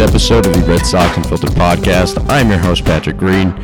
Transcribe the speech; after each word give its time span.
episode 0.00 0.46
of 0.46 0.54
the 0.54 0.60
Red 0.60 0.86
Sox 0.86 1.14
Unfiltered 1.18 1.50
podcast. 1.50 2.24
I'm 2.30 2.48
your 2.48 2.58
host, 2.58 2.86
Patrick 2.86 3.18
Green. 3.18 3.54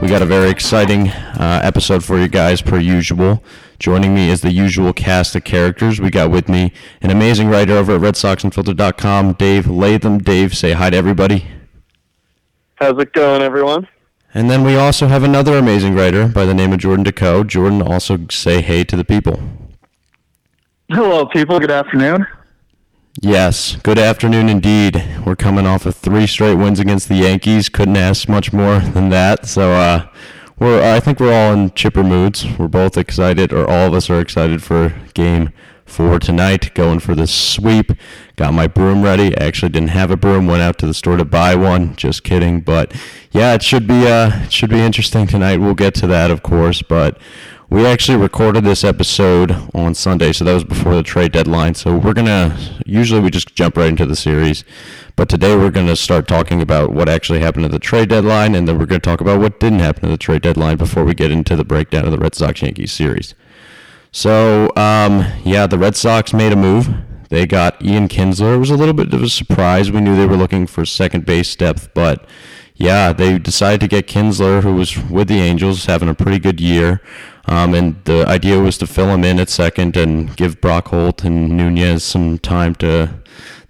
We 0.00 0.08
got 0.08 0.22
a 0.22 0.26
very 0.26 0.48
exciting 0.48 1.10
uh, 1.10 1.60
episode 1.62 2.02
for 2.02 2.18
you 2.18 2.28
guys, 2.28 2.62
per 2.62 2.78
usual. 2.78 3.44
Joining 3.78 4.14
me 4.14 4.30
is 4.30 4.40
the 4.40 4.52
usual 4.52 4.94
cast 4.94 5.36
of 5.36 5.44
characters. 5.44 6.00
We 6.00 6.10
got 6.10 6.30
with 6.30 6.48
me 6.48 6.72
an 7.02 7.10
amazing 7.10 7.50
writer 7.50 7.74
over 7.74 7.96
at 7.96 8.00
RedSoxUnfiltered.com, 8.00 9.34
Dave 9.34 9.66
Latham. 9.66 10.18
Dave, 10.18 10.56
say 10.56 10.72
hi 10.72 10.88
to 10.88 10.96
everybody. 10.96 11.46
How's 12.76 12.98
it 12.98 13.12
going, 13.12 13.42
everyone? 13.42 13.86
And 14.32 14.50
then 14.50 14.64
we 14.64 14.76
also 14.76 15.08
have 15.08 15.22
another 15.22 15.58
amazing 15.58 15.94
writer 15.94 16.26
by 16.26 16.46
the 16.46 16.54
name 16.54 16.72
of 16.72 16.78
Jordan 16.78 17.04
Deco. 17.04 17.46
Jordan, 17.46 17.82
also 17.82 18.18
say 18.30 18.62
hey 18.62 18.82
to 18.84 18.96
the 18.96 19.04
people. 19.04 19.42
Hello, 20.88 21.26
people. 21.26 21.60
Good 21.60 21.70
afternoon. 21.70 22.26
Yes, 23.20 23.76
good 23.82 23.98
afternoon 23.98 24.48
indeed. 24.48 25.04
We're 25.26 25.36
coming 25.36 25.66
off 25.66 25.84
of 25.84 25.94
three 25.94 26.26
straight 26.26 26.54
wins 26.54 26.80
against 26.80 27.08
the 27.10 27.16
Yankees. 27.16 27.68
Couldn't 27.68 27.98
ask 27.98 28.26
much 28.26 28.54
more 28.54 28.78
than 28.78 29.10
that. 29.10 29.46
So 29.46 29.72
uh, 29.72 30.08
we're 30.58 30.82
I 30.82 30.98
think 30.98 31.20
we're 31.20 31.32
all 31.32 31.52
in 31.52 31.72
chipper 31.72 32.02
moods. 32.02 32.46
We're 32.58 32.68
both 32.68 32.96
excited, 32.96 33.52
or 33.52 33.68
all 33.68 33.88
of 33.88 33.94
us 33.94 34.08
are 34.08 34.18
excited 34.18 34.62
for 34.62 34.94
Game 35.12 35.52
Four 35.84 36.20
tonight. 36.20 36.72
Going 36.74 37.00
for 37.00 37.14
the 37.14 37.26
sweep. 37.26 37.92
Got 38.36 38.54
my 38.54 38.66
broom 38.66 39.02
ready. 39.02 39.36
Actually 39.36 39.68
didn't 39.68 39.90
have 39.90 40.10
a 40.10 40.16
broom. 40.16 40.46
Went 40.46 40.62
out 40.62 40.78
to 40.78 40.86
the 40.86 40.94
store 40.94 41.18
to 41.18 41.24
buy 41.26 41.54
one. 41.54 41.94
Just 41.96 42.24
kidding. 42.24 42.60
But 42.60 42.94
yeah, 43.30 43.52
it 43.52 43.62
should 43.62 43.86
be 43.86 44.06
uh 44.06 44.44
it 44.44 44.52
should 44.52 44.70
be 44.70 44.80
interesting 44.80 45.26
tonight. 45.26 45.58
We'll 45.58 45.74
get 45.74 45.94
to 45.96 46.06
that, 46.06 46.30
of 46.30 46.42
course. 46.42 46.80
But 46.80 47.18
we 47.72 47.86
actually 47.86 48.18
recorded 48.18 48.64
this 48.64 48.84
episode 48.84 49.56
on 49.72 49.94
Sunday, 49.94 50.30
so 50.30 50.44
that 50.44 50.52
was 50.52 50.62
before 50.62 50.94
the 50.94 51.02
trade 51.02 51.32
deadline. 51.32 51.74
So 51.74 51.96
we're 51.96 52.12
gonna 52.12 52.54
usually 52.84 53.18
we 53.18 53.30
just 53.30 53.56
jump 53.56 53.78
right 53.78 53.88
into 53.88 54.04
the 54.04 54.14
series, 54.14 54.62
but 55.16 55.30
today 55.30 55.56
we're 55.56 55.70
gonna 55.70 55.96
start 55.96 56.28
talking 56.28 56.60
about 56.60 56.92
what 56.92 57.08
actually 57.08 57.40
happened 57.40 57.64
at 57.64 57.70
the 57.70 57.78
trade 57.78 58.10
deadline, 58.10 58.54
and 58.54 58.68
then 58.68 58.78
we're 58.78 58.84
gonna 58.84 59.00
talk 59.00 59.22
about 59.22 59.40
what 59.40 59.58
didn't 59.58 59.78
happen 59.78 60.04
at 60.04 60.10
the 60.10 60.18
trade 60.18 60.42
deadline 60.42 60.76
before 60.76 61.02
we 61.02 61.14
get 61.14 61.30
into 61.30 61.56
the 61.56 61.64
breakdown 61.64 62.04
of 62.04 62.10
the 62.10 62.18
Red 62.18 62.34
Sox 62.34 62.60
Yankees 62.60 62.92
series. 62.92 63.34
So 64.10 64.70
um, 64.76 65.24
yeah, 65.42 65.66
the 65.66 65.78
Red 65.78 65.96
Sox 65.96 66.34
made 66.34 66.52
a 66.52 66.56
move. 66.56 66.90
They 67.30 67.46
got 67.46 67.82
Ian 67.82 68.08
Kinsler. 68.08 68.56
It 68.56 68.58
was 68.58 68.68
a 68.68 68.76
little 68.76 68.92
bit 68.92 69.14
of 69.14 69.22
a 69.22 69.30
surprise. 69.30 69.90
We 69.90 70.02
knew 70.02 70.14
they 70.14 70.26
were 70.26 70.36
looking 70.36 70.66
for 70.66 70.84
second 70.84 71.24
base 71.24 71.56
depth, 71.56 71.88
but 71.94 72.28
yeah, 72.74 73.12
they 73.12 73.38
decided 73.38 73.80
to 73.80 73.88
get 73.88 74.06
Kinsler, 74.06 74.62
who 74.62 74.74
was 74.74 74.98
with 74.98 75.28
the 75.28 75.40
Angels, 75.40 75.86
having 75.86 76.08
a 76.08 76.14
pretty 76.14 76.38
good 76.38 76.60
year. 76.60 77.00
Um, 77.46 77.74
and 77.74 78.02
the 78.04 78.24
idea 78.26 78.60
was 78.60 78.78
to 78.78 78.86
fill 78.86 79.08
him 79.08 79.24
in 79.24 79.40
at 79.40 79.48
second 79.48 79.96
and 79.96 80.34
give 80.36 80.60
Brock 80.60 80.88
Holt 80.88 81.24
and 81.24 81.56
Nunez 81.56 82.04
some 82.04 82.38
time 82.38 82.74
to 82.76 83.22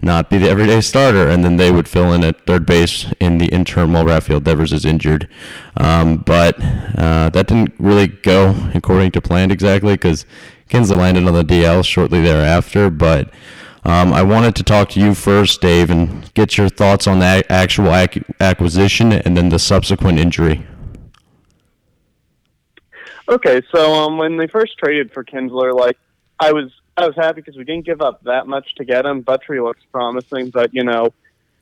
not 0.03 0.29
be 0.29 0.37
the 0.37 0.49
everyday 0.49 0.81
starter, 0.81 1.29
and 1.29 1.45
then 1.45 1.57
they 1.57 1.71
would 1.71 1.89
fill 1.89 2.13
in 2.13 2.25
at 2.25 2.45
third 2.45 2.67
base 2.67 3.07
in 3.21 3.39
the 3.39 3.47
interim 3.47 3.93
while 3.93 4.05
Rafael 4.05 4.41
Devers 4.41 4.73
is 4.73 4.85
injured. 4.85 5.29
Um, 5.77 6.19
but 6.19 6.57
uh, 6.61 7.31
that 7.31 7.47
didn't 7.47 7.73
really 7.79 8.09
go 8.09 8.71
according 8.75 9.13
to 9.13 9.21
plan 9.21 9.53
exactly 9.53 9.95
because 9.95 10.27
Kinsler 10.69 10.97
landed 10.97 11.27
on 11.27 11.35
the 11.35 11.45
DL 11.45 11.85
shortly 11.85 12.21
thereafter. 12.21 12.91
But 12.91 13.31
um, 13.85 14.13
I 14.13 14.23
wanted 14.23 14.57
to 14.57 14.65
talk 14.65 14.89
to 14.91 15.01
you 15.01 15.15
first, 15.15 15.61
Dave, 15.61 15.89
and 15.89 16.33
get 16.35 16.59
your 16.59 16.69
thoughts 16.69 17.07
on 17.07 17.21
the 17.21 17.45
actual 17.49 17.95
ac- 17.95 18.23
acquisition 18.41 19.13
and 19.13 19.37
then 19.37 19.51
the 19.51 19.59
subsequent 19.59 20.19
injury. 20.19 20.67
Okay, 23.33 23.63
so 23.75 23.95
um, 23.95 24.19
when 24.19 24.37
they 24.37 24.47
first 24.47 24.77
traded 24.77 25.11
for 25.11 25.25
Kinsler, 25.25 25.75
like 25.75 25.97
I 26.39 26.53
was, 26.53 26.71
I 26.99 27.07
was 27.07 27.17
happy 27.17 27.41
because 27.41 27.57
we 27.57 27.65
didn't 27.65 27.87
give 27.87 28.03
up 28.03 28.23
that 28.25 28.47
much 28.47 28.75
to 28.75 28.85
get 28.85 29.07
him. 29.07 29.23
Buttrey 29.23 29.65
looks 29.65 29.81
promising, 29.91 30.51
but 30.51 30.75
you 30.75 30.85
know, 30.85 31.15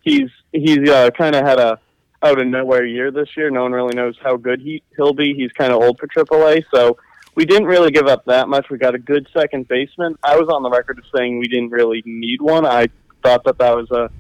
he's 0.02 0.30
he's 0.50 0.90
uh, 0.90 1.10
kind 1.16 1.36
of 1.36 1.46
had 1.46 1.60
a 1.60 1.78
out 2.24 2.40
of 2.40 2.46
nowhere 2.48 2.84
year 2.84 3.12
this 3.12 3.28
year. 3.36 3.50
No 3.50 3.62
one 3.62 3.70
really 3.70 3.94
knows 3.94 4.16
how 4.20 4.36
good 4.36 4.60
he 4.60 4.82
he'll 4.96 5.12
be. 5.12 5.32
He's 5.32 5.52
kind 5.52 5.72
of 5.72 5.80
old 5.80 6.00
for 6.00 6.08
AAA, 6.08 6.64
so 6.74 6.98
we 7.36 7.44
didn't 7.44 7.68
really 7.68 7.92
give 7.92 8.08
up 8.08 8.24
that 8.24 8.48
much. 8.48 8.68
We 8.68 8.76
got 8.76 8.96
a 8.96 8.98
good 8.98 9.28
second 9.32 9.68
baseman. 9.68 10.18
I 10.24 10.36
was 10.36 10.48
on 10.48 10.64
the 10.64 10.70
record 10.70 10.98
of 10.98 11.04
saying 11.14 11.38
we 11.38 11.46
didn't 11.46 11.70
really 11.70 12.02
need 12.04 12.42
one. 12.42 12.66
I 12.66 12.88
thought 13.22 13.44
that 13.44 13.58
that 13.58 13.76
was 13.76 13.88
a 13.92 14.10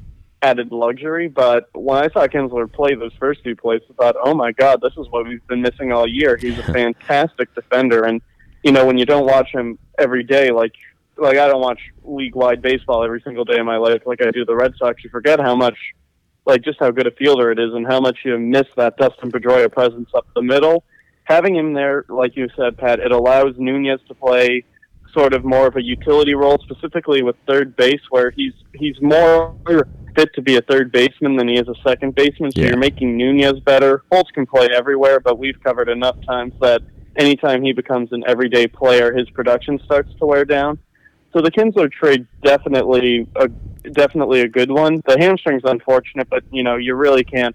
added 0.42 0.72
luxury. 0.72 1.28
But 1.28 1.68
when 1.74 2.02
I 2.02 2.08
saw 2.08 2.26
Kinsler 2.26 2.72
play 2.72 2.94
those 2.94 3.12
first 3.18 3.44
two 3.44 3.56
plays, 3.56 3.82
I 3.90 3.92
thought, 3.94 4.16
oh 4.22 4.34
my 4.34 4.52
God, 4.52 4.80
this 4.80 4.92
is 4.92 5.08
what 5.10 5.26
we've 5.26 5.46
been 5.46 5.62
missing 5.62 5.92
all 5.92 6.06
year. 6.06 6.36
He's 6.36 6.58
a 6.58 6.62
fantastic 6.72 7.54
defender, 7.54 8.04
and 8.04 8.20
you 8.62 8.72
know 8.72 8.86
when 8.86 8.98
you 8.98 9.06
don't 9.06 9.26
watch 9.26 9.48
him 9.50 9.78
every 9.98 10.22
day, 10.22 10.50
like 10.50 10.74
like 11.16 11.36
I 11.36 11.48
don't 11.48 11.60
watch 11.60 11.80
league 12.02 12.34
wide 12.34 12.62
baseball 12.62 13.04
every 13.04 13.20
single 13.20 13.44
day 13.44 13.58
of 13.58 13.66
my 13.66 13.76
life, 13.76 14.02
like 14.06 14.22
I 14.22 14.30
do 14.30 14.44
the 14.44 14.56
Red 14.56 14.74
Sox. 14.76 15.04
You 15.04 15.10
forget 15.10 15.40
how 15.40 15.54
much, 15.54 15.76
like 16.46 16.62
just 16.62 16.78
how 16.80 16.90
good 16.90 17.06
a 17.06 17.10
fielder 17.12 17.50
it 17.50 17.58
is, 17.58 17.74
and 17.74 17.86
how 17.86 18.00
much 18.00 18.20
you 18.24 18.38
miss 18.38 18.66
that 18.76 18.96
Dustin 18.96 19.30
Pedroia 19.30 19.70
presence 19.70 20.10
up 20.14 20.26
the 20.34 20.42
middle. 20.42 20.84
Having 21.24 21.56
him 21.56 21.74
there, 21.74 22.04
like 22.08 22.34
you 22.36 22.48
said, 22.56 22.76
Pat, 22.76 22.98
it 22.98 23.12
allows 23.12 23.54
Nunez 23.56 24.00
to 24.08 24.14
play 24.14 24.64
sort 25.12 25.34
of 25.34 25.44
more 25.44 25.66
of 25.66 25.76
a 25.76 25.82
utility 25.82 26.34
role, 26.34 26.58
specifically 26.62 27.22
with 27.22 27.36
third 27.46 27.76
base, 27.76 28.00
where 28.10 28.30
he's 28.30 28.52
he's 28.74 29.00
more 29.00 29.54
fit 30.14 30.28
to 30.34 30.42
be 30.42 30.56
a 30.56 30.62
third 30.62 30.90
baseman 30.90 31.36
than 31.36 31.48
he 31.48 31.54
is 31.54 31.68
a 31.68 31.74
second 31.86 32.14
baseman. 32.14 32.50
So 32.52 32.60
Yeah. 32.60 32.68
you're 32.68 32.76
making 32.78 33.16
Nunez 33.16 33.60
better. 33.60 34.02
Holtz 34.10 34.30
can 34.32 34.46
play 34.46 34.68
everywhere, 34.74 35.20
but 35.20 35.38
we've 35.38 35.60
covered 35.62 35.88
enough 35.88 36.16
times 36.26 36.52
that 36.60 36.82
anytime 37.16 37.62
he 37.62 37.72
becomes 37.72 38.12
an 38.12 38.24
everyday 38.26 38.66
player, 38.66 39.12
his 39.14 39.28
production 39.30 39.78
starts 39.84 40.12
to 40.18 40.26
wear 40.26 40.44
down. 40.44 40.78
So 41.32 41.40
the 41.40 41.50
Kinsler 41.50 41.90
trade 41.90 42.26
definitely 42.42 43.26
a 43.36 43.48
definitely 43.92 44.40
a 44.40 44.48
good 44.48 44.70
one. 44.70 45.00
The 45.06 45.16
hamstring's 45.18 45.62
unfortunate, 45.64 46.28
but 46.28 46.42
you 46.50 46.62
know 46.62 46.76
you 46.76 46.94
really 46.94 47.24
can't 47.24 47.54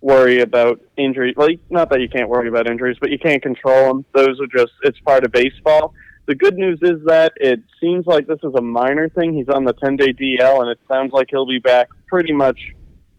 worry 0.00 0.40
about 0.40 0.80
injuries. 0.96 1.34
Well, 1.36 1.48
not 1.70 1.90
that 1.90 2.00
you 2.00 2.08
can't 2.08 2.28
worry 2.28 2.48
about 2.48 2.68
injuries, 2.68 2.96
but 3.00 3.10
you 3.10 3.18
can't 3.18 3.42
control 3.42 3.88
them. 3.88 4.04
Those 4.14 4.40
are 4.40 4.46
just 4.46 4.72
it's 4.82 4.98
part 5.00 5.24
of 5.24 5.32
baseball. 5.32 5.94
The 6.26 6.34
good 6.34 6.56
news 6.56 6.78
is 6.82 7.04
that 7.06 7.32
it 7.36 7.60
seems 7.80 8.06
like 8.06 8.26
this 8.26 8.38
is 8.42 8.54
a 8.54 8.60
minor 8.60 9.08
thing. 9.08 9.34
He's 9.34 9.48
on 9.48 9.64
the 9.64 9.72
10 9.72 9.96
day 9.96 10.12
DL, 10.12 10.60
and 10.60 10.70
it 10.70 10.78
sounds 10.88 11.12
like 11.12 11.28
he'll 11.30 11.46
be 11.46 11.58
back 11.58 11.88
pretty 12.06 12.32
much 12.32 12.58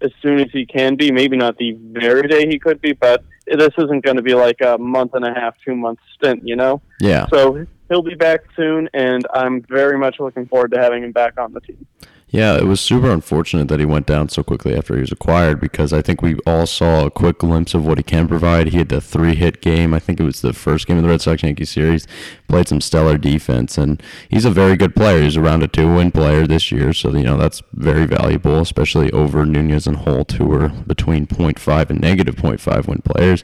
as 0.01 0.11
soon 0.21 0.39
as 0.39 0.47
he 0.51 0.65
can 0.65 0.95
be. 0.95 1.11
Maybe 1.11 1.35
not 1.35 1.57
the 1.57 1.77
very 1.91 2.27
day 2.27 2.47
he 2.47 2.59
could 2.59 2.81
be, 2.81 2.93
but 2.93 3.23
this 3.45 3.73
isn't 3.77 4.05
going 4.05 4.17
to 4.17 4.23
be 4.23 4.35
like 4.35 4.61
a 4.61 4.77
month 4.77 5.15
and 5.15 5.25
a 5.25 5.33
half, 5.33 5.55
two 5.65 5.75
month 5.75 5.99
stint, 6.15 6.47
you 6.47 6.55
know? 6.55 6.81
Yeah. 7.01 7.25
So 7.33 7.65
he'll 7.89 8.03
be 8.03 8.15
back 8.15 8.41
soon, 8.55 8.89
and 8.93 9.25
I'm 9.33 9.63
very 9.63 9.97
much 9.97 10.19
looking 10.19 10.45
forward 10.45 10.71
to 10.71 10.79
having 10.79 11.03
him 11.03 11.11
back 11.11 11.37
on 11.37 11.53
the 11.53 11.61
team. 11.61 11.85
Yeah, 12.33 12.57
it 12.57 12.63
was 12.63 12.81
super 12.81 13.11
unfortunate 13.11 13.67
that 13.67 13.79
he 13.79 13.85
went 13.85 14.07
down 14.07 14.27
so 14.27 14.41
quickly 14.41 14.75
after 14.75 14.95
he 14.95 15.01
was 15.01 15.11
acquired 15.11 15.61
because 15.61 15.93
I 15.93 16.01
think 16.01 16.23
we 16.23 16.35
all 16.47 16.65
saw 16.65 17.05
a 17.05 17.11
quick 17.11 17.37
glimpse 17.37 17.75
of 17.75 17.85
what 17.85 17.99
he 17.99 18.03
can 18.03 18.27
provide. 18.27 18.69
He 18.69 18.79
had 18.79 18.89
the 18.89 18.99
three 19.01 19.35
hit 19.35 19.61
game. 19.61 19.93
I 19.93 19.99
think 19.99 20.19
it 20.19 20.23
was 20.23 20.41
the 20.41 20.51
first 20.51 20.87
game 20.87 20.97
of 20.97 21.03
the 21.03 21.09
Red 21.09 21.21
Sox 21.21 21.43
Yankee 21.43 21.65
series. 21.65 22.07
Played 22.53 22.67
some 22.67 22.81
stellar 22.81 23.17
defense, 23.17 23.79
and 23.79 23.99
he's 24.29 24.45
a 24.45 24.51
very 24.51 24.77
good 24.77 24.95
player. 24.95 25.23
He's 25.23 25.35
around 25.35 25.63
a 25.63 25.67
two 25.67 25.91
win 25.91 26.11
player 26.11 26.45
this 26.45 26.71
year, 26.71 26.93
so 26.93 27.09
you 27.15 27.23
know 27.23 27.35
that's 27.35 27.63
very 27.73 28.05
valuable, 28.05 28.59
especially 28.59 29.11
over 29.11 29.43
Nunez 29.43 29.87
and 29.87 29.95
Holt, 29.95 30.33
who 30.33 30.45
were 30.45 30.69
between 30.69 31.25
0.5 31.25 31.89
and 31.89 31.99
negative 31.99 32.35
0.5 32.35 32.87
win 32.87 33.01
players. 33.01 33.43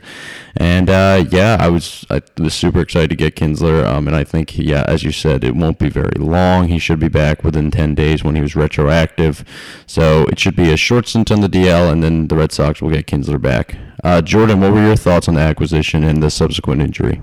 And 0.56 0.92
uh, 0.92 1.26
yeah, 1.32 1.58
I 1.60 1.70
was 1.70 2.06
I 2.12 2.22
was 2.38 2.54
super 2.54 2.82
excited 2.82 3.10
to 3.10 3.16
get 3.16 3.36
Kinsler, 3.36 3.84
um, 3.84 4.06
and 4.06 4.16
I 4.16 4.24
think 4.24 4.56
yeah, 4.60 4.86
as 4.88 5.02
you 5.02 5.12
said, 5.12 5.44
it 5.44 5.56
won't 5.56 5.80
be 5.80 5.90
very 5.90 6.20
long. 6.20 6.68
He 6.68 6.78
should 6.78 7.00
be 7.00 7.10
back 7.10 7.44
within 7.44 7.72
10 7.72 7.96
days 7.96 8.24
when 8.24 8.36
he 8.36 8.42
was 8.44 8.56
retroactive, 8.56 9.44
so 9.88 10.26
it 10.26 10.38
should 10.38 10.56
be 10.56 10.72
a 10.72 10.78
short 10.78 11.08
stint 11.08 11.32
on 11.32 11.42
the 11.42 11.50
DL, 11.50 11.92
and 11.92 12.04
then 12.04 12.28
the 12.28 12.36
Red 12.36 12.52
Sox 12.52 12.80
will 12.80 12.92
get 12.92 13.08
Kinsler 13.08 13.42
back. 13.42 13.76
Uh, 14.04 14.22
Jordan, 14.22 14.62
what 14.62 14.72
were 14.72 14.86
your 14.86 14.96
thoughts 14.96 15.28
on 15.28 15.34
the 15.34 15.42
acquisition 15.42 16.04
and 16.04 16.22
the 16.22 16.30
subsequent 16.30 16.84
injury? 16.84 17.20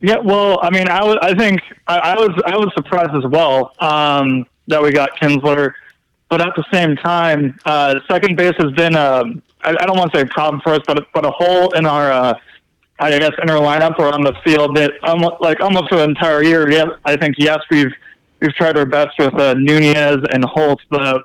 Yeah, 0.00 0.18
well, 0.18 0.58
I 0.62 0.70
mean, 0.70 0.88
I 0.88 1.02
was, 1.02 1.16
I 1.22 1.34
think 1.34 1.60
I, 1.86 1.98
I 1.98 2.14
was, 2.16 2.42
I 2.46 2.56
was 2.56 2.70
surprised 2.76 3.14
as 3.14 3.24
well 3.30 3.72
um, 3.80 4.46
that 4.68 4.82
we 4.82 4.92
got 4.92 5.16
Kinsler, 5.16 5.72
but 6.28 6.40
at 6.40 6.54
the 6.54 6.64
same 6.72 6.96
time, 6.96 7.58
uh, 7.64 8.00
second 8.08 8.36
base 8.36 8.54
has 8.58 8.72
been 8.72 8.94
a, 8.94 9.24
I, 9.62 9.70
I 9.70 9.86
don't 9.86 9.96
want 9.96 10.12
to 10.12 10.18
say 10.18 10.22
a 10.22 10.26
problem 10.26 10.60
for 10.62 10.74
us, 10.74 10.80
but 10.86 10.98
a, 10.98 11.06
but 11.14 11.24
a 11.24 11.30
hole 11.30 11.72
in 11.72 11.86
our, 11.86 12.12
uh, 12.12 12.34
I 12.98 13.18
guess, 13.18 13.32
in 13.42 13.50
our 13.50 13.60
lineup 13.60 13.98
or 13.98 14.12
on 14.12 14.22
the 14.22 14.34
field 14.44 14.76
that 14.76 14.92
like 15.40 15.60
almost 15.60 15.88
for 15.88 15.96
the 15.96 16.04
entire 16.04 16.42
year. 16.42 16.70
Yeah, 16.70 16.86
I 17.04 17.16
think 17.16 17.36
yes, 17.38 17.58
we've 17.70 17.92
we've 18.40 18.54
tried 18.54 18.78
our 18.78 18.86
best 18.86 19.18
with 19.18 19.34
uh, 19.34 19.54
Nunez 19.54 20.18
and 20.32 20.42
Holt, 20.44 20.80
but 20.88 21.24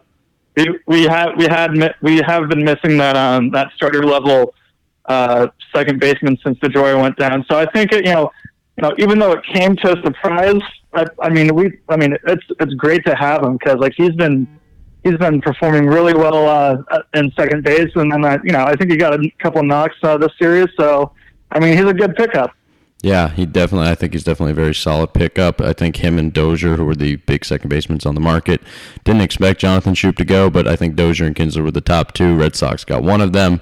we 0.57 0.79
we 0.85 1.03
have 1.03 1.29
we 1.37 1.45
had 1.45 1.71
we 2.01 2.17
have 2.17 2.49
been 2.49 2.63
missing 2.63 2.97
that 2.97 3.15
um 3.15 3.51
that 3.51 3.71
starter 3.73 4.03
level 4.03 4.53
uh, 5.05 5.47
second 5.73 5.99
baseman 5.99 6.37
since 6.43 6.57
DeJoy 6.59 7.01
went 7.01 7.17
down. 7.17 7.45
So 7.49 7.57
I 7.57 7.65
think 7.71 7.91
it, 7.91 8.05
you 8.05 8.13
know, 8.13 8.31
know, 8.81 8.93
even 8.97 9.19
though 9.19 9.31
it 9.31 9.43
came 9.45 9.75
to 9.77 9.97
a 9.97 10.01
surprise, 10.01 10.61
I, 10.93 11.05
I 11.21 11.29
mean, 11.29 11.55
we, 11.55 11.77
I 11.89 11.97
mean, 11.97 12.17
it's 12.27 12.43
it's 12.59 12.73
great 12.73 13.05
to 13.05 13.15
have 13.15 13.43
him 13.43 13.57
because 13.57 13.77
like 13.77 13.93
he's 13.95 14.11
been 14.11 14.47
he's 15.03 15.17
been 15.17 15.41
performing 15.41 15.87
really 15.87 16.13
well 16.13 16.47
uh, 16.47 17.01
in 17.13 17.31
second 17.31 17.63
base, 17.63 17.91
and 17.95 18.11
then 18.11 18.25
uh, 18.25 18.37
you 18.43 18.51
know, 18.51 18.63
I 18.65 18.75
think 18.75 18.91
he 18.91 18.97
got 18.97 19.13
a 19.13 19.31
couple 19.39 19.63
knocks 19.63 19.95
uh, 20.03 20.17
this 20.17 20.31
series. 20.39 20.67
So 20.77 21.13
I 21.51 21.59
mean, 21.59 21.77
he's 21.77 21.87
a 21.87 21.93
good 21.93 22.15
pickup. 22.15 22.55
Yeah, 23.03 23.29
he 23.29 23.47
definitely. 23.47 23.89
I 23.89 23.95
think 23.95 24.13
he's 24.13 24.23
definitely 24.23 24.51
a 24.51 24.55
very 24.55 24.75
solid 24.75 25.13
pickup. 25.13 25.59
I 25.59 25.73
think 25.73 25.97
him 25.97 26.19
and 26.19 26.31
Dozier, 26.31 26.75
who 26.75 26.85
were 26.85 26.95
the 26.95 27.15
big 27.15 27.43
second 27.43 27.69
basemen 27.69 27.99
on 28.05 28.13
the 28.13 28.21
market, 28.21 28.61
didn't 29.03 29.21
expect 29.21 29.59
Jonathan 29.59 29.95
Schoop 29.95 30.17
to 30.17 30.25
go, 30.25 30.51
but 30.51 30.67
I 30.67 30.75
think 30.75 30.95
Dozier 30.95 31.25
and 31.25 31.35
Kinsler 31.35 31.63
were 31.63 31.71
the 31.71 31.81
top 31.81 32.13
two. 32.13 32.37
Red 32.37 32.55
Sox 32.55 32.85
got 32.85 33.01
one 33.01 33.19
of 33.19 33.33
them. 33.33 33.59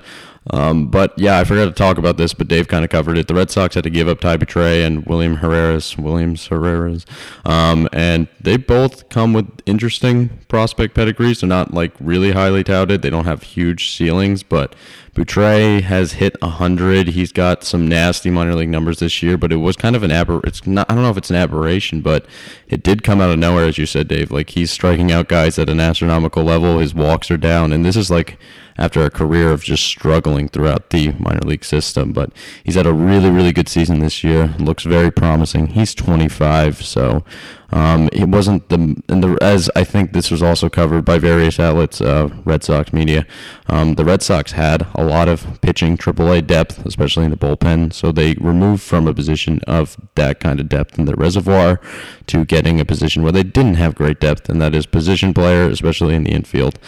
Um, 0.52 0.88
but 0.88 1.18
yeah, 1.18 1.38
I 1.38 1.44
forgot 1.44 1.66
to 1.66 1.72
talk 1.72 1.98
about 1.98 2.18
this, 2.18 2.34
but 2.34 2.48
Dave 2.48 2.68
kind 2.68 2.84
of 2.84 2.90
covered 2.90 3.18
it. 3.18 3.28
The 3.28 3.34
Red 3.34 3.52
Sox 3.52 3.76
had 3.76 3.84
to 3.84 3.90
give 3.90 4.08
up 4.08 4.20
Ty 4.20 4.38
Buttrey 4.38 4.86
and 4.86 5.06
William 5.06 5.38
Jerez, 5.38 5.98
Williams 5.98 6.48
Jerez, 6.48 7.06
um, 7.46 7.88
and 7.94 8.28
they 8.40 8.58
both 8.58 9.10
come 9.10 9.34
with 9.34 9.48
interesting 9.66 10.30
prospect 10.48 10.96
pedigrees. 10.96 11.42
They're 11.42 11.50
not 11.50 11.74
like 11.74 11.92
really 12.00 12.32
highly 12.32 12.64
touted. 12.64 13.02
They 13.02 13.10
don't 13.10 13.26
have 13.26 13.44
huge 13.44 13.92
ceilings, 13.92 14.42
but 14.42 14.76
Buttrey 15.14 15.82
has 15.82 16.14
hit 16.14 16.42
100. 16.42 17.10
He's 17.10 17.32
got 17.32 17.64
some 17.64 17.88
nasty 17.88 18.30
minor 18.30 18.56
league 18.56 18.70
numbers 18.70 19.00
this 19.00 19.22
year, 19.22 19.38
but 19.38 19.52
it 19.52 19.58
was 19.58 19.76
kind 19.76 19.96
of 19.96 20.04
an 20.04 20.12
aber. 20.12 20.40
It's 20.46 20.66
not. 20.66 20.90
I 20.90 20.96
don't 20.96 21.04
know 21.04 21.10
if 21.10 21.18
it's 21.18 21.30
an 21.30 21.36
aberration, 21.36 22.02
but 22.02 22.26
it 22.68 22.84
did 22.84 23.04
come 23.04 23.20
out 23.20 23.30
of 23.30 23.38
nowhere, 23.38 23.66
as 23.66 23.78
you 23.78 23.86
said, 23.86 24.08
Dave. 24.08 24.32
Like 24.32 24.52
he's 24.52 24.72
striking 24.72 25.12
out 25.12 25.28
guys 25.28 25.60
at 25.60 25.70
an 25.70 25.80
astronomical 25.80 26.44
level. 26.44 26.80
His 26.80 26.96
walks 26.96 27.30
are 27.30 27.38
down, 27.38 27.74
and 27.74 27.86
this 27.86 27.98
is 27.98 28.10
like 28.10 28.40
after 28.80 29.04
a 29.04 29.12
career 29.12 29.52
of 29.52 29.62
just 29.62 29.84
struggling 29.84 30.48
throughout 30.48 30.90
the 30.90 31.12
minor 31.20 31.42
league 31.42 31.66
system. 31.66 32.14
But 32.14 32.32
he's 32.64 32.76
had 32.76 32.88
a 32.88 32.94
really, 32.94 33.30
really 33.30 33.52
good 33.52 33.68
season 33.68 34.00
this 34.00 34.24
year. 34.24 34.56
Looks 34.58 34.84
very 34.84 35.12
promising. 35.12 35.68
He's 35.68 35.94
25, 35.94 36.84
so 36.84 37.26
um, 37.72 38.10
it 38.12 38.30
wasn't 38.30 38.70
the, 38.70 39.02
and 39.10 39.24
the 39.24 39.38
as 39.42 39.70
I 39.76 39.84
think 39.84 40.14
this 40.14 40.32
was 40.32 40.42
also 40.42 40.70
covered 40.70 41.06
by 41.06 41.20
various 41.20 41.60
outlets, 41.60 42.02
uh, 42.02 42.30
Red 42.46 42.64
Sox 42.64 42.92
media. 42.94 43.28
Um, 43.68 43.96
the 43.96 44.06
Red 44.06 44.24
Sox 44.24 44.54
had 44.54 44.88
a 44.96 45.04
lot 45.04 45.28
of 45.28 45.62
pitching 45.62 45.98
AAA 45.98 46.48
depth, 46.48 46.86
especially 46.86 47.26
in 47.26 47.32
the 47.32 47.38
bullpen. 47.38 47.94
So 47.94 48.12
they 48.12 48.34
removed 48.36 48.82
from 48.82 49.08
a 49.08 49.14
position 49.14 49.60
of 49.68 49.98
that 50.16 50.40
kind 50.40 50.60
of 50.60 50.70
depth 50.70 50.98
in 50.98 51.06
their 51.06 51.16
reservoir 51.16 51.80
to 52.28 52.46
getting 52.46 52.80
a 52.80 52.86
position 52.86 53.24
where 53.24 53.32
they 53.34 53.44
didn't 53.44 53.76
have 53.76 53.94
great 53.94 54.20
depth, 54.20 54.50
and 54.50 54.62
that 54.62 54.74
is 54.74 54.86
position 54.86 55.34
player, 55.34 55.70
especially 55.70 56.16
in 56.16 56.24
the 56.24 56.32
infield. 56.32 56.80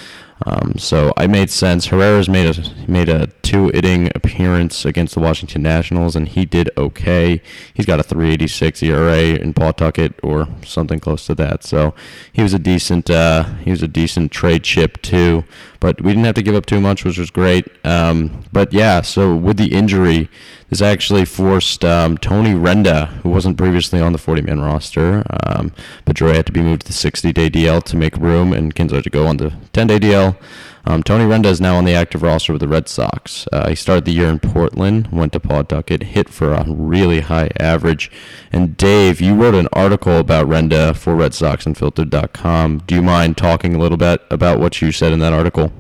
Um, 0.45 0.75
so 0.77 1.13
I 1.17 1.27
made 1.27 1.49
sense. 1.49 1.87
Herrera's 1.87 2.27
made 2.27 2.57
a 2.57 2.91
made 2.91 3.09
a 3.09 3.27
two 3.43 3.69
inning 3.71 4.09
appearance 4.15 4.85
against 4.85 5.13
the 5.13 5.19
Washington 5.19 5.61
Nationals, 5.61 6.15
and 6.15 6.27
he 6.27 6.45
did 6.45 6.69
okay. 6.77 7.41
He's 7.73 7.85
got 7.85 7.99
a 7.99 8.03
3.86 8.03 8.83
ERA 8.83 9.39
in 9.39 9.53
Pawtucket 9.53 10.19
or 10.23 10.47
something 10.65 10.99
close 10.99 11.25
to 11.27 11.35
that. 11.35 11.63
So 11.63 11.93
he 12.33 12.41
was 12.41 12.53
a 12.53 12.59
decent 12.59 13.09
uh, 13.09 13.43
he 13.59 13.71
was 13.71 13.83
a 13.83 13.87
decent 13.87 14.31
trade 14.31 14.63
chip 14.63 15.01
too. 15.01 15.43
But 15.79 16.01
we 16.01 16.11
didn't 16.11 16.25
have 16.25 16.35
to 16.35 16.43
give 16.43 16.55
up 16.55 16.67
too 16.67 16.79
much, 16.79 17.03
which 17.03 17.17
was 17.17 17.31
great. 17.31 17.67
Um, 17.85 18.43
but 18.53 18.71
yeah, 18.71 19.01
so 19.01 19.35
with 19.35 19.57
the 19.57 19.73
injury, 19.73 20.29
this 20.71 20.81
actually 20.81 21.25
forced 21.25 21.83
um, 21.83 22.17
Tony 22.17 22.53
Renda, 22.53 23.09
who 23.23 23.29
wasn't 23.29 23.57
previously 23.57 23.99
on 23.99 24.13
the 24.13 24.17
40-man 24.17 24.61
roster, 24.61 25.25
um, 25.45 25.73
Pedroia 26.05 26.35
had 26.35 26.45
to 26.45 26.53
be 26.53 26.61
moved 26.61 26.83
to 26.83 26.87
the 26.87 26.93
60-day 26.93 27.49
DL 27.49 27.83
to 27.83 27.97
make 27.97 28.15
room, 28.15 28.53
and 28.53 28.73
Kinsler 28.73 29.03
to 29.03 29.09
go 29.09 29.27
on 29.27 29.35
the 29.35 29.49
10-day 29.73 29.99
DL. 29.99 30.37
Um, 30.85 31.03
Tony 31.03 31.25
Renda 31.25 31.47
is 31.47 31.59
now 31.59 31.75
on 31.75 31.83
the 31.83 31.93
active 31.93 32.23
roster 32.23 32.53
with 32.53 32.61
the 32.61 32.69
Red 32.69 32.87
Sox. 32.87 33.49
Uh, 33.51 33.67
he 33.67 33.75
started 33.75 34.05
the 34.05 34.13
year 34.13 34.29
in 34.29 34.39
Portland, 34.39 35.07
went 35.07 35.33
to 35.33 35.41
Pawtucket, 35.41 36.03
hit 36.03 36.29
for 36.29 36.53
a 36.53 36.63
really 36.65 37.19
high 37.19 37.49
average. 37.59 38.09
And 38.53 38.77
Dave, 38.77 39.19
you 39.19 39.35
wrote 39.35 39.55
an 39.55 39.67
article 39.73 40.19
about 40.19 40.47
Renda 40.47 40.95
for 40.95 41.15
RedSoxUnfiltered.com. 41.15 42.83
Do 42.87 42.95
you 42.95 43.01
mind 43.01 43.35
talking 43.37 43.75
a 43.75 43.77
little 43.77 43.97
bit 43.97 44.21
about 44.31 44.61
what 44.61 44.81
you 44.81 44.93
said 44.93 45.11
in 45.11 45.19
that 45.19 45.33
article? 45.33 45.73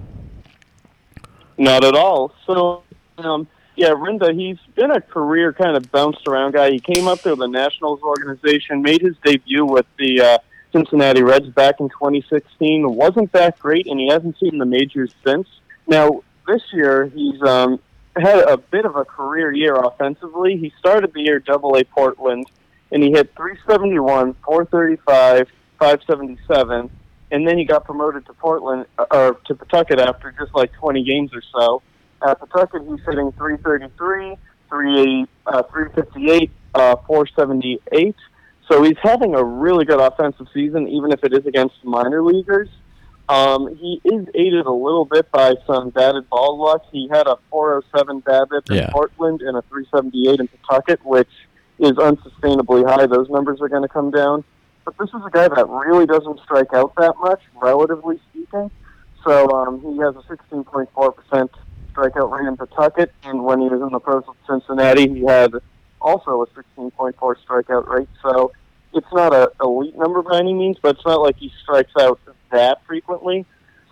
Not 1.57 1.85
at 1.85 1.95
all. 1.95 2.33
So, 2.45 2.83
um, 3.17 3.47
yeah, 3.81 3.95
Renda, 3.95 4.31
he's 4.31 4.59
been 4.75 4.91
a 4.91 5.01
career 5.01 5.53
kind 5.53 5.75
of 5.75 5.91
bounced 5.91 6.27
around 6.27 6.51
guy. 6.51 6.69
He 6.69 6.79
came 6.79 7.07
up 7.07 7.21
through 7.21 7.37
the 7.37 7.47
Nationals 7.47 7.99
organization, 8.03 8.83
made 8.83 9.01
his 9.01 9.15
debut 9.25 9.65
with 9.65 9.87
the 9.97 10.21
uh, 10.21 10.37
Cincinnati 10.71 11.23
Reds 11.23 11.49
back 11.49 11.79
in 11.79 11.89
2016. 11.89 12.95
wasn't 12.95 13.31
that 13.31 13.57
great, 13.57 13.87
and 13.87 13.99
he 13.99 14.07
hasn't 14.07 14.37
seen 14.37 14.59
the 14.59 14.67
majors 14.67 15.15
since. 15.25 15.47
Now, 15.87 16.21
this 16.45 16.61
year, 16.71 17.07
he's 17.07 17.41
um, 17.41 17.79
had 18.15 18.43
a 18.47 18.55
bit 18.55 18.85
of 18.85 18.95
a 18.95 19.03
career 19.03 19.51
year 19.51 19.73
offensively. 19.73 20.57
He 20.57 20.71
started 20.77 21.11
the 21.13 21.21
year 21.21 21.39
Double 21.39 21.75
A 21.75 21.83
Portland, 21.83 22.45
and 22.91 23.01
he 23.01 23.09
hit 23.09 23.35
371, 23.35 24.35
435, 24.45 25.49
577, 25.79 26.91
and 27.31 27.47
then 27.47 27.57
he 27.57 27.65
got 27.65 27.85
promoted 27.85 28.27
to 28.27 28.33
Portland 28.33 28.85
uh, 28.99 29.05
or 29.09 29.39
to 29.45 29.55
Pawtucket 29.55 29.99
after 29.99 30.31
just 30.33 30.53
like 30.53 30.71
20 30.73 31.03
games 31.03 31.31
or 31.33 31.41
so. 31.51 31.81
At 32.25 32.39
Pawtucket, 32.39 32.83
he's 32.83 32.99
hitting 33.05 33.31
333, 33.33 34.37
380, 34.69 35.29
uh, 35.47 35.63
358, 35.63 36.51
uh, 36.75 36.95
478. 37.07 38.15
So 38.69 38.83
he's 38.83 38.97
having 39.01 39.35
a 39.35 39.43
really 39.43 39.85
good 39.85 39.99
offensive 39.99 40.47
season, 40.53 40.87
even 40.87 41.11
if 41.11 41.23
it 41.23 41.33
is 41.33 41.45
against 41.45 41.75
minor 41.83 42.23
leaguers. 42.23 42.69
Um, 43.27 43.75
he 43.75 44.01
is 44.03 44.27
aided 44.35 44.65
a 44.65 44.71
little 44.71 45.05
bit 45.05 45.31
by 45.31 45.55
some 45.65 45.89
batted 45.89 46.29
ball 46.29 46.59
luck. 46.59 46.83
He 46.91 47.07
had 47.09 47.27
a 47.27 47.37
407 47.49 48.21
BABIP 48.21 48.69
in 48.71 48.91
Portland 48.91 49.41
and 49.41 49.57
a 49.57 49.61
378 49.63 50.39
in 50.39 50.47
Pawtucket, 50.47 51.05
which 51.05 51.29
is 51.79 51.91
unsustainably 51.93 52.87
high. 52.87 53.05
Those 53.07 53.29
numbers 53.29 53.61
are 53.61 53.69
going 53.69 53.83
to 53.83 53.87
come 53.87 54.11
down. 54.11 54.43
But 54.85 54.97
this 54.97 55.09
is 55.09 55.21
a 55.25 55.29
guy 55.29 55.47
that 55.47 55.67
really 55.69 56.05
doesn't 56.05 56.39
strike 56.41 56.73
out 56.73 56.93
that 56.97 57.13
much, 57.19 57.41
relatively 57.55 58.19
speaking. 58.29 58.69
So 59.25 59.49
um, 59.51 59.79
he 59.81 59.97
has 59.99 60.15
a 60.15 60.53
16.4% 60.53 61.49
strikeout 61.93 62.31
rate 62.31 62.47
in 62.47 62.57
Pawtucket, 62.57 63.11
and 63.23 63.43
when 63.43 63.61
he 63.61 63.69
was 63.69 63.81
in 63.81 63.89
the 63.89 63.99
pros 63.99 64.23
of 64.27 64.35
Cincinnati, 64.47 65.07
he 65.07 65.25
had 65.25 65.53
also 65.99 66.41
a 66.41 66.47
16.4 66.47 67.13
strikeout 67.45 67.87
rate. 67.87 68.09
So 68.21 68.51
it's 68.93 69.11
not 69.13 69.33
a 69.33 69.51
elite 69.61 69.97
number 69.97 70.21
by 70.21 70.39
any 70.39 70.53
means, 70.53 70.77
but 70.81 70.95
it's 70.95 71.05
not 71.05 71.21
like 71.21 71.37
he 71.37 71.51
strikes 71.61 71.93
out 71.99 72.19
that 72.51 72.85
frequently. 72.85 73.45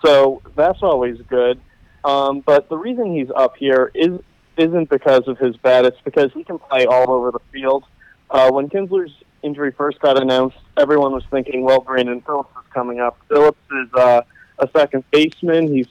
So 0.03 0.41
that's 0.55 0.81
always 0.81 1.19
good. 1.29 1.59
Um, 2.03 2.41
but 2.41 2.69
the 2.69 2.77
reason 2.77 3.13
he's 3.13 3.29
up 3.35 3.57
here 3.57 3.91
is 3.93 4.19
isn't 4.57 4.89
because 4.89 5.27
of 5.27 5.37
his 5.37 5.55
bat; 5.57 5.85
it's 5.85 6.01
because 6.03 6.31
he 6.33 6.43
can 6.43 6.59
play 6.59 6.85
all 6.85 7.11
over 7.11 7.31
the 7.31 7.39
field. 7.51 7.85
Uh, 8.29 8.51
when 8.51 8.69
Kinsler's 8.69 9.11
injury 9.41 9.71
first 9.71 9.99
got 9.99 10.21
announced, 10.21 10.57
everyone 10.77 11.11
was 11.11 11.23
thinking, 11.31 11.63
"Well, 11.63 11.81
Brandon 11.81 12.21
Phillips 12.21 12.51
is 12.51 12.71
coming 12.73 12.99
up." 12.99 13.17
Phillips 13.27 13.59
is 13.71 13.93
uh, 13.93 14.21
a 14.59 14.69
second 14.75 15.03
baseman. 15.11 15.73
He's 15.73 15.87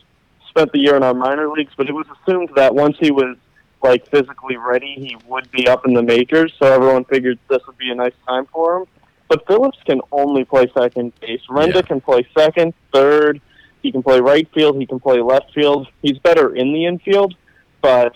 spent 0.59 0.73
the 0.73 0.79
year 0.81 0.97
in 0.97 1.05
our 1.05 1.15
minor 1.15 1.49
leagues, 1.49 1.73
but 1.77 1.89
it 1.89 1.93
was 1.93 2.07
assumed 2.21 2.51
that 2.57 2.75
once 2.75 2.97
he 2.99 3.13
was 3.13 3.37
like 3.81 4.05
physically 4.11 4.57
ready, 4.57 4.95
he 4.97 5.17
would 5.29 5.49
be 5.53 5.69
up 5.69 5.87
in 5.87 5.95
the 5.95 6.03
majors. 6.03 6.53
So 6.59 6.67
everyone 6.67 7.05
figured 7.05 7.39
this 7.49 7.65
would 7.69 7.79
be 7.79 7.91
a 7.91 7.95
nice 7.95 8.15
time 8.27 8.47
for 8.47 8.79
him. 8.79 8.87
But 9.29 9.47
Phillips 9.47 9.79
can 9.85 10.01
only 10.11 10.45
play 10.45 10.69
second 10.77 11.13
base. 11.21 11.43
Renda 11.49 11.77
Yeah. 11.77 11.83
can 11.83 12.01
play 12.01 12.27
second, 12.37 12.75
third. 12.93 13.41
He 13.83 13.93
can 13.93 14.03
play 14.03 14.21
right 14.21 14.49
field. 14.53 14.79
He 14.81 14.87
can 14.87 14.99
play 14.99 15.21
left 15.21 15.55
field. 15.55 15.87
He's 16.03 16.19
better 16.19 16.53
in 16.57 16.73
the 16.73 16.87
infield, 16.87 17.37
but 17.81 18.15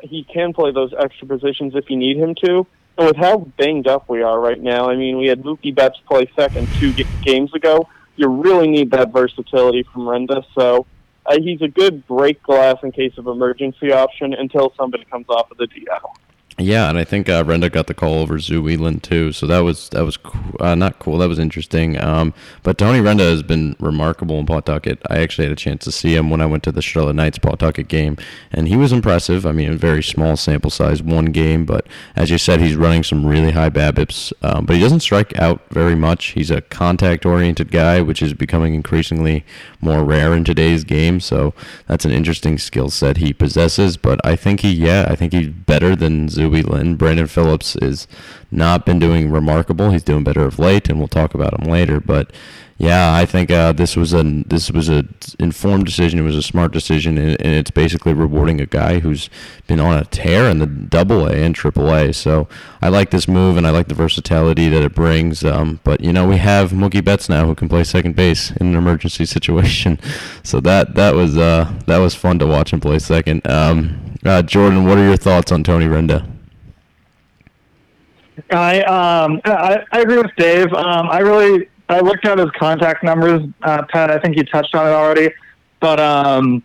he 0.00 0.24
can 0.24 0.54
play 0.54 0.70
those 0.70 0.94
extra 0.98 1.26
positions 1.26 1.74
if 1.74 1.90
you 1.90 1.96
need 1.96 2.16
him 2.16 2.34
to. 2.46 2.66
And 2.96 3.06
with 3.08 3.16
how 3.16 3.38
banged 3.58 3.88
up 3.88 4.08
we 4.08 4.22
are 4.22 4.40
right 4.40 4.60
now, 4.60 4.88
I 4.88 4.96
mean, 4.96 5.18
we 5.18 5.26
had 5.26 5.42
Mookie 5.42 5.74
Betts 5.74 6.00
play 6.08 6.30
second 6.34 6.66
two 6.78 6.94
games 7.22 7.52
ago. 7.52 7.88
You 8.16 8.28
really 8.28 8.68
need 8.68 8.90
that 8.92 9.12
versatility 9.12 9.82
from 9.82 10.02
Renda. 10.02 10.44
So 10.54 10.86
uh, 11.26 11.38
he's 11.40 11.62
a 11.62 11.68
good 11.68 12.06
break 12.06 12.42
glass 12.42 12.76
in 12.82 12.92
case 12.92 13.12
of 13.16 13.26
emergency 13.26 13.92
option 13.92 14.34
until 14.34 14.72
somebody 14.76 15.04
comes 15.04 15.26
off 15.28 15.50
of 15.50 15.56
the 15.56 15.66
DL. 15.66 16.14
Yeah, 16.56 16.88
and 16.88 16.96
I 16.96 17.02
think 17.02 17.28
uh, 17.28 17.42
Renda 17.42 17.70
got 17.70 17.88
the 17.88 17.94
call 17.94 18.20
over 18.20 18.38
Tzu-Wei 18.38 18.76
Lin 18.76 19.00
too, 19.00 19.32
so 19.32 19.44
that 19.48 19.58
was 19.60 19.88
that 19.88 20.04
was 20.04 20.16
uh, 20.60 20.76
not 20.76 21.00
cool. 21.00 21.18
That 21.18 21.28
was 21.28 21.40
interesting. 21.40 22.00
Um, 22.00 22.32
but 22.62 22.78
Tony 22.78 23.00
Renda 23.00 23.28
has 23.28 23.42
been 23.42 23.74
remarkable 23.80 24.38
in 24.38 24.46
Pawtucket. 24.46 25.00
I 25.10 25.18
actually 25.18 25.46
had 25.46 25.52
a 25.52 25.56
chance 25.56 25.82
to 25.82 25.90
see 25.90 26.14
him 26.14 26.30
when 26.30 26.40
I 26.40 26.46
went 26.46 26.62
to 26.62 26.70
the 26.70 26.80
Charlotte 26.80 27.14
Knights 27.16 27.38
Pawtucket 27.38 27.88
game, 27.88 28.16
and 28.52 28.68
he 28.68 28.76
was 28.76 28.92
impressive. 28.92 29.44
I 29.44 29.50
mean, 29.50 29.72
a 29.72 29.76
very 29.76 30.02
small 30.02 30.36
sample 30.36 30.70
size, 30.70 31.02
one 31.02 31.26
game, 31.26 31.64
but 31.64 31.88
as 32.14 32.30
you 32.30 32.38
said, 32.38 32.60
he's 32.60 32.76
running 32.76 33.02
some 33.02 33.26
really 33.26 33.50
high 33.50 33.70
BABIPs. 33.70 34.32
Um, 34.42 34.64
but 34.64 34.76
he 34.76 34.82
doesn't 34.82 35.00
strike 35.00 35.36
out 35.36 35.60
very 35.70 35.96
much. 35.96 36.26
He's 36.26 36.52
a 36.52 36.60
contact-oriented 36.60 37.72
guy, 37.72 38.00
which 38.00 38.22
is 38.22 38.32
becoming 38.32 38.74
increasingly 38.74 39.44
more 39.80 40.04
rare 40.04 40.32
in 40.32 40.44
today's 40.44 40.84
game. 40.84 41.18
So 41.18 41.52
that's 41.88 42.04
an 42.04 42.12
interesting 42.12 42.58
skill 42.58 42.90
set 42.90 43.16
he 43.16 43.32
possesses. 43.32 43.96
But 43.96 44.24
I 44.24 44.36
think 44.36 44.60
he, 44.60 44.70
yeah, 44.70 45.08
I 45.10 45.16
think 45.16 45.32
he's 45.32 45.48
better 45.48 45.96
than 45.96 46.28
Tzu-Wei 46.28 46.43
Lin. 46.48 46.96
Brandon 46.96 47.26
Phillips 47.26 47.76
is 47.76 48.06
not 48.50 48.86
been 48.86 48.98
doing 48.98 49.30
remarkable. 49.30 49.90
He's 49.90 50.02
doing 50.02 50.24
better 50.24 50.44
of 50.44 50.58
late, 50.58 50.88
and 50.88 50.98
we'll 50.98 51.08
talk 51.08 51.34
about 51.34 51.60
him 51.60 51.70
later. 51.70 52.00
But 52.00 52.30
yeah, 52.76 53.14
I 53.14 53.24
think 53.24 53.52
uh, 53.52 53.72
this 53.72 53.96
was 53.96 54.12
a 54.12 54.24
this 54.24 54.70
was 54.70 54.88
a 54.88 55.04
informed 55.38 55.86
decision. 55.86 56.18
It 56.18 56.22
was 56.22 56.36
a 56.36 56.42
smart 56.42 56.72
decision, 56.72 57.18
and, 57.18 57.40
and 57.40 57.54
it's 57.54 57.70
basically 57.70 58.14
rewarding 58.14 58.60
a 58.60 58.66
guy 58.66 58.98
who's 58.98 59.30
been 59.68 59.78
on 59.78 59.96
a 59.96 60.04
tear 60.06 60.50
in 60.50 60.58
the 60.58 60.66
Double 60.66 61.26
A 61.26 61.32
and 61.32 61.54
Triple 61.54 61.94
A. 61.94 62.12
So 62.12 62.48
I 62.82 62.88
like 62.88 63.10
this 63.10 63.28
move, 63.28 63.56
and 63.56 63.66
I 63.66 63.70
like 63.70 63.86
the 63.86 63.94
versatility 63.94 64.68
that 64.68 64.82
it 64.82 64.94
brings. 64.94 65.44
Um, 65.44 65.78
but 65.84 66.00
you 66.00 66.12
know, 66.12 66.26
we 66.26 66.38
have 66.38 66.72
Mookie 66.72 67.04
Betts 67.04 67.28
now 67.28 67.46
who 67.46 67.54
can 67.54 67.68
play 67.68 67.84
second 67.84 68.16
base 68.16 68.50
in 68.50 68.68
an 68.68 68.74
emergency 68.74 69.24
situation. 69.36 70.00
So 70.42 70.58
that 70.60 70.96
that 70.96 71.14
was 71.14 71.38
uh, 71.38 71.72
that 71.86 71.98
was 71.98 72.16
fun 72.16 72.40
to 72.40 72.46
watch 72.46 72.72
him 72.72 72.80
play 72.80 72.98
second. 72.98 73.46
Um, 73.48 74.16
uh, 74.24 74.42
Jordan, 74.42 74.84
what 74.84 74.98
are 74.98 75.04
your 75.04 75.16
thoughts 75.16 75.52
on 75.52 75.62
Tony 75.62 75.86
Renda? 75.86 76.33
I 78.50 78.80
um 78.82 79.40
I, 79.44 79.84
I 79.92 80.00
agree 80.00 80.18
with 80.18 80.34
Dave. 80.36 80.72
Um, 80.72 81.08
I 81.08 81.18
really 81.18 81.68
I 81.88 82.00
looked 82.00 82.26
at 82.26 82.38
his 82.38 82.50
contact 82.52 83.02
numbers, 83.02 83.48
uh, 83.62 83.82
Pat. 83.90 84.10
I 84.10 84.18
think 84.18 84.36
you 84.36 84.44
touched 84.44 84.74
on 84.74 84.86
it 84.86 84.90
already, 84.90 85.30
but 85.80 86.00
um, 86.00 86.62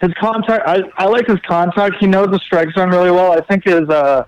his 0.00 0.12
contact 0.14 0.66
I, 0.66 0.82
I 0.96 1.06
like 1.06 1.26
his 1.26 1.40
contact. 1.40 1.96
He 2.00 2.06
knows 2.06 2.30
the 2.30 2.38
strike 2.38 2.70
zone 2.72 2.90
really 2.90 3.10
well. 3.10 3.32
I 3.32 3.40
think 3.42 3.64
his 3.64 3.88
uh 3.88 4.24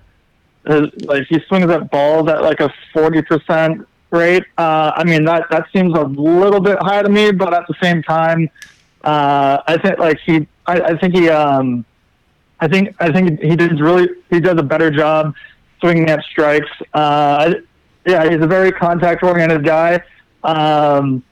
his, 0.67 0.89
like 1.05 1.25
he 1.27 1.39
swings 1.47 1.69
at 1.71 1.89
balls 1.89 2.29
at 2.29 2.41
like 2.43 2.59
a 2.59 2.73
forty 2.93 3.21
percent 3.21 3.87
rate. 4.11 4.43
Uh, 4.57 4.91
I 4.95 5.03
mean 5.03 5.23
that 5.25 5.49
that 5.49 5.65
seems 5.73 5.97
a 5.97 6.03
little 6.03 6.61
bit 6.61 6.77
high 6.81 7.01
to 7.01 7.09
me, 7.09 7.31
but 7.31 7.53
at 7.53 7.67
the 7.67 7.75
same 7.81 8.03
time, 8.03 8.49
uh, 9.03 9.61
I 9.67 9.77
think 9.77 9.97
like 9.97 10.19
he 10.25 10.47
I, 10.65 10.81
I 10.81 10.97
think 10.97 11.15
he 11.15 11.29
um 11.29 11.85
I 12.59 12.67
think 12.67 12.95
I 12.99 13.11
think 13.11 13.41
he 13.41 13.55
does 13.55 13.79
really 13.79 14.09
he 14.29 14.39
does 14.39 14.59
a 14.59 14.63
better 14.63 14.91
job 14.91 15.33
swinging 15.79 16.09
at 16.09 16.23
strikes. 16.23 16.69
Uh, 16.93 17.53
yeah, 18.05 18.29
he's 18.29 18.41
a 18.41 18.47
very 18.47 18.71
contact 18.71 19.23
oriented 19.23 19.65
guy. 19.65 20.01
Um, 20.43 21.23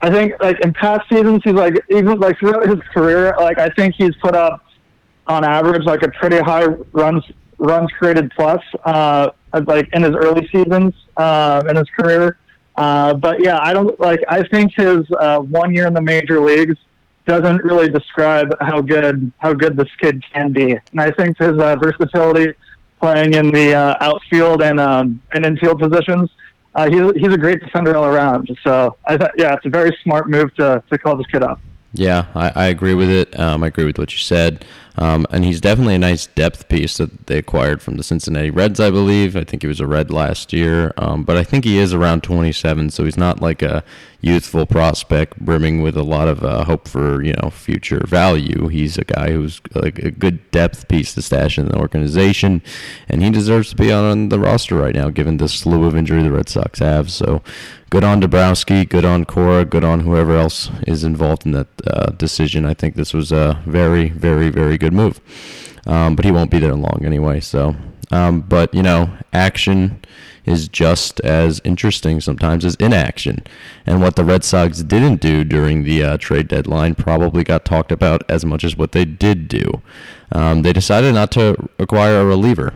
I 0.00 0.10
think 0.10 0.34
like 0.40 0.60
in 0.60 0.72
past 0.72 1.08
seasons, 1.08 1.42
he's 1.44 1.54
like 1.54 1.74
even 1.90 2.18
like 2.18 2.38
throughout 2.38 2.66
his 2.68 2.78
career, 2.94 3.34
like 3.38 3.58
I 3.58 3.68
think 3.70 3.94
he's 3.96 4.14
put 4.16 4.34
up 4.34 4.64
on 5.26 5.44
average 5.44 5.84
like 5.84 6.02
a 6.02 6.08
pretty 6.10 6.38
high 6.38 6.66
runs 6.92 7.24
runs 7.58 7.90
created 7.92 8.32
plus, 8.34 8.62
uh, 8.84 9.30
like 9.66 9.88
in 9.92 10.02
his 10.02 10.14
early 10.14 10.48
seasons 10.48 10.94
uh, 11.16 11.62
in 11.68 11.76
his 11.76 11.88
career. 11.90 12.38
Uh, 12.76 13.14
but 13.14 13.42
yeah, 13.42 13.58
I 13.60 13.72
don't 13.74 13.98
like. 14.00 14.20
I 14.28 14.42
think 14.44 14.72
his 14.74 15.04
uh, 15.18 15.40
one 15.40 15.74
year 15.74 15.86
in 15.86 15.92
the 15.92 16.00
major 16.00 16.40
leagues 16.40 16.76
doesn't 17.26 17.62
really 17.62 17.88
describe 17.88 18.54
how 18.60 18.80
good 18.80 19.30
how 19.38 19.52
good 19.52 19.76
this 19.76 19.88
kid 20.00 20.24
can 20.32 20.52
be. 20.52 20.72
And 20.72 21.00
I 21.00 21.10
think 21.10 21.36
his 21.36 21.58
uh, 21.58 21.76
versatility, 21.76 22.54
playing 23.00 23.34
in 23.34 23.50
the 23.50 23.74
uh, 23.74 23.96
outfield 24.00 24.62
and 24.62 24.78
um, 24.78 25.20
and 25.32 25.44
infield 25.44 25.80
positions, 25.80 26.30
uh, 26.74 26.88
he's 26.88 27.02
he's 27.16 27.32
a 27.32 27.38
great 27.38 27.60
defender 27.60 27.96
all 27.96 28.04
around. 28.04 28.56
So 28.62 28.96
I 29.06 29.16
th- 29.16 29.30
yeah, 29.36 29.54
it's 29.54 29.66
a 29.66 29.70
very 29.70 29.96
smart 30.02 30.28
move 30.28 30.54
to 30.56 30.82
to 30.88 30.98
call 30.98 31.16
this 31.16 31.26
kid 31.26 31.42
up. 31.42 31.60
Yeah, 31.92 32.26
I, 32.34 32.52
I 32.54 32.66
agree 32.66 32.94
with 32.94 33.10
it. 33.10 33.38
Um, 33.38 33.64
I 33.64 33.66
agree 33.66 33.84
with 33.84 33.98
what 33.98 34.12
you 34.12 34.18
said. 34.18 34.64
Um, 34.96 35.26
and 35.30 35.44
he's 35.44 35.60
definitely 35.60 35.94
a 35.94 35.98
nice 35.98 36.26
depth 36.26 36.68
piece 36.68 36.98
that 36.98 37.26
they 37.26 37.38
acquired 37.38 37.82
from 37.82 37.96
the 37.96 38.02
Cincinnati 38.02 38.50
Reds, 38.50 38.78
I 38.78 38.90
believe. 38.90 39.34
I 39.34 39.44
think 39.44 39.62
he 39.62 39.68
was 39.68 39.80
a 39.80 39.86
Red 39.86 40.10
last 40.10 40.52
year. 40.52 40.92
Um, 40.96 41.24
but 41.24 41.36
I 41.36 41.42
think 41.42 41.64
he 41.64 41.78
is 41.78 41.92
around 41.92 42.22
27, 42.22 42.90
so 42.90 43.04
he's 43.04 43.16
not 43.16 43.40
like 43.40 43.62
a 43.62 43.82
youthful 44.20 44.66
prospect 44.66 45.38
brimming 45.38 45.82
with 45.82 45.96
a 45.96 46.02
lot 46.02 46.28
of 46.28 46.44
uh, 46.44 46.64
hope 46.64 46.86
for 46.86 47.22
you 47.22 47.32
know 47.34 47.50
future 47.50 48.02
value. 48.06 48.68
He's 48.68 48.98
a 48.98 49.04
guy 49.04 49.30
who's 49.30 49.60
a 49.74 49.90
good 49.90 50.50
depth 50.50 50.88
piece 50.88 51.14
to 51.14 51.22
stash 51.22 51.58
in 51.58 51.68
the 51.68 51.76
organization, 51.76 52.62
and 53.08 53.22
he 53.22 53.30
deserves 53.30 53.70
to 53.70 53.76
be 53.76 53.92
on 53.92 54.28
the 54.28 54.38
roster 54.38 54.76
right 54.76 54.94
now, 54.94 55.10
given 55.10 55.38
the 55.38 55.48
slew 55.48 55.84
of 55.84 55.96
injury 55.96 56.22
the 56.22 56.32
Red 56.32 56.48
Sox 56.48 56.78
have. 56.78 57.10
So 57.10 57.42
good 57.90 58.04
on 58.04 58.20
Dombrowski, 58.20 58.84
good 58.84 59.04
on 59.04 59.24
Cora, 59.24 59.64
good 59.64 59.84
on 59.84 60.00
whoever 60.00 60.36
else 60.36 60.70
is 60.86 61.04
involved 61.04 61.46
in 61.46 61.52
that 61.52 61.68
uh, 61.86 62.10
decision. 62.12 62.64
I 62.64 62.74
think 62.74 62.94
this 62.94 63.14
was 63.14 63.32
a 63.32 63.60
very, 63.66 64.10
very, 64.10 64.50
very 64.50 64.78
good 64.78 64.92
move. 64.92 65.20
Um, 65.86 66.14
but 66.14 66.24
he 66.24 66.30
won't 66.30 66.50
be 66.50 66.58
there 66.58 66.74
long 66.74 67.02
anyway. 67.04 67.40
So, 67.40 67.74
um, 68.10 68.42
but 68.42 68.72
you 68.74 68.82
know, 68.82 69.10
action 69.32 70.02
is 70.50 70.68
just 70.68 71.20
as 71.20 71.60
interesting 71.64 72.20
sometimes 72.20 72.64
as 72.64 72.74
inaction. 72.76 73.42
And 73.86 74.00
what 74.00 74.16
the 74.16 74.24
Red 74.24 74.44
Sox 74.44 74.82
didn't 74.82 75.20
do 75.20 75.44
during 75.44 75.84
the 75.84 76.02
uh, 76.02 76.16
trade 76.18 76.48
deadline 76.48 76.94
probably 76.94 77.44
got 77.44 77.64
talked 77.64 77.92
about 77.92 78.22
as 78.28 78.44
much 78.44 78.64
as 78.64 78.76
what 78.76 78.92
they 78.92 79.04
did 79.04 79.48
do. 79.48 79.82
Um, 80.32 80.62
they 80.62 80.72
decided 80.72 81.14
not 81.14 81.30
to 81.32 81.56
acquire 81.78 82.20
a 82.20 82.24
reliever, 82.24 82.74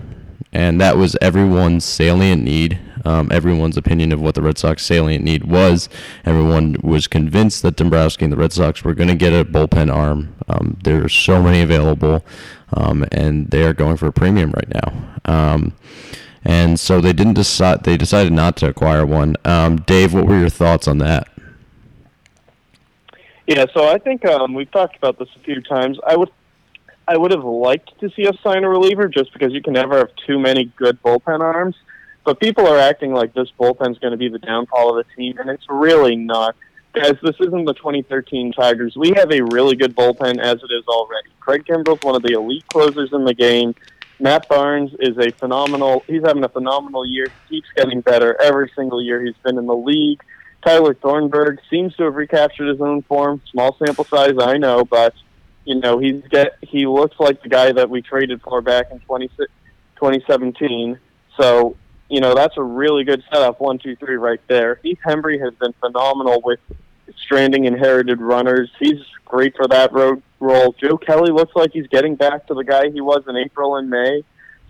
and 0.53 0.81
that 0.81 0.97
was 0.97 1.17
everyone's 1.21 1.85
salient 1.85 2.43
need 2.43 2.81
um, 3.05 3.29
everyone's 3.31 3.77
opinion 3.77 4.13
of 4.13 4.21
what 4.21 4.35
the 4.35 4.43
Red 4.43 4.59
Sox 4.59 4.85
salient 4.85 5.25
need 5.25 5.45
was. 5.45 5.89
Everyone 6.25 6.77
was 6.83 7.07
convinced 7.07 7.63
that 7.63 7.77
Dombrowski 7.77 8.25
and 8.25 8.33
the 8.33 8.37
Red 8.37 8.53
Sox 8.53 8.83
were 8.83 8.95
going 8.95 9.09
to 9.09 9.15
get 9.15 9.33
a 9.33 9.45
bullpen 9.45 9.95
arm. 9.95 10.35
Um, 10.49 10.79
there 10.85 11.05
are 11.05 11.09
so 11.09 11.43
many 11.43 11.61
available, 11.61 12.25
um, 12.73 13.05
and 13.13 13.51
they 13.51 13.65
are 13.65 13.75
going 13.75 13.97
for 13.97 14.07
a 14.07 14.13
premium 14.13 14.53
right 14.53 14.73
now. 14.73 15.63
And 16.45 16.79
so 16.79 17.01
they 17.01 17.13
didn't 17.13 17.35
decide. 17.35 17.85
They 17.85 17.97
decided 17.97 18.33
not 18.33 18.57
to 18.59 18.69
acquire 18.69 19.07
one. 19.07 19.37
Um, 19.45 19.77
Dave, 19.77 20.13
what 20.13 20.27
were 20.27 20.39
your 20.39 20.51
thoughts 20.51 20.87
on 20.87 20.99
that? 20.99 21.29
Yeah, 23.47 23.67
so 23.75 23.89
I 23.89 23.99
think 23.99 24.25
um, 24.27 24.55
we've 24.55 24.71
talked 24.71 24.97
about 24.97 25.19
this 25.19 25.29
a 25.37 25.39
few 25.41 25.61
times. 25.63 25.99
I 26.07 26.17
would 26.17 26.31
I 27.07 27.17
would 27.17 27.31
have 27.31 27.45
liked 27.45 27.99
to 28.01 28.11
see 28.11 28.27
us 28.27 28.37
sign 28.43 28.65
a 28.65 28.69
reliever 28.69 29.09
just 29.09 29.33
because 29.33 29.53
you 29.53 29.63
can 29.63 29.75
never 29.75 29.99
have 29.99 30.11
too 30.27 30.39
many 30.39 30.73
good 30.77 31.03
bullpen 31.03 31.41
arms. 31.41 31.77
But 32.25 32.41
people 32.41 32.67
are 32.67 32.79
acting 32.79 33.13
like 33.13 33.35
this 33.35 33.51
bullpen's 33.61 33.99
going 33.99 34.13
to 34.13 34.17
be 34.17 34.29
the 34.29 34.39
downfall 34.39 34.99
of 34.99 35.05
the 35.05 35.15
team, 35.15 35.39
and 35.39 35.51
it's 35.51 35.67
really 35.69 36.17
not. 36.17 36.57
Guys, 36.95 37.15
this 37.23 37.37
isn't 37.41 37.65
the 37.67 37.75
2013 37.75 38.53
Tigers. 38.53 38.97
We 38.97 39.13
have 39.17 39.31
a 39.31 39.43
really 39.43 39.77
good 39.77 39.95
bullpen 39.95 40.39
as 40.39 40.55
it 40.63 40.73
is 40.73 40.85
already. 40.89 41.29
Craig 41.41 41.65
Kimbrel's 41.69 42.03
one 42.03 42.15
of 42.15 42.23
the 42.23 42.33
elite 42.33 42.67
closers 42.69 43.13
in 43.13 43.25
the 43.25 43.35
game. 43.35 43.75
Matt 44.21 44.49
Barnes 44.49 44.93
is 45.01 45.17
a 45.19 45.31
phenomenal. 45.33 46.05
He's 46.07 46.23
having 46.25 46.45
a 46.45 46.49
phenomenal 46.49 47.07
year. 47.07 47.27
He 47.49 47.57
keeps 47.57 47.69
getting 47.77 48.01
better 48.01 48.41
every 48.41 48.71
single 48.77 49.03
year 49.03 49.25
he's 49.25 49.37
been 49.45 49.59
in 49.59 49.67
the 49.67 49.77
league. 49.77 50.21
Tyler 50.65 50.95
Thornburg 50.95 51.59
seems 51.69 51.95
to 51.97 52.05
have 52.05 52.15
recaptured 52.15 52.69
his 52.69 52.81
own 52.81 53.03
form. 53.03 53.43
Small 53.51 53.77
sample 53.85 54.05
size, 54.05 54.35
I 54.41 54.57
know, 54.57 54.85
but 54.85 55.15
you 55.65 55.75
know 55.77 55.99
he's 55.99 56.23
get 56.31 56.59
he 56.63 56.87
looks 56.87 57.19
like 57.19 57.43
the 57.43 57.49
guy 57.49 57.73
that 57.73 57.91
we 57.91 58.03
traded 58.03 58.41
for 58.43 58.61
back 58.61 58.87
in 58.91 59.01
20, 59.01 59.29
2017. 59.29 60.99
So 61.39 61.77
you 62.09 62.21
know, 62.21 62.35
that's 62.35 62.57
a 62.57 62.63
really 62.63 63.05
good 63.05 63.23
setup, 63.33 63.61
one, 63.61 63.79
two, 63.79 63.97
three, 63.97 64.17
right 64.17 64.41
there. 64.47 64.79
Heath 64.83 64.99
Hembree 65.05 65.41
has 65.41 65.55
been 65.55 65.73
phenomenal 65.81 66.41
with 66.45 66.61
stranding 67.23 67.65
inherited 67.65 68.21
runners. 68.21 68.71
He's 68.79 69.01
great 69.25 69.57
for 69.57 69.67
that 69.69 69.93
road 69.93 70.23
role. 70.41 70.75
Joe 70.81 70.97
Kelly 70.97 71.33
looks 71.33 71.55
like 71.55 71.73
he's 71.73 71.87
getting 71.89 72.15
back 72.15 72.47
to 72.47 72.55
the 72.55 72.65
guy 72.65 72.91
he 72.91 73.01
was 73.01 73.23
in 73.29 73.37
April 73.37 73.77
and 73.77 73.91
May. 73.91 74.23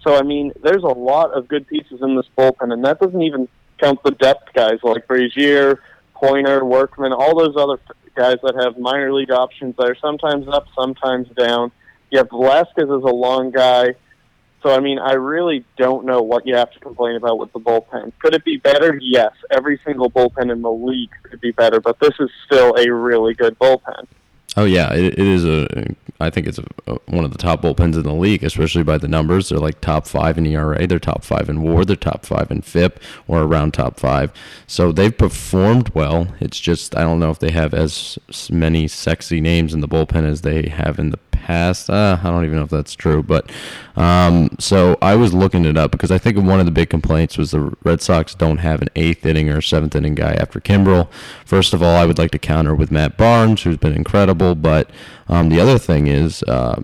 So, 0.03 0.17
I 0.17 0.23
mean, 0.23 0.53
there's 0.63 0.83
a 0.83 0.89
lot 0.89 1.33
of 1.33 1.49
good 1.49 1.67
pieces 1.67 2.01
in 2.03 2.17
this 2.17 2.27
bullpen, 2.37 2.73
and 2.73 2.85
that 2.85 3.01
doesn't 3.01 3.23
even 3.23 3.49
count 3.79 4.03
the 4.03 4.11
depth 4.13 4.53
guys 4.53 4.79
like 4.83 5.07
Brasier, 5.07 5.79
Poyner, 6.15 6.63
Workman, 6.63 7.13
all 7.13 7.39
those 7.39 7.57
other 7.57 7.81
guys 8.15 8.37
that 8.43 8.55
have 8.63 8.79
minor 8.79 9.13
league 9.13 9.31
options 9.31 9.75
that 9.77 9.89
are 9.89 9.97
sometimes 9.97 10.47
up, 10.49 10.67
sometimes 10.75 11.29
down. 11.31 11.73
You 12.11 12.19
have 12.19 12.29
Velazquez 12.31 12.85
as 12.85 12.89
a 12.89 13.15
long 13.15 13.51
guy. 13.51 13.95
So, 14.65 14.71
I 14.71 14.81
mean, 14.81 14.99
I 14.99 15.13
really 15.13 15.63
don't 15.77 16.07
know 16.07 16.23
what 16.23 16.47
you 16.47 16.55
have 16.55 16.71
to 16.71 16.81
complain 16.81 17.17
about 17.17 17.39
with 17.39 17.53
the 17.53 17.61
bullpen. 17.61 18.13
Could 18.19 18.33
it 18.33 18.47
be 18.47 18.57
better? 18.57 18.99
Yes. 18.99 19.33
Every 19.51 19.79
single 19.85 20.11
bullpen 20.11 20.51
in 20.51 20.63
the 20.63 20.73
league 20.73 21.11
could 21.23 21.43
be 21.43 21.51
better, 21.51 21.81
but 21.81 22.01
this 22.01 22.15
is 22.19 22.31
still 22.47 22.75
a 22.77 22.91
really 22.91 23.35
good 23.35 23.59
bullpen. 23.59 24.07
Oh 24.57 24.65
yeah, 24.65 24.93
it, 24.93 25.19
it 25.19 25.19
is 25.19 25.45
a. 25.45 25.95
I 26.21 26.31
think 26.31 26.47
it's 26.47 26.59
a, 26.59 26.65
a, 26.87 26.95
one 27.07 27.25
of 27.25 27.33
the 27.33 27.39
top 27.39 27.61
bullpens 27.61 27.97
in 27.97 28.05
the 28.05 28.15
league, 28.15 28.45
especially 28.45 28.85
by 28.85 28.99
the 28.99 29.09
numbers. 29.09 29.49
They're 29.49 29.59
like 29.59 29.81
top 29.81 30.07
five 30.07 30.39
in 30.39 30.47
ERA, 30.47 30.87
they're 30.87 31.01
top 31.01 31.25
five 31.25 31.51
in 31.51 31.61
WAR, 31.61 31.85
they're 31.85 31.97
top 31.97 32.25
five 32.25 32.53
in 32.53 32.63
FIP, 32.63 33.01
or 33.27 33.43
around 33.43 33.75
top 33.75 33.99
five. 33.99 34.33
So 34.69 34.93
they've 34.93 35.17
performed 35.17 35.89
well. 35.91 36.29
It's 36.39 36.61
just 36.61 36.97
I 36.97 37.01
don't 37.01 37.19
know 37.19 37.31
if 37.31 37.41
they 37.41 37.51
have 37.51 37.75
as 37.75 38.17
many 38.51 38.87
sexy 38.87 39.41
names 39.41 39.75
in 39.75 39.81
the 39.81 39.89
bullpen 39.89 40.25
as 40.25 40.43
they 40.43 40.69
have 40.69 41.01
in 41.01 41.11
the 41.11 41.19
past. 41.45 41.91
Uh, 41.91 42.19
I 42.23 42.31
don't 42.31 42.45
even 42.45 42.57
know 42.57 42.65
if 42.65 42.71
that's 42.71 42.95
true, 42.95 43.23
but 43.23 43.51
um, 43.97 44.49
so 44.59 44.97
I 45.03 45.15
was 45.15 45.35
looking 45.35 45.67
it 45.67 45.77
up 45.77 45.91
because 45.91 46.11
I 46.11 46.19
think 46.19 46.39
one 46.39 46.59
of 46.59 46.67
the 46.67 46.73
big 46.73 46.89
complaints 46.89 47.37
was 47.37 47.51
the 47.51 47.77
Red 47.85 48.01
Sox 48.01 48.35
don't 48.35 48.59
have 48.59 48.81
an 48.81 48.89
eighth 48.97 49.27
inning 49.27 49.51
or 49.51 49.61
seventh 49.61 49.95
inning 49.95 50.15
guy 50.15 50.35
after 50.35 50.59
Kimbrel. 50.59 51.11
First 51.45 51.75
of 51.75 51.83
all, 51.83 51.95
I 51.95 52.07
would 52.07 52.19
like 52.19 52.31
to 52.31 52.39
counter 52.39 52.75
with 52.75 52.91
Matt 52.91 53.17
Barnes, 53.17 53.63
who's 53.63 53.77
been 53.77 53.95
incredible, 53.95 54.55
but 54.55 54.91
um, 55.29 55.49
the 55.49 55.61
other 55.61 55.79
thing 55.79 56.07
is 56.07 56.43
uh, 56.45 56.83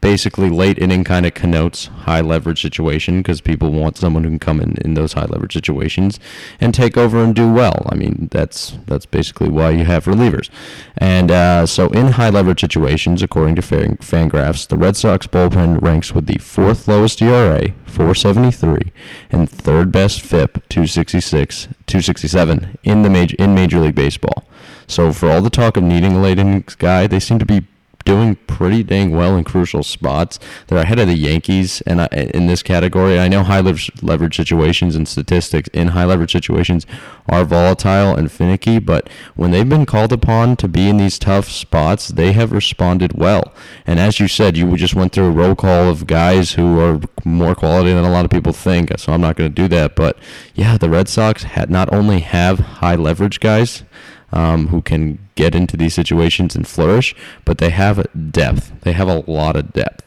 basically 0.00 0.48
late 0.48 0.78
inning 0.78 1.04
kind 1.04 1.26
of 1.26 1.34
connotes 1.34 1.86
high 1.86 2.20
leverage 2.20 2.62
situation 2.62 3.18
because 3.18 3.40
people 3.40 3.70
want 3.70 3.96
someone 3.96 4.24
who 4.24 4.30
can 4.30 4.38
come 4.38 4.60
in 4.60 4.76
in 4.78 4.94
those 4.94 5.12
high 5.12 5.26
leverage 5.26 5.52
situations 5.52 6.18
and 6.60 6.74
take 6.74 6.96
over 6.96 7.22
and 7.22 7.34
do 7.34 7.52
well. 7.52 7.86
I 7.90 7.94
mean, 7.94 8.28
that's 8.30 8.78
that's 8.86 9.06
basically 9.06 9.48
why 9.48 9.70
you 9.70 9.84
have 9.84 10.06
relievers. 10.06 10.48
And 10.96 11.30
uh, 11.30 11.66
so 11.66 11.88
in 11.88 12.12
high 12.12 12.30
leverage 12.30 12.60
situations, 12.60 13.22
according 13.22 13.56
to 13.56 13.62
Fangraphs, 14.02 14.66
the 14.66 14.76
Red 14.76 14.96
Sox 14.96 15.26
bullpen 15.26 15.80
ranks 15.80 16.12
with 16.12 16.26
the 16.26 16.38
fourth 16.38 16.86
lowest 16.86 17.22
ERA, 17.22 17.72
473, 17.86 18.92
and 19.30 19.48
third 19.48 19.90
best 19.90 20.20
FIP, 20.20 20.68
266, 20.68 21.64
267 21.86 22.78
in 22.82 23.02
the 23.02 23.10
major 23.10 23.36
in 23.38 23.54
Major 23.54 23.80
League 23.80 23.94
Baseball. 23.94 24.44
So 24.86 25.12
for 25.12 25.30
all 25.30 25.40
the 25.40 25.50
talk 25.50 25.76
of 25.76 25.84
needing 25.84 26.12
a 26.12 26.20
late 26.20 26.38
innings 26.38 26.74
guy, 26.74 27.06
they 27.06 27.20
seem 27.20 27.38
to 27.38 27.46
be 27.46 27.66
doing 28.04 28.36
pretty 28.46 28.82
dang 28.82 29.10
well 29.12 29.36
in 29.36 29.44
crucial 29.44 29.82
spots. 29.82 30.38
They're 30.66 30.78
ahead 30.78 30.98
of 30.98 31.08
the 31.08 31.16
Yankees 31.16 31.80
and 31.82 32.00
in 32.12 32.46
this 32.46 32.62
category. 32.62 33.18
I 33.18 33.28
know 33.28 33.42
high 33.42 33.60
leverage 33.60 34.36
situations 34.36 34.96
and 34.96 35.06
statistics 35.08 35.68
in 35.72 35.88
high 35.88 36.04
leverage 36.04 36.32
situations 36.32 36.86
are 37.28 37.44
volatile 37.44 38.14
and 38.14 38.30
finicky, 38.30 38.78
but 38.78 39.08
when 39.36 39.50
they've 39.50 39.68
been 39.68 39.86
called 39.86 40.12
upon 40.12 40.56
to 40.56 40.68
be 40.68 40.88
in 40.88 40.96
these 40.96 41.18
tough 41.18 41.48
spots, 41.48 42.08
they 42.08 42.32
have 42.32 42.52
responded 42.52 43.12
well. 43.14 43.52
And 43.86 44.00
as 44.00 44.20
you 44.20 44.28
said, 44.28 44.56
you 44.56 44.76
just 44.76 44.94
went 44.94 45.12
through 45.12 45.26
a 45.26 45.30
roll 45.30 45.54
call 45.54 45.88
of 45.88 46.06
guys 46.06 46.52
who 46.52 46.80
are 46.80 47.00
more 47.24 47.54
quality 47.54 47.92
than 47.92 48.04
a 48.04 48.10
lot 48.10 48.24
of 48.24 48.30
people 48.30 48.52
think. 48.52 48.90
So 48.98 49.12
I'm 49.12 49.20
not 49.20 49.36
going 49.36 49.50
to 49.52 49.62
do 49.62 49.68
that, 49.68 49.94
but 49.94 50.18
yeah, 50.54 50.76
the 50.76 50.90
Red 50.90 51.08
Sox 51.08 51.44
had 51.44 51.70
not 51.70 51.92
only 51.92 52.20
have 52.20 52.58
high 52.58 52.96
leverage 52.96 53.40
guys 53.40 53.84
um, 54.32 54.68
who 54.68 54.82
can 54.82 55.18
get 55.34 55.54
into 55.54 55.76
these 55.76 55.94
situations 55.94 56.56
and 56.56 56.66
flourish, 56.66 57.14
but 57.44 57.58
they 57.58 57.70
have 57.70 58.06
depth. 58.30 58.72
They 58.80 58.92
have 58.92 59.08
a 59.08 59.30
lot 59.30 59.56
of 59.56 59.72
depth. 59.72 60.04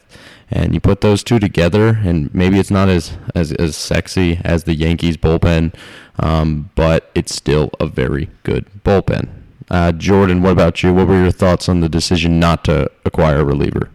And 0.50 0.74
you 0.74 0.80
put 0.80 1.00
those 1.00 1.24
two 1.24 1.38
together, 1.38 1.88
and 1.88 2.32
maybe 2.32 2.60
it's 2.60 2.70
not 2.70 2.88
as, 2.88 3.16
as, 3.34 3.52
as 3.52 3.76
sexy 3.76 4.40
as 4.44 4.64
the 4.64 4.74
Yankees 4.74 5.16
bullpen, 5.16 5.74
um, 6.18 6.70
but 6.76 7.10
it's 7.14 7.34
still 7.34 7.70
a 7.80 7.86
very 7.86 8.30
good 8.44 8.66
bullpen. 8.84 9.28
Uh, 9.68 9.90
Jordan, 9.90 10.42
what 10.42 10.52
about 10.52 10.82
you? 10.82 10.94
What 10.94 11.08
were 11.08 11.20
your 11.20 11.32
thoughts 11.32 11.68
on 11.68 11.80
the 11.80 11.88
decision 11.88 12.38
not 12.38 12.64
to 12.64 12.88
acquire 13.04 13.40
a 13.40 13.44
reliever? 13.44 13.90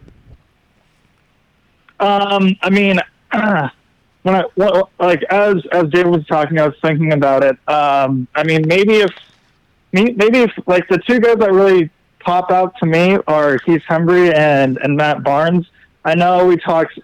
Um, 2.01 2.57
I 2.61 2.69
mean, 2.69 2.99
when 3.31 4.35
I 4.35 4.43
well, 4.57 4.89
like 4.99 5.23
as 5.29 5.55
as 5.71 5.87
David 5.89 6.07
was 6.07 6.25
talking, 6.27 6.59
I 6.59 6.67
was 6.67 6.75
thinking 6.81 7.13
about 7.13 7.43
it. 7.43 7.57
Um, 7.69 8.27
I 8.35 8.43
mean, 8.43 8.67
maybe 8.67 8.95
if 8.95 9.11
maybe 9.91 10.39
if 10.39 10.51
like 10.67 10.87
the 10.89 10.97
two 10.99 11.19
guys 11.19 11.37
that 11.37 11.51
really 11.51 11.89
pop 12.19 12.51
out 12.51 12.75
to 12.77 12.85
me 12.85 13.17
are 13.27 13.57
Heath 13.65 13.83
Hembree 13.89 14.33
and 14.33 14.77
and 14.77 14.95
Matt 14.95 15.23
Barnes. 15.23 15.67
I 16.03 16.15
know 16.15 16.45
we 16.45 16.57
talked, 16.57 16.99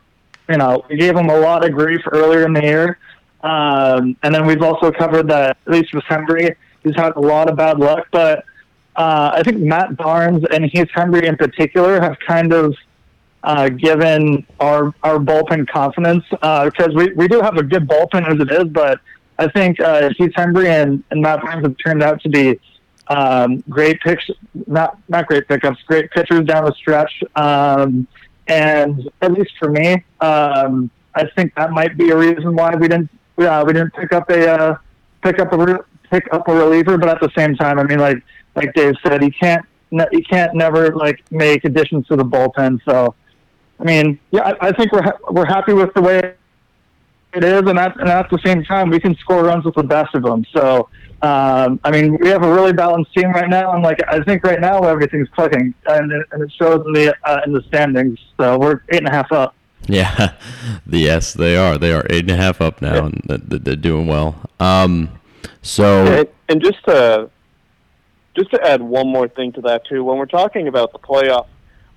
you 0.49 0.57
know, 0.57 0.83
we 0.89 0.97
gave 0.97 1.15
him 1.15 1.29
a 1.29 1.37
lot 1.37 1.63
of 1.63 1.71
grief 1.71 2.01
earlier 2.11 2.45
in 2.45 2.53
the 2.53 2.63
year, 2.63 2.97
um, 3.41 4.15
and 4.23 4.33
then 4.33 4.45
we've 4.45 4.61
also 4.61 4.91
covered 4.91 5.27
that 5.27 5.57
at 5.65 5.71
least 5.71 5.93
with 5.93 6.03
Hembree, 6.05 6.55
he's 6.83 6.95
had 6.95 7.15
a 7.15 7.19
lot 7.19 7.49
of 7.49 7.57
bad 7.57 7.79
luck. 7.79 8.07
But 8.11 8.39
uh, 8.95 9.31
I 9.33 9.43
think 9.43 9.59
Matt 9.59 9.95
Barnes 9.97 10.43
and 10.51 10.65
Heath 10.65 10.89
Hembree 10.95 11.23
in 11.23 11.37
particular 11.37 12.01
have 12.01 12.17
kind 12.25 12.53
of 12.53 12.75
uh, 13.43 13.69
given 13.69 14.45
our 14.59 14.93
our 15.03 15.19
bullpen 15.19 15.67
confidence 15.67 16.23
because 16.29 16.71
uh, 16.89 16.93
we, 16.95 17.13
we 17.13 17.27
do 17.27 17.39
have 17.41 17.57
a 17.57 17.63
good 17.63 17.87
bullpen 17.87 18.27
as 18.27 18.39
it 18.39 18.51
is, 18.51 18.65
but 18.71 18.99
I 19.39 19.47
think 19.47 19.79
uh, 19.79 20.09
Heath 20.17 20.33
Hembree 20.35 20.67
and, 20.67 21.03
and 21.11 21.21
Matt 21.21 21.41
Barnes 21.41 21.63
have 21.63 21.75
turned 21.83 22.01
out 22.01 22.21
to 22.21 22.29
be 22.29 22.59
um, 23.09 23.63
great 23.69 23.99
picks, 24.01 24.29
not 24.67 24.97
not 25.07 25.27
great 25.27 25.47
pickups, 25.47 25.81
great 25.83 26.11
pitchers 26.11 26.45
down 26.45 26.65
the 26.65 26.73
stretch. 26.73 27.23
Um, 27.35 28.07
and 28.47 29.09
at 29.21 29.33
least 29.33 29.51
for 29.59 29.69
me, 29.69 30.03
um, 30.21 30.89
I 31.15 31.25
think 31.35 31.53
that 31.55 31.71
might 31.71 31.97
be 31.97 32.09
a 32.11 32.17
reason 32.17 32.55
why 32.55 32.75
we 32.75 32.87
didn't 32.87 33.09
uh, 33.37 33.63
we 33.65 33.73
didn't 33.73 33.93
pick 33.93 34.13
up 34.13 34.29
a 34.29 34.49
uh, 34.49 34.77
pick 35.21 35.39
up 35.39 35.53
a 35.53 35.57
re- 35.57 35.83
pick 36.09 36.27
up 36.31 36.47
a 36.47 36.53
reliever. 36.53 36.97
But 36.97 37.09
at 37.09 37.19
the 37.19 37.31
same 37.35 37.55
time, 37.55 37.79
I 37.79 37.83
mean, 37.83 37.99
like 37.99 38.21
like 38.55 38.73
Dave 38.73 38.95
said, 39.05 39.21
he 39.21 39.31
can't 39.31 39.65
you 39.91 40.23
can't 40.29 40.53
never 40.55 40.93
like 40.95 41.23
make 41.31 41.63
additions 41.65 42.07
to 42.07 42.15
the 42.15 42.25
bullpen. 42.25 42.79
So, 42.85 43.15
I 43.79 43.83
mean, 43.83 44.19
yeah, 44.31 44.53
I, 44.61 44.67
I 44.67 44.71
think 44.71 44.91
we're 44.91 45.03
ha- 45.03 45.17
we're 45.29 45.45
happy 45.45 45.73
with 45.73 45.93
the 45.93 46.01
way 46.01 46.33
it 47.33 47.43
is, 47.43 47.61
and 47.61 47.77
at, 47.77 47.99
and 47.99 48.09
at 48.09 48.29
the 48.29 48.39
same 48.43 48.63
time, 48.63 48.89
we 48.89 48.99
can 48.99 49.15
score 49.17 49.43
runs 49.43 49.65
with 49.65 49.75
the 49.75 49.83
best 49.83 50.15
of 50.15 50.23
them. 50.23 50.45
So, 50.53 50.89
um, 51.21 51.79
I 51.83 51.91
mean, 51.91 52.17
we 52.19 52.29
have 52.29 52.43
a 52.43 52.51
really 52.51 52.73
balanced 52.73 53.13
team 53.13 53.31
right 53.31 53.49
now, 53.49 53.73
and 53.73 53.83
like 53.83 53.99
I 54.07 54.23
think 54.23 54.43
right 54.43 54.59
now 54.59 54.83
everything's 54.83 55.29
clicking, 55.29 55.73
and, 55.87 56.11
and 56.11 56.41
it 56.41 56.51
shows 56.53 56.85
in 56.85 56.93
the 56.93 57.15
uh, 57.23 57.41
in 57.45 57.53
the 57.53 57.61
standings. 57.63 58.19
So 58.37 58.57
we're 58.57 58.81
eight 58.89 58.99
and 58.99 59.07
a 59.07 59.11
half 59.11 59.31
up. 59.31 59.55
Yeah, 59.87 60.33
yes, 60.87 61.33
they 61.33 61.57
are. 61.57 61.77
They 61.77 61.91
are 61.91 62.05
eight 62.09 62.21
and 62.21 62.31
a 62.31 62.37
half 62.37 62.61
up 62.61 62.81
now, 62.81 62.95
yeah. 62.95 63.05
and 63.05 63.21
they're 63.47 63.75
doing 63.75 64.07
well. 64.07 64.35
Um, 64.59 65.09
so, 65.61 66.05
and, 66.05 66.27
and 66.49 66.61
just 66.61 66.83
to 66.85 67.29
just 68.37 68.51
to 68.51 68.61
add 68.65 68.81
one 68.81 69.07
more 69.07 69.27
thing 69.27 69.51
to 69.53 69.61
that 69.61 69.85
too, 69.85 70.03
when 70.03 70.17
we're 70.17 70.25
talking 70.25 70.67
about 70.67 70.91
the 70.91 70.99
playoff 70.99 71.47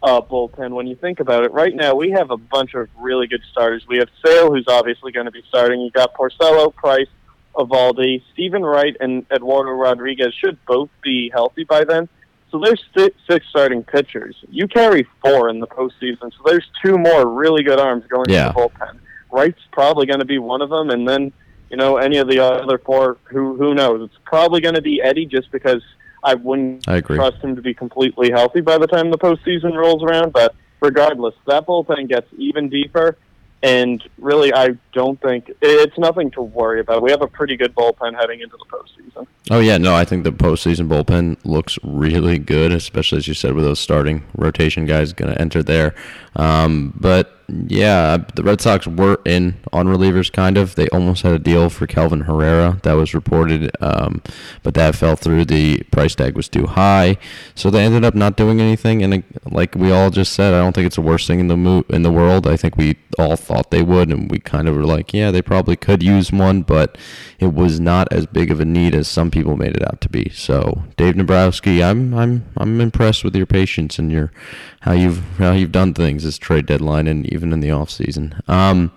uh, 0.02 0.20
bullpen. 0.20 0.70
When 0.70 0.86
you 0.86 0.96
think 0.96 1.20
about 1.20 1.44
it, 1.44 1.52
right 1.52 1.74
now 1.74 1.94
we 1.94 2.10
have 2.10 2.30
a 2.30 2.36
bunch 2.36 2.74
of 2.74 2.88
really 2.98 3.26
good 3.26 3.42
starters. 3.50 3.86
We 3.88 3.98
have 3.98 4.08
Sale, 4.24 4.52
who's 4.52 4.66
obviously 4.68 5.12
going 5.12 5.26
to 5.26 5.32
be 5.32 5.42
starting. 5.48 5.80
You 5.80 5.90
got 5.90 6.14
Porcello, 6.14 6.74
Price, 6.74 7.08
Eovaldi, 7.54 8.22
Steven 8.32 8.62
Wright, 8.62 8.96
and 9.00 9.26
Eduardo 9.30 9.72
Rodriguez 9.72 10.34
should 10.34 10.58
both 10.66 10.88
be 11.02 11.30
healthy 11.30 11.64
by 11.64 11.84
then. 11.84 12.08
So 12.50 12.58
there's 12.58 12.82
six 13.28 13.46
starting 13.48 13.84
pitchers. 13.84 14.36
You 14.48 14.66
carry 14.66 15.06
four 15.22 15.50
in 15.50 15.60
the 15.60 15.68
postseason, 15.68 16.32
so 16.32 16.42
there's 16.44 16.66
two 16.84 16.98
more 16.98 17.28
really 17.28 17.62
good 17.62 17.78
arms 17.78 18.04
going 18.08 18.28
yeah. 18.28 18.48
to 18.48 18.52
the 18.52 18.60
bullpen. 18.60 18.98
Wright's 19.30 19.60
probably 19.70 20.06
going 20.06 20.18
to 20.18 20.24
be 20.24 20.38
one 20.38 20.60
of 20.60 20.70
them, 20.70 20.90
and 20.90 21.08
then 21.08 21.32
you 21.70 21.76
know 21.76 21.98
any 21.98 22.18
of 22.18 22.28
the 22.28 22.40
other 22.40 22.78
four. 22.78 23.18
Who 23.24 23.56
who 23.56 23.74
knows? 23.74 24.02
It's 24.02 24.18
probably 24.24 24.60
going 24.60 24.74
to 24.74 24.82
be 24.82 25.00
Eddie, 25.00 25.26
just 25.26 25.52
because 25.52 25.82
I 26.22 26.34
wouldn't 26.34 26.88
I 26.88 27.00
trust 27.00 27.38
him 27.38 27.56
to 27.56 27.62
be 27.62 27.74
completely 27.74 28.30
healthy 28.30 28.60
by 28.60 28.78
the 28.78 28.86
time 28.86 29.10
the 29.10 29.18
postseason 29.18 29.74
rolls 29.74 30.02
around. 30.02 30.32
But 30.32 30.54
regardless, 30.80 31.34
that 31.46 31.66
bullpen 31.66 32.08
gets 32.08 32.26
even 32.36 32.68
deeper. 32.68 33.16
And 33.62 34.02
really, 34.16 34.54
I 34.54 34.70
don't 34.92 35.20
think 35.20 35.52
it's 35.60 35.98
nothing 35.98 36.30
to 36.30 36.40
worry 36.40 36.80
about. 36.80 37.02
We 37.02 37.10
have 37.10 37.20
a 37.20 37.26
pretty 37.26 37.56
good 37.58 37.74
bullpen 37.74 38.18
heading 38.18 38.40
into 38.40 38.56
the 38.56 38.64
postseason. 38.64 39.26
Oh 39.50 39.60
yeah, 39.60 39.76
no, 39.76 39.94
I 39.94 40.06
think 40.06 40.24
the 40.24 40.32
postseason 40.32 40.88
bullpen 40.88 41.36
looks 41.44 41.78
really 41.82 42.38
good, 42.38 42.72
especially 42.72 43.18
as 43.18 43.28
you 43.28 43.34
said 43.34 43.52
with 43.52 43.64
those 43.64 43.78
starting 43.78 44.24
rotation 44.34 44.86
guys 44.86 45.12
going 45.12 45.30
to 45.34 45.38
enter 45.38 45.62
there. 45.62 45.94
Um, 46.36 46.94
but 46.98 47.39
yeah, 47.68 48.18
the 48.34 48.42
Red 48.42 48.60
Sox 48.60 48.86
were 48.86 49.20
in 49.24 49.56
on 49.72 49.86
relievers, 49.86 50.32
kind 50.32 50.56
of. 50.56 50.74
They 50.74 50.88
almost 50.88 51.22
had 51.22 51.32
a 51.32 51.38
deal 51.38 51.70
for 51.70 51.86
Kelvin 51.86 52.22
Herrera 52.22 52.80
that 52.82 52.92
was 52.94 53.14
reported, 53.14 53.70
um, 53.80 54.22
but 54.62 54.74
that 54.74 54.94
fell 54.94 55.16
through. 55.16 55.46
The 55.46 55.82
price 55.90 56.14
tag 56.14 56.36
was 56.36 56.48
too 56.48 56.66
high, 56.66 57.16
so 57.54 57.70
they 57.70 57.84
ended 57.84 58.04
up 58.04 58.14
not 58.14 58.36
doing 58.36 58.60
anything. 58.60 59.02
And 59.02 59.24
like 59.44 59.74
we 59.74 59.90
all 59.90 60.10
just 60.10 60.32
said, 60.32 60.54
I 60.54 60.58
don't 60.58 60.74
think 60.74 60.86
it's 60.86 60.96
the 60.96 61.02
worst 61.02 61.26
thing 61.26 61.40
in 61.40 61.48
the 61.48 61.56
mo- 61.56 61.84
in 61.88 62.02
the 62.02 62.12
world. 62.12 62.46
I 62.46 62.56
think 62.56 62.76
we 62.76 62.96
all 63.18 63.36
thought 63.36 63.70
they 63.70 63.82
would, 63.82 64.10
and 64.10 64.30
we 64.30 64.38
kind 64.38 64.68
of 64.68 64.76
were 64.76 64.86
like, 64.86 65.12
yeah, 65.12 65.30
they 65.30 65.42
probably 65.42 65.76
could 65.76 66.02
use 66.02 66.32
one, 66.32 66.62
but 66.62 66.96
it 67.38 67.54
was 67.54 67.80
not 67.80 68.12
as 68.12 68.26
big 68.26 68.50
of 68.50 68.60
a 68.60 68.64
need 68.64 68.94
as 68.94 69.08
some 69.08 69.30
people 69.30 69.56
made 69.56 69.76
it 69.76 69.86
out 69.86 70.00
to 70.02 70.08
be. 70.08 70.30
So, 70.30 70.84
Dave 70.96 71.16
Dombrowski, 71.16 71.82
I'm 71.82 72.14
I'm 72.14 72.46
I'm 72.56 72.80
impressed 72.80 73.24
with 73.24 73.34
your 73.34 73.46
patience 73.46 73.98
and 73.98 74.10
your 74.12 74.32
how 74.80 74.92
you've 74.92 75.18
how 75.38 75.52
you've 75.52 75.72
done 75.72 75.94
things 75.94 76.24
this 76.24 76.38
trade 76.38 76.66
deadline 76.66 77.06
and 77.06 77.26
even 77.32 77.52
in 77.52 77.60
the 77.60 77.70
off 77.70 77.90
season. 77.90 78.40
Um, 78.48 78.92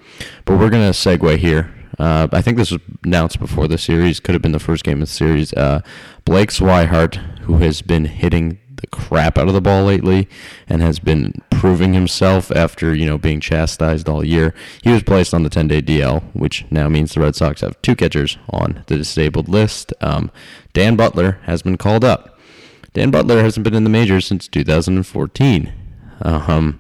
but 0.46 0.58
we're 0.58 0.69
gonna 0.69 0.91
segue 0.91 1.38
here. 1.38 1.74
Uh, 2.00 2.28
I 2.32 2.41
think 2.41 2.58
this 2.58 2.72
was 2.72 2.82
announced 3.04 3.39
before 3.39 3.67
the 3.67 3.78
series. 3.78 4.19
Could 4.19 4.34
have 4.34 4.41
been 4.41 4.52
the 4.52 4.60
first 4.60 4.84
game 4.84 5.02
of 5.02 5.08
the 5.08 5.13
series. 5.13 5.54
Uh, 5.54 5.82
Blake 6.26 6.50
Swihart, 6.50 7.15
who 7.41 7.58
has 7.58 7.82
been 7.82 8.06
hitting 8.06 8.60
the 8.76 8.88
crap 8.88 9.38
out 9.38 9.48
of 9.48 9.54
the 9.54 9.62
ball 9.62 9.86
lately 9.86 10.28
and 10.67 10.82
has 10.82 11.00
been 11.00 11.41
proving 11.50 11.93
himself 11.93 12.52
after 12.52 12.93
you 12.93 13.06
know 13.06 13.17
being 13.17 13.39
chastised 13.39 14.10
all 14.10 14.26
year. 14.26 14.54
He 14.84 14.91
was 14.91 15.04
placed 15.04 15.34
on 15.34 15.43
the 15.43 15.50
10-day 15.50 15.82
DL, 15.82 16.24
which 16.34 16.65
now 16.69 16.89
means 16.89 17.13
the 17.13 17.22
Red 17.22 17.36
Sox 17.36 17.62
have 17.62 17.82
two 17.82 17.96
catchers 17.96 18.38
on 18.50 18.84
the 18.88 18.98
disabled 18.98 19.48
list. 19.48 19.93
Um, 20.02 20.32
Dan 20.74 20.96
Butler 20.96 21.39
has 21.43 21.62
been 21.62 21.78
called 21.78 22.04
up. 22.04 22.33
Dan 22.93 23.12
Butler 23.12 23.41
hasn't 23.41 23.63
been 23.63 23.73
in 23.75 23.84
the 23.84 23.89
majors 23.89 24.25
since 24.25 24.47
2014. 24.47 25.73
Um, 26.21 26.79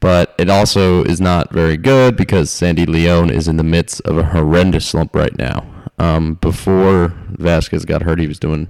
but 0.00 0.34
it 0.38 0.50
also 0.50 1.04
is 1.04 1.20
not 1.20 1.52
very 1.52 1.76
good 1.76 2.16
because 2.16 2.50
Sandy 2.50 2.86
León 2.86 3.30
is 3.30 3.48
in 3.48 3.56
the 3.56 3.62
midst 3.62 4.00
of 4.02 4.18
a 4.18 4.24
horrendous 4.24 4.86
slump 4.86 5.14
right 5.14 5.36
now. 5.38 5.66
Um, 5.98 6.34
before 6.34 7.14
Vazquez 7.32 7.86
got 7.86 8.02
hurt, 8.02 8.18
he 8.18 8.26
was 8.26 8.38
doing 8.38 8.68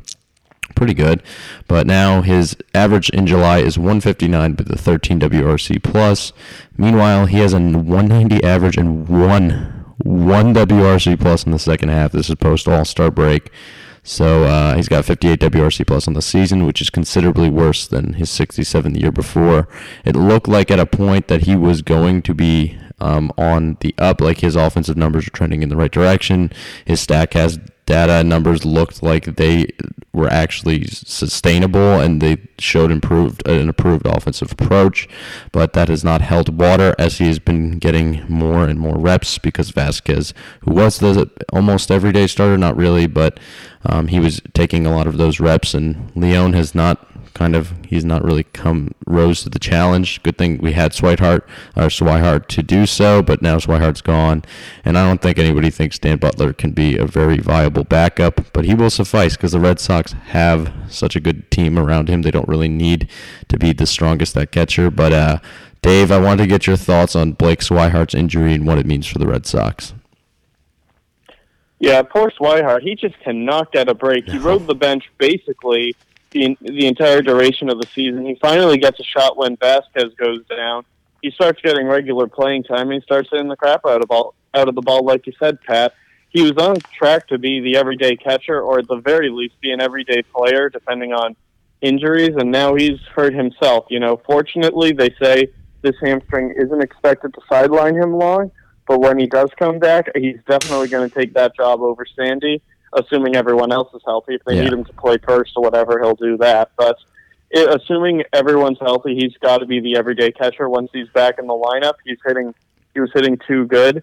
pretty 0.75 0.95
good, 0.95 1.23
but 1.69 1.87
now 1.87 2.23
his 2.23 2.57
average 2.75 3.09
in 3.11 3.27
July 3.27 3.59
is 3.59 3.79
159 3.79 4.57
with 4.57 4.69
the 4.69 4.79
13 4.79 5.21
WRC 5.21 5.83
plus. 5.83 6.33
Meanwhile, 6.77 7.27
he 7.27 7.39
has 7.39 7.53
a 7.53 7.61
190 7.61 8.45
average 8.45 8.77
and 8.77 9.09
one 9.09 9.85
one 9.99 10.53
WRC 10.53 11.19
plus 11.21 11.45
in 11.45 11.53
the 11.53 11.59
second 11.59 11.89
half. 11.89 12.13
This 12.13 12.29
is 12.29 12.35
post 12.35 12.67
All 12.69 12.85
Star 12.85 13.11
break. 13.11 13.51
So 14.07 14.45
uh, 14.45 14.77
he's 14.77 14.89
got 14.89 15.07
58 15.07 15.41
WRC 15.41 15.87
plus 15.87 16.07
on 16.07 16.13
the 16.13 16.23
season, 16.23 16.67
which 16.67 16.83
is 16.83 16.91
considerably 16.91 17.49
worse 17.49 17.87
than 17.87 18.13
his 18.15 18.31
67 18.31 18.93
the 18.93 19.01
year 19.01 19.11
before. 19.11 19.67
It 20.05 20.15
looked 20.15 20.47
like 20.47 20.71
at 20.71 20.79
a 20.79 20.87
point 20.87 21.29
that 21.29 21.43
he 21.43 21.57
was 21.57 21.81
going 21.81 22.21
to 22.23 22.35
be 22.35 22.79
um, 23.01 23.33
on 23.39 23.79
the 23.81 23.95
up, 23.97 24.21
like 24.21 24.41
his 24.41 24.57
offensive 24.57 24.99
numbers 24.99 25.27
are 25.27 25.31
trending 25.31 25.63
in 25.63 25.71
the 25.71 25.77
right 25.77 25.91
direction. 25.91 26.53
His 26.85 27.05
Statcast 27.05 27.71
data 27.87 28.25
numbers 28.25 28.65
looked 28.65 29.03
like 29.03 29.37
they 29.37 29.67
were 30.13 30.29
actually 30.29 30.85
sustainable 30.87 32.01
and 32.01 32.23
they 32.23 32.39
showed 32.59 32.91
improved 32.91 33.47
an 33.47 33.69
improved 33.69 34.07
offensive 34.07 34.53
approach, 34.53 35.09
but 35.53 35.73
that 35.73 35.89
has 35.89 36.05
not 36.05 36.21
held 36.21 36.59
water 36.59 36.95
as 36.99 37.19
he 37.19 37.27
has 37.27 37.39
been 37.39 37.79
getting 37.79 38.25
more 38.29 38.65
and 38.65 38.79
more 38.79 38.97
reps 38.97 39.39
because 39.39 39.73
Vazquez, 39.73 40.33
who 40.61 40.73
was 40.73 40.99
the 40.99 41.31
almost 41.53 41.91
everyday 41.91 42.27
starter, 42.27 42.57
not 42.57 42.77
really, 42.77 43.07
but 43.07 43.39
um, 43.87 44.09
he 44.09 44.19
was 44.19 44.41
taking 44.55 44.87
a 44.87 44.95
lot 44.95 45.07
of 45.07 45.19
those 45.19 45.41
reps, 45.41 45.75
and 45.75 46.13
León 46.15 46.55
has 46.55 46.75
not 46.75 47.07
kind 47.35 47.57
of 47.57 47.75
he's 47.85 48.05
not 48.05 48.25
really 48.25 48.45
come 48.45 48.95
rose 49.07 49.43
to 49.43 49.51
the 49.51 49.59
challenge. 49.59 50.23
Good 50.23 50.39
thing 50.39 50.59
we 50.59 50.73
had 50.73 50.93
Swihart 50.93 51.43
or 51.77 51.89
Swihart 51.89 52.47
to 52.47 52.63
do 52.63 52.87
so, 52.87 53.23
but 53.23 53.43
now 53.43 53.59
Swihart's 53.59 54.01
gone, 54.01 54.45
and 54.85 54.97
I 54.97 55.07
don't 55.07 55.21
think 55.21 55.39
anybody 55.39 55.71
thinks 55.71 55.99
Dan 55.99 56.19
Butler 56.19 56.53
can 56.53 56.71
be 56.71 56.97
a 56.97 57.07
very 57.07 57.39
viable 57.39 57.85
backup. 57.85 58.53
But 58.53 58.65
he 58.65 58.75
will 58.75 58.91
suffice 58.91 59.37
because 59.37 59.53
the 59.53 59.61
Red 59.61 59.81
Sox 59.81 60.13
have 60.13 60.73
such 60.89 61.17
a 61.17 61.21
good 61.21 61.51
team 61.51 61.79
around 61.79 62.09
him. 62.09 62.23
They 62.23 62.31
don't 62.31 62.49
really 62.49 62.69
need 62.69 63.09
to 63.49 63.59
be 63.59 63.73
the 63.73 63.87
strongest 63.87 64.37
at 64.37 64.53
catcher. 64.53 64.91
But 64.91 65.13
uh, 65.13 65.39
Dave, 65.83 66.11
I 66.11 66.19
want 66.19 66.41
to 66.41 66.47
get 66.47 66.67
your 66.67 66.77
thoughts 66.77 67.15
on 67.15 67.33
Blake 67.33 67.61
Swihart's 67.61 68.15
injury 68.15 68.55
and 68.55 68.67
what 68.67 68.79
it 68.79 68.87
means 68.87 69.07
for 69.07 69.19
the 69.19 69.27
Red 69.27 69.45
Sox. 69.45 69.93
Yeah, 71.85 72.03
poor 72.03 72.31
Swihart. 72.31 72.83
He 72.83 72.95
just 72.95 73.19
cannot 73.21 73.73
get 73.73 73.89
a 73.89 73.95
break. 73.95 74.29
He 74.29 74.39
rode 74.39 74.67
the 74.67 74.75
bench 74.75 75.05
basically 75.19 75.95
the 76.31 76.57
the 76.61 76.87
entire 76.87 77.23
duration 77.23 77.69
of 77.71 77.81
the 77.81 77.87
season. 77.95 78.25
He 78.27 78.37
finally 78.37 78.79
gets 78.79 78.99
a 79.01 79.05
shot 79.05 79.37
when 79.37 79.57
Vazquez 79.57 80.17
goes 80.17 80.45
down. 80.47 80.85
He 81.23 81.31
starts 81.31 81.61
getting 81.63 81.87
regular 81.87 82.27
playing 82.27 82.65
time 82.65 82.91
and 82.91 82.95
he 82.95 83.01
starts 83.01 83.29
hitting 83.31 83.49
the 83.49 83.57
crap 83.57 83.87
out 83.87 84.03
of 84.03 84.09
ball 84.09 84.35
out 84.55 84.69
of 84.69 84.75
the 84.75 84.83
ball, 84.83 85.05
like 85.05 85.27
you 85.27 85.33
said, 85.39 85.61
Pat. 85.63 85.95
He 86.31 86.43
was 86.43 86.53
on 86.59 86.77
track 86.97 87.29
to 87.29 87.39
be 87.39 87.61
the 87.61 87.77
everyday 87.77 88.17
catcher, 88.17 88.61
or 88.61 88.81
at 88.81 88.89
the 88.89 88.97
very 88.97 89.31
least, 89.31 89.61
be 89.61 89.71
an 89.71 89.81
everyday 89.81 90.23
player, 90.23 90.69
depending 90.69 91.13
on 91.13 91.37
injuries. 91.81 92.35
And 92.37 92.51
now 92.51 92.75
he's 92.75 92.99
hurt 93.15 93.35
himself. 93.35 93.87
You 93.89 94.01
know, 94.01 94.21
fortunately, 94.27 94.93
they 94.93 95.15
say 95.23 95.47
this 95.83 95.95
hamstring 96.03 96.55
isn't 96.57 96.83
expected 96.83 97.35
to 97.35 97.41
sideline 97.49 97.95
him 97.95 98.17
long, 98.17 98.51
but 98.87 99.01
when 99.01 99.19
he 99.19 99.27
does 99.27 99.51
come 99.59 99.79
back, 99.79 100.07
he's 100.15 100.39
definitely 100.49 100.89
going 100.89 101.09
to 101.09 101.15
take 101.19 101.35
that 101.35 101.57
job 101.57 101.81
over 101.81 102.05
Sandy 102.19 102.63
assuming 102.95 103.37
everyone 103.37 103.73
else 103.73 103.93
is 103.95 104.03
healthy. 104.05 104.35
If 104.35 104.45
they 104.45 104.55
Yeah. 104.57 104.65
need 104.65 104.73
him 104.73 104.85
to 104.85 104.93
play 104.95 105.19
first 105.19 105.53
or 105.57 105.63
whatever, 105.63 106.01
he'll 106.01 106.15
do 106.15 106.37
that. 106.39 106.71
But 106.77 106.97
it, 107.51 107.69
assuming 107.69 108.25
everyone's 108.33 108.79
healthy, 108.81 109.15
he's 109.15 109.37
got 109.39 109.59
to 109.59 109.67
be 109.67 109.81
the 109.81 109.97
everyday 109.97 110.33
catcher 110.33 110.69
once 110.69 110.91
he's 110.93 111.09
back 111.11 111.39
in 111.39 111.47
the 111.47 111.55
lineup. 111.55 111.95
He's 112.05 112.19
hitting. 112.25 112.55
He 112.95 113.01
was 113.01 113.11
hitting 113.13 113.39
too 113.47 113.67
good. 113.67 114.03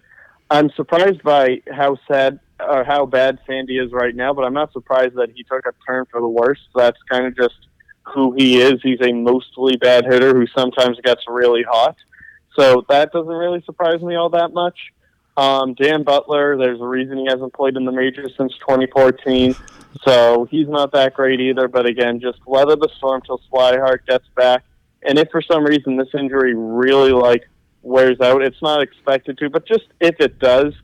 I'm 0.50 0.70
surprised 0.70 1.22
by 1.22 1.62
how 1.70 1.96
sad 2.06 2.38
or 2.60 2.84
how 2.84 3.06
bad 3.06 3.38
Sandy 3.46 3.78
is 3.78 3.90
right 3.90 4.14
now, 4.14 4.34
but 4.34 4.44
I'm 4.44 4.52
not 4.52 4.72
surprised 4.72 5.14
that 5.14 5.30
he 5.34 5.42
took 5.44 5.64
a 5.66 5.72
turn 5.86 6.04
for 6.10 6.20
the 6.20 6.28
worse. 6.28 6.60
That's 6.74 6.98
kind 7.10 7.26
of 7.26 7.34
just 7.34 7.54
who 8.14 8.32
he 8.36 8.60
is. 8.60 8.74
He's 8.82 9.00
a 9.00 9.12
mostly 9.12 9.76
bad 9.76 10.04
hitter 10.04 10.34
who 10.34 10.46
sometimes 10.46 11.00
gets 11.02 11.22
really 11.26 11.62
hot. 11.62 11.96
So 12.58 12.84
that 12.88 13.12
doesn't 13.12 13.32
really 13.32 13.62
surprise 13.64 14.02
me 14.02 14.14
all 14.14 14.30
that 14.30 14.52
much. 14.52 14.78
Um, 15.36 15.74
Dan 15.74 16.02
Butler, 16.02 16.58
there's 16.58 16.80
a 16.80 16.86
reason 16.86 17.16
he 17.16 17.26
hasn't 17.28 17.54
played 17.54 17.76
in 17.76 17.84
the 17.84 17.92
majors 17.92 18.32
since 18.36 18.52
2014, 18.58 19.54
so 20.04 20.46
he's 20.50 20.68
not 20.68 20.92
that 20.92 21.14
great 21.14 21.40
either. 21.40 21.68
But 21.68 21.86
again, 21.86 22.20
just 22.20 22.38
weather 22.46 22.76
the 22.76 22.90
storm 22.98 23.22
till 23.22 23.40
Swihart 23.50 24.06
gets 24.06 24.26
back. 24.36 24.64
And 25.02 25.18
if 25.18 25.30
for 25.30 25.40
some 25.42 25.64
reason 25.64 25.96
this 25.96 26.08
injury 26.16 26.54
really 26.54 27.12
like 27.12 27.48
wears 27.80 28.20
out, 28.20 28.42
it's 28.42 28.60
not 28.60 28.82
expected 28.82 29.38
to, 29.38 29.48
but 29.48 29.66
just 29.66 29.84
if 30.00 30.16
it 30.20 30.38
does, 30.38 30.74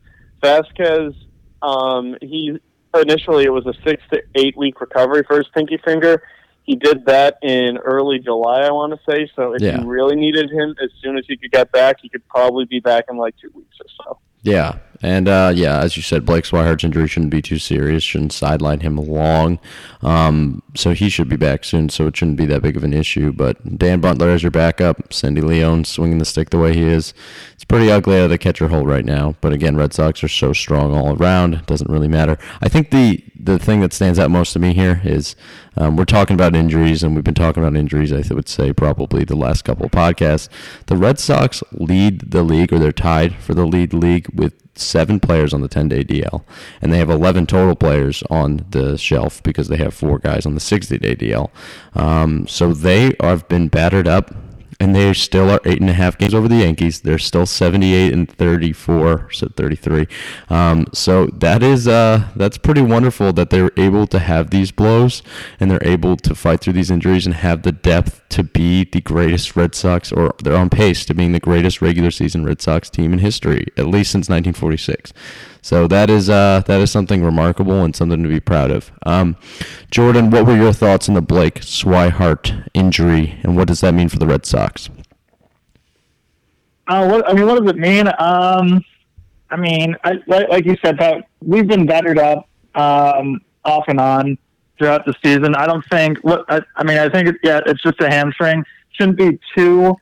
Vazquez, 0.42 1.14
um, 1.60 2.16
he 2.22 2.58
initially 2.94 3.44
it 3.44 3.52
was 3.52 3.66
a 3.66 3.74
six 3.84 4.02
to 4.12 4.22
eight 4.34 4.56
week 4.56 4.80
recovery 4.80 5.22
for 5.26 5.36
his 5.36 5.46
pinky 5.48 5.78
finger. 5.84 6.22
He 6.68 6.76
did 6.76 7.06
that 7.06 7.38
in 7.40 7.78
early 7.78 8.18
July, 8.18 8.60
I 8.60 8.70
want 8.70 8.92
to 8.92 9.00
say. 9.10 9.26
So 9.34 9.54
if 9.54 9.62
Yeah. 9.62 9.80
you 9.80 9.86
really 9.86 10.16
needed 10.16 10.50
him, 10.50 10.74
as 10.82 10.90
soon 11.02 11.16
as 11.16 11.24
he 11.26 11.34
could 11.38 11.50
get 11.50 11.72
back, 11.72 11.96
he 12.02 12.10
could 12.10 12.28
probably 12.28 12.66
be 12.66 12.78
back 12.78 13.06
in 13.08 13.16
like 13.16 13.34
two 13.38 13.50
weeks 13.54 13.74
or 13.80 13.86
so. 14.04 14.18
Yeah, 14.42 14.78
and 15.00 15.28
uh, 15.28 15.52
yeah, 15.54 15.78
as 15.80 15.96
you 15.96 16.02
said, 16.02 16.26
Blake 16.26 16.44
Swihart's 16.44 16.82
injury 16.82 17.06
shouldn't 17.06 17.30
be 17.30 17.42
too 17.42 17.58
serious. 17.58 18.02
Shouldn't 18.02 18.32
sideline 18.32 18.80
him 18.80 18.96
long. 18.96 19.60
Um, 20.02 20.62
so 20.74 20.92
he 20.92 21.08
should 21.08 21.28
be 21.28 21.36
back 21.36 21.64
soon. 21.64 21.88
So 21.88 22.08
it 22.08 22.16
shouldn't 22.16 22.36
be 22.36 22.46
that 22.46 22.62
big 22.62 22.76
of 22.76 22.82
an 22.82 22.92
issue. 22.92 23.32
But 23.32 23.78
Dan 23.78 24.00
Butler 24.00 24.30
as 24.30 24.42
your 24.42 24.50
backup, 24.50 25.12
Sandy 25.12 25.40
León 25.40 25.86
swinging 25.86 26.18
the 26.18 26.24
stick 26.24 26.50
the 26.50 26.58
way 26.58 26.74
he 26.74 26.82
is. 26.82 27.14
It's 27.54 27.64
pretty 27.64 27.90
ugly 27.90 28.18
out 28.18 28.24
of 28.24 28.30
the 28.30 28.38
catcher 28.38 28.68
hole 28.68 28.86
right 28.86 29.04
now. 29.04 29.36
But 29.40 29.52
again, 29.52 29.76
Red 29.76 29.92
Sox 29.92 30.22
are 30.24 30.28
so 30.28 30.52
strong 30.52 30.92
all 30.92 31.16
around. 31.16 31.54
It 31.54 31.66
doesn't 31.66 31.90
really 31.90 32.08
matter. 32.08 32.36
I 32.60 32.68
think 32.68 32.90
the 32.90 33.24
the 33.40 33.58
thing 33.58 33.80
that 33.80 33.92
stands 33.92 34.18
out 34.18 34.32
most 34.32 34.52
to 34.52 34.58
me 34.58 34.74
here 34.74 35.00
is 35.04 35.36
um, 35.76 35.96
we're 35.96 36.04
talking 36.04 36.34
about 36.34 36.56
injuries, 36.56 37.04
and 37.04 37.14
we've 37.14 37.22
been 37.22 37.34
talking 37.34 37.62
about 37.62 37.78
injuries. 37.78 38.12
I 38.12 38.34
would 38.34 38.48
say 38.48 38.72
probably 38.72 39.24
the 39.24 39.36
last 39.36 39.62
couple 39.62 39.86
of 39.86 39.92
podcasts. 39.92 40.48
The 40.86 40.96
Red 40.96 41.20
Sox 41.20 41.62
lead 41.70 42.32
the 42.32 42.42
league, 42.42 42.72
or 42.72 42.80
they're 42.80 42.90
tied 42.90 43.36
for 43.36 43.54
the 43.54 43.64
lead 43.64 43.94
league 43.94 44.27
with 44.34 44.54
seven 44.74 45.20
players 45.20 45.52
on 45.52 45.60
the 45.60 45.68
10 45.68 45.88
day 45.88 46.04
DL, 46.04 46.42
and 46.80 46.92
they 46.92 46.98
have 46.98 47.10
11 47.10 47.46
total 47.46 47.74
players 47.74 48.22
on 48.30 48.64
the 48.70 48.96
shelf 48.96 49.42
because 49.42 49.68
they 49.68 49.76
have 49.76 49.94
four 49.94 50.18
guys 50.18 50.46
on 50.46 50.54
the 50.54 50.60
60 50.60 50.98
day 50.98 51.16
DL. 51.16 51.50
Um, 51.94 52.46
so 52.46 52.72
they 52.72 53.14
have 53.20 53.48
been 53.48 53.68
battered 53.68 54.08
up, 54.08 54.34
and 54.80 54.94
they 54.94 55.12
still 55.12 55.50
are 55.50 55.60
eight 55.64 55.80
and 55.80 55.90
a 55.90 55.94
half 55.94 56.16
games 56.18 56.34
over 56.34 56.46
the 56.46 56.56
Yankees. 56.56 57.00
They're 57.00 57.18
still 57.18 57.46
78 57.46 58.12
and 58.12 58.30
34, 58.30 59.32
so 59.32 59.48
33. 59.48 60.06
Um, 60.48 60.86
so 60.92 61.26
that 61.26 61.62
is 61.62 61.88
uh, 61.88 62.28
that's 62.36 62.58
pretty 62.58 62.82
wonderful 62.82 63.32
that 63.32 63.50
they're 63.50 63.72
able 63.76 64.06
to 64.06 64.20
have 64.20 64.50
these 64.50 64.70
blows 64.70 65.22
and 65.58 65.70
they're 65.70 65.82
able 65.82 66.16
to 66.18 66.34
fight 66.34 66.60
through 66.60 66.74
these 66.74 66.90
injuries 66.90 67.26
and 67.26 67.34
have 67.34 67.62
the 67.62 67.72
depth 67.72 68.22
to 68.30 68.44
be 68.44 68.84
the 68.84 69.00
greatest 69.00 69.56
Red 69.56 69.74
Sox, 69.74 70.12
or 70.12 70.34
they're 70.42 70.56
on 70.56 70.70
pace 70.70 71.04
to 71.06 71.14
being 71.14 71.32
the 71.32 71.40
greatest 71.40 71.82
regular 71.82 72.10
season 72.10 72.44
Red 72.44 72.60
Sox 72.60 72.88
team 72.88 73.12
in 73.12 73.18
history, 73.18 73.66
at 73.76 73.86
least 73.86 74.12
since 74.12 74.28
1946. 74.28 75.12
So 75.68 75.86
that 75.88 76.08
is 76.08 76.30
uh, 76.30 76.62
that 76.64 76.80
is 76.80 76.90
something 76.90 77.22
remarkable 77.22 77.84
and 77.84 77.94
something 77.94 78.22
to 78.22 78.28
be 78.30 78.40
proud 78.40 78.70
of. 78.70 78.90
Um, 79.04 79.36
Jordan, 79.90 80.30
what 80.30 80.46
were 80.46 80.56
your 80.56 80.72
thoughts 80.72 81.10
on 81.10 81.14
the 81.14 81.20
Blake 81.20 81.60
Swihart 81.60 82.66
injury, 82.72 83.38
and 83.42 83.54
what 83.54 83.68
does 83.68 83.82
that 83.82 83.92
mean 83.92 84.08
for 84.08 84.18
the 84.18 84.26
Red 84.26 84.46
Sox? 84.46 84.88
Uh, 86.86 87.06
what, 87.06 87.28
I 87.28 87.34
mean, 87.34 87.46
what 87.46 87.60
does 87.60 87.68
it 87.68 87.76
mean? 87.76 88.08
Um, 88.18 88.82
I 89.50 89.56
mean, 89.58 89.94
I, 90.04 90.14
like, 90.26 90.48
like 90.48 90.64
you 90.64 90.74
said, 90.82 90.96
Pat, 90.96 91.28
we've 91.44 91.66
been 91.66 91.84
battered 91.84 92.18
up 92.18 92.48
um, 92.74 93.42
off 93.66 93.84
and 93.88 94.00
on 94.00 94.38
throughout 94.78 95.04
the 95.04 95.12
season. 95.22 95.54
I 95.54 95.66
don't 95.66 95.84
think. 95.90 96.16
What 96.20 96.46
I, 96.48 96.62
I 96.76 96.82
mean, 96.82 96.96
I 96.96 97.10
think 97.10 97.28
it, 97.28 97.36
yeah, 97.42 97.60
it's 97.66 97.82
just 97.82 98.00
a 98.00 98.08
hamstring. 98.08 98.64
Shouldn't 98.92 99.18
be 99.18 99.38
too 99.54 99.94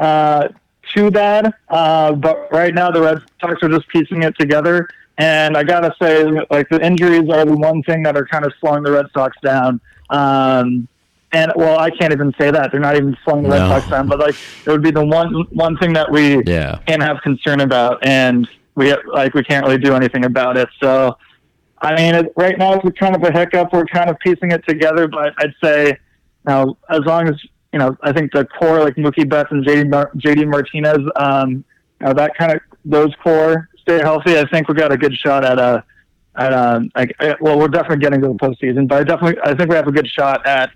uh, 0.00 0.48
too 0.94 1.10
bad. 1.10 1.52
Uh, 1.68 2.12
but 2.12 2.48
right 2.52 2.74
now, 2.74 2.90
the 2.90 3.00
Red 3.00 3.22
Sox 3.40 3.62
are 3.62 3.68
just 3.68 3.88
piecing 3.88 4.22
it 4.22 4.34
together. 4.38 4.88
And 5.18 5.56
I 5.56 5.64
gotta 5.64 5.92
say, 6.00 6.24
like 6.50 6.68
the 6.68 6.80
injuries 6.84 7.28
are 7.30 7.44
the 7.44 7.56
one 7.56 7.82
thing 7.82 8.02
that 8.04 8.16
are 8.16 8.24
kind 8.26 8.44
of 8.44 8.52
slowing 8.60 8.84
the 8.84 8.92
Red 8.92 9.06
Sox 9.12 9.36
down. 9.42 9.80
Um, 10.10 10.86
and 11.32 11.52
well, 11.56 11.78
I 11.78 11.90
can't 11.90 12.12
even 12.12 12.32
say 12.40 12.50
that 12.50 12.70
they're 12.70 12.80
not 12.80 12.96
even 12.96 13.16
slowing 13.24 13.42
the 13.42 13.50
Red 13.50 13.58
Sox 13.68 13.88
down, 13.90 14.06
but 14.08 14.18
like 14.20 14.36
it 14.64 14.70
would 14.70 14.82
be 14.82 14.90
the 14.92 15.04
one 15.04 15.32
one 15.50 15.76
thing 15.78 15.92
that 15.94 16.10
we 16.10 16.42
Yeah. 16.44 16.78
can't 16.86 17.02
have 17.02 17.20
concern 17.22 17.60
about, 17.60 17.98
and 18.06 18.48
we 18.76 18.94
like 19.12 19.34
we 19.34 19.42
can't 19.42 19.66
really 19.66 19.78
do 19.78 19.94
anything 19.94 20.24
about 20.24 20.56
it. 20.56 20.68
So, 20.80 21.16
I 21.82 21.96
mean, 21.96 22.14
it, 22.14 22.32
right 22.36 22.56
now 22.56 22.74
it's 22.74 22.98
kind 22.98 23.16
of 23.16 23.22
a 23.24 23.32
hiccup. 23.32 23.72
We're 23.72 23.86
kind 23.86 24.08
of 24.08 24.18
piecing 24.20 24.52
it 24.52 24.64
together, 24.68 25.08
but 25.08 25.34
I'd 25.38 25.54
say 25.62 25.98
now 26.44 26.76
as 26.88 27.00
long 27.00 27.28
as 27.28 27.34
you 27.72 27.78
know, 27.78 27.96
I 28.02 28.12
think 28.12 28.32
the 28.32 28.44
core 28.44 28.80
like 28.80 28.96
Mookie 28.96 29.28
Betts 29.28 29.50
and 29.50 29.64
JD 29.64 29.90
Mar- 29.90 30.10
JD 30.16 30.48
Martinez, 30.48 30.98
um, 31.16 31.64
you 32.00 32.06
know, 32.06 32.12
that 32.14 32.36
kind 32.36 32.52
of 32.52 32.60
those 32.84 33.14
core 33.22 33.68
stay 33.80 33.98
healthy. 33.98 34.38
I 34.38 34.46
think 34.48 34.68
we 34.68 34.74
got 34.74 34.92
a 34.92 34.96
good 34.96 35.14
shot 35.14 35.44
at 35.44 35.58
a. 35.58 35.84
At 36.36 36.52
um, 36.52 36.92
like, 36.94 37.16
uh, 37.18 37.34
well, 37.40 37.58
we're 37.58 37.66
definitely 37.66 37.96
getting 37.96 38.20
to 38.20 38.28
the 38.28 38.34
postseason, 38.34 38.86
but 38.86 38.98
I 38.98 39.02
definitely, 39.02 39.42
I 39.42 39.56
think 39.56 39.70
we 39.70 39.74
have 39.74 39.88
a 39.88 39.90
good 39.90 40.06
shot 40.06 40.46
at, 40.46 40.70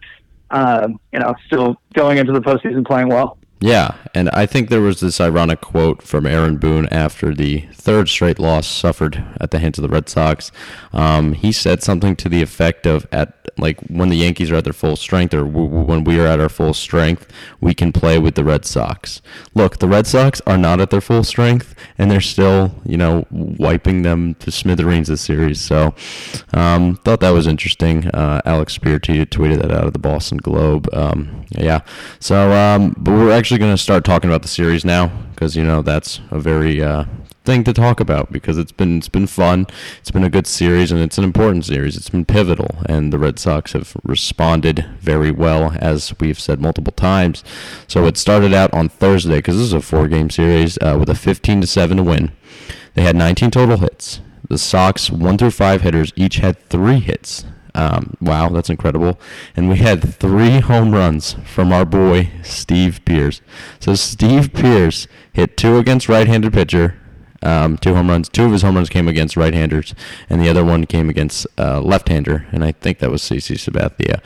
um, 0.50 0.98
you 1.12 1.20
know, 1.20 1.36
still 1.46 1.76
going 1.94 2.18
into 2.18 2.32
the 2.32 2.40
postseason 2.40 2.84
playing 2.84 3.06
well. 3.06 3.38
Yeah, 3.62 3.94
and 4.12 4.28
I 4.30 4.44
think 4.46 4.70
there 4.70 4.80
was 4.80 4.98
this 4.98 5.20
ironic 5.20 5.60
quote 5.60 6.02
from 6.02 6.26
Aaron 6.26 6.56
Boone 6.56 6.88
after 6.90 7.32
the 7.32 7.60
third 7.72 8.08
straight 8.08 8.40
loss 8.40 8.66
suffered 8.66 9.24
at 9.40 9.52
the 9.52 9.60
hands 9.60 9.78
of 9.78 9.82
the 9.82 9.88
Red 9.88 10.08
Sox. 10.08 10.50
Um, 10.92 11.34
he 11.34 11.52
said 11.52 11.80
something 11.80 12.16
to 12.16 12.28
the 12.28 12.42
effect 12.42 12.86
of, 12.86 13.06
"At 13.12 13.34
like 13.58 13.78
when 13.82 14.08
the 14.08 14.16
Yankees 14.16 14.50
are 14.50 14.56
at 14.56 14.64
their 14.64 14.72
full 14.72 14.96
strength, 14.96 15.32
or 15.32 15.44
w- 15.44 15.68
when 15.68 16.02
we 16.02 16.18
are 16.18 16.26
at 16.26 16.40
our 16.40 16.48
full 16.48 16.74
strength, 16.74 17.28
we 17.60 17.72
can 17.72 17.92
play 17.92 18.18
with 18.18 18.34
the 18.34 18.42
Red 18.42 18.64
Sox." 18.64 19.22
Look, 19.54 19.78
the 19.78 19.86
Red 19.86 20.08
Sox 20.08 20.40
are 20.44 20.58
not 20.58 20.80
at 20.80 20.90
their 20.90 21.00
full 21.00 21.22
strength, 21.22 21.72
and 21.98 22.10
they're 22.10 22.20
still, 22.20 22.74
you 22.84 22.96
know, 22.96 23.26
wiping 23.30 24.02
them 24.02 24.34
to 24.40 24.50
smithereens 24.50 25.06
this 25.06 25.20
series. 25.20 25.60
So, 25.60 25.94
um, 26.52 26.96
thought 27.04 27.20
that 27.20 27.30
was 27.30 27.46
interesting. 27.46 28.08
Uh, 28.08 28.40
Alex 28.44 28.76
Speier 28.76 28.98
tweeted, 28.98 29.26
tweeted 29.26 29.62
that 29.62 29.70
out 29.70 29.86
of 29.86 29.92
the 29.92 30.00
Boston 30.00 30.38
Globe. 30.38 30.88
Um, 30.92 31.44
yeah. 31.50 31.80
So, 32.18 32.50
um, 32.50 32.96
but 32.98 33.12
we're 33.12 33.30
actually 33.30 33.51
going 33.58 33.74
to 33.74 33.82
start 33.82 34.04
talking 34.04 34.30
about 34.30 34.42
the 34.42 34.48
series 34.48 34.84
now 34.84 35.08
because 35.34 35.56
you 35.56 35.64
know 35.64 35.82
that's 35.82 36.20
a 36.30 36.38
very 36.38 36.82
uh, 36.82 37.04
thing 37.44 37.64
to 37.64 37.72
talk 37.72 38.00
about 38.00 38.30
because 38.32 38.58
it's 38.58 38.72
been 38.72 38.98
it's 38.98 39.08
been 39.08 39.26
fun. 39.26 39.66
It's 40.00 40.10
been 40.10 40.24
a 40.24 40.30
good 40.30 40.46
series 40.46 40.92
and 40.92 41.00
it's 41.00 41.18
an 41.18 41.24
important 41.24 41.64
series. 41.64 41.96
It's 41.96 42.08
been 42.08 42.24
pivotal, 42.24 42.76
and 42.86 43.12
the 43.12 43.18
Red 43.18 43.38
Sox 43.38 43.72
have 43.72 43.96
responded 44.04 44.86
very 45.00 45.30
well, 45.30 45.76
as 45.78 46.14
we've 46.20 46.38
said 46.38 46.60
multiple 46.60 46.92
times. 46.92 47.42
So 47.88 48.06
it 48.06 48.16
started 48.16 48.54
out 48.54 48.72
on 48.72 48.88
Thursday 48.88 49.36
because 49.36 49.56
this 49.56 49.66
is 49.66 49.72
a 49.72 49.80
four-game 49.80 50.30
series 50.30 50.78
uh, 50.78 50.96
with 50.98 51.08
a 51.08 51.14
15 51.14 51.60
to 51.62 51.66
seven 51.66 52.04
win. 52.04 52.32
They 52.94 53.02
had 53.02 53.16
19 53.16 53.50
total 53.50 53.78
hits. 53.78 54.20
The 54.48 54.58
Sox, 54.58 55.10
one 55.10 55.38
through 55.38 55.52
five 55.52 55.82
hitters, 55.82 56.12
each 56.16 56.36
had 56.36 56.58
three 56.68 57.00
hits. 57.00 57.44
Um, 57.74 58.16
wow, 58.20 58.48
that's 58.48 58.70
incredible. 58.70 59.18
And 59.56 59.68
we 59.68 59.76
had 59.76 60.14
three 60.14 60.60
home 60.60 60.92
runs 60.92 61.34
from 61.44 61.72
our 61.72 61.84
boy, 61.84 62.30
Steve 62.42 63.00
Pearce. 63.04 63.40
So 63.80 63.94
Steve 63.94 64.52
Pearce 64.52 65.06
hit 65.32 65.56
two 65.56 65.78
against 65.78 66.08
right 66.08 66.26
handed 66.26 66.52
pitcher, 66.52 66.96
um, 67.42 67.76
two 67.76 67.94
home 67.94 68.08
runs. 68.08 68.28
Two 68.28 68.44
of 68.44 68.52
his 68.52 68.62
home 68.62 68.76
runs 68.76 68.88
came 68.88 69.08
against 69.08 69.36
right-handers, 69.36 69.94
and 70.30 70.40
the 70.40 70.48
other 70.48 70.64
one 70.64 70.86
came 70.86 71.10
against 71.10 71.46
uh, 71.58 71.80
left-hander, 71.80 72.46
and 72.52 72.64
I 72.64 72.72
think 72.72 72.98
that 73.00 73.10
was 73.10 73.22
CC 73.22 73.56
Sabathia. 73.56 74.20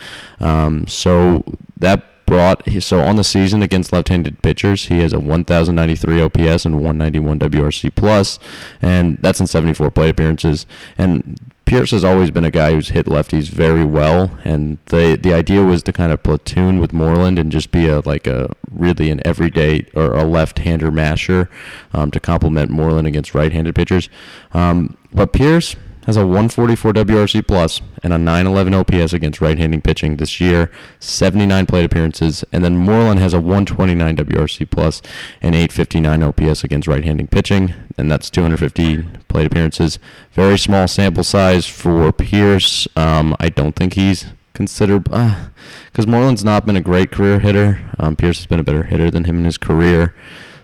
Um, 0.45 0.87
so 0.87 1.43
that 1.79 2.05
brought 2.27 2.69
so 2.81 3.01
on 3.01 3.17
the 3.17 3.25
season 3.25 3.63
against 3.63 3.93
left-handed 3.93 4.43
pitchers, 4.43 4.87
he 4.87 4.99
has 4.99 5.13
a 5.13 5.21
1,093 5.21 6.21
OPS 6.21 6.65
and 6.65 6.75
191 6.75 7.39
WRC 7.39 7.95
plus, 7.95 8.39
and 8.83 9.17
that's 9.19 9.41
in 9.41 9.47
74 9.47 9.91
plate 9.93 10.11
appearances. 10.11 10.67
And 10.99 11.41
Pearce 11.67 11.91
has 11.91 12.05
always 12.05 12.31
been 12.31 12.45
a 12.45 12.51
guy 12.51 12.73
who's 12.73 12.91
hit 12.91 13.07
lefties 13.07 13.49
very 13.49 13.85
well, 13.85 14.39
and 14.45 14.79
the 14.87 15.19
the 15.21 15.35
idea 15.35 15.65
was 15.65 15.83
to 15.83 15.93
kind 15.93 16.13
of 16.13 16.23
platoon 16.23 16.79
with 16.79 16.93
Moreland 16.93 17.41
and 17.41 17.51
just 17.51 17.73
be 17.73 17.89
a 17.89 18.01
like 18.01 18.29
a 18.29 18.55
really 18.71 19.11
an 19.11 19.21
everyday 19.25 19.85
or 19.93 20.15
a 20.15 20.23
left-hander 20.23 20.93
masher 20.93 21.51
um, 21.93 22.13
to 22.13 22.21
complement 22.21 22.71
Moreland 22.71 23.09
against 23.09 23.35
right-handed 23.35 23.75
pitchers. 23.75 24.09
Um, 24.55 24.97
but 25.13 25.33
Pearce 25.33 25.75
has 26.07 26.17
a 26.17 26.25
144 26.25 26.93
WRC 26.93 27.47
plus 27.47 27.81
and 28.03 28.13
a 28.13 28.19
911 28.19 28.75
OPS 28.75 29.13
against 29.13 29.41
right-handed 29.41 29.83
pitching 29.83 30.17
this 30.17 30.41
year, 30.41 30.71
79 31.01 31.67
plate 31.67 31.85
appearances, 31.85 32.45
and 32.53 32.65
then 32.65 32.77
Moreland 32.77 33.19
has 33.19 33.35
a 33.35 33.41
129 33.41 34.17
WRC 34.17 34.71
plus 34.71 35.03
and 35.43 35.55
859 35.57 36.23
OPS 36.23 36.63
against 36.63 36.87
right-handed 36.87 37.31
pitching, 37.33 37.75
and 37.99 38.11
that's 38.11 38.31
250 38.31 39.03
plate 39.29 39.47
appearances. 39.47 39.99
Very 40.33 40.57
small 40.57 40.87
sample 40.87 41.25
size 41.25 41.67
for 41.67 42.13
Pearce. 42.13 42.87
Um, 42.95 43.35
I 43.41 43.49
don't 43.49 43.75
think 43.75 43.95
he's 43.95 44.27
considered 44.55 45.05
because 45.05 46.07
uh, 46.07 46.09
Moreland's 46.09 46.45
not 46.45 46.65
been 46.65 46.77
a 46.77 46.81
great 46.81 47.11
career 47.11 47.41
hitter. 47.41 47.81
Um, 47.99 48.15
Pearce 48.15 48.39
has 48.39 48.47
been 48.47 48.61
a 48.61 48.65
better 48.65 48.85
hitter 48.85 49.11
than 49.11 49.25
him 49.25 49.39
in 49.39 49.45
his 49.45 49.59
career. 49.59 50.15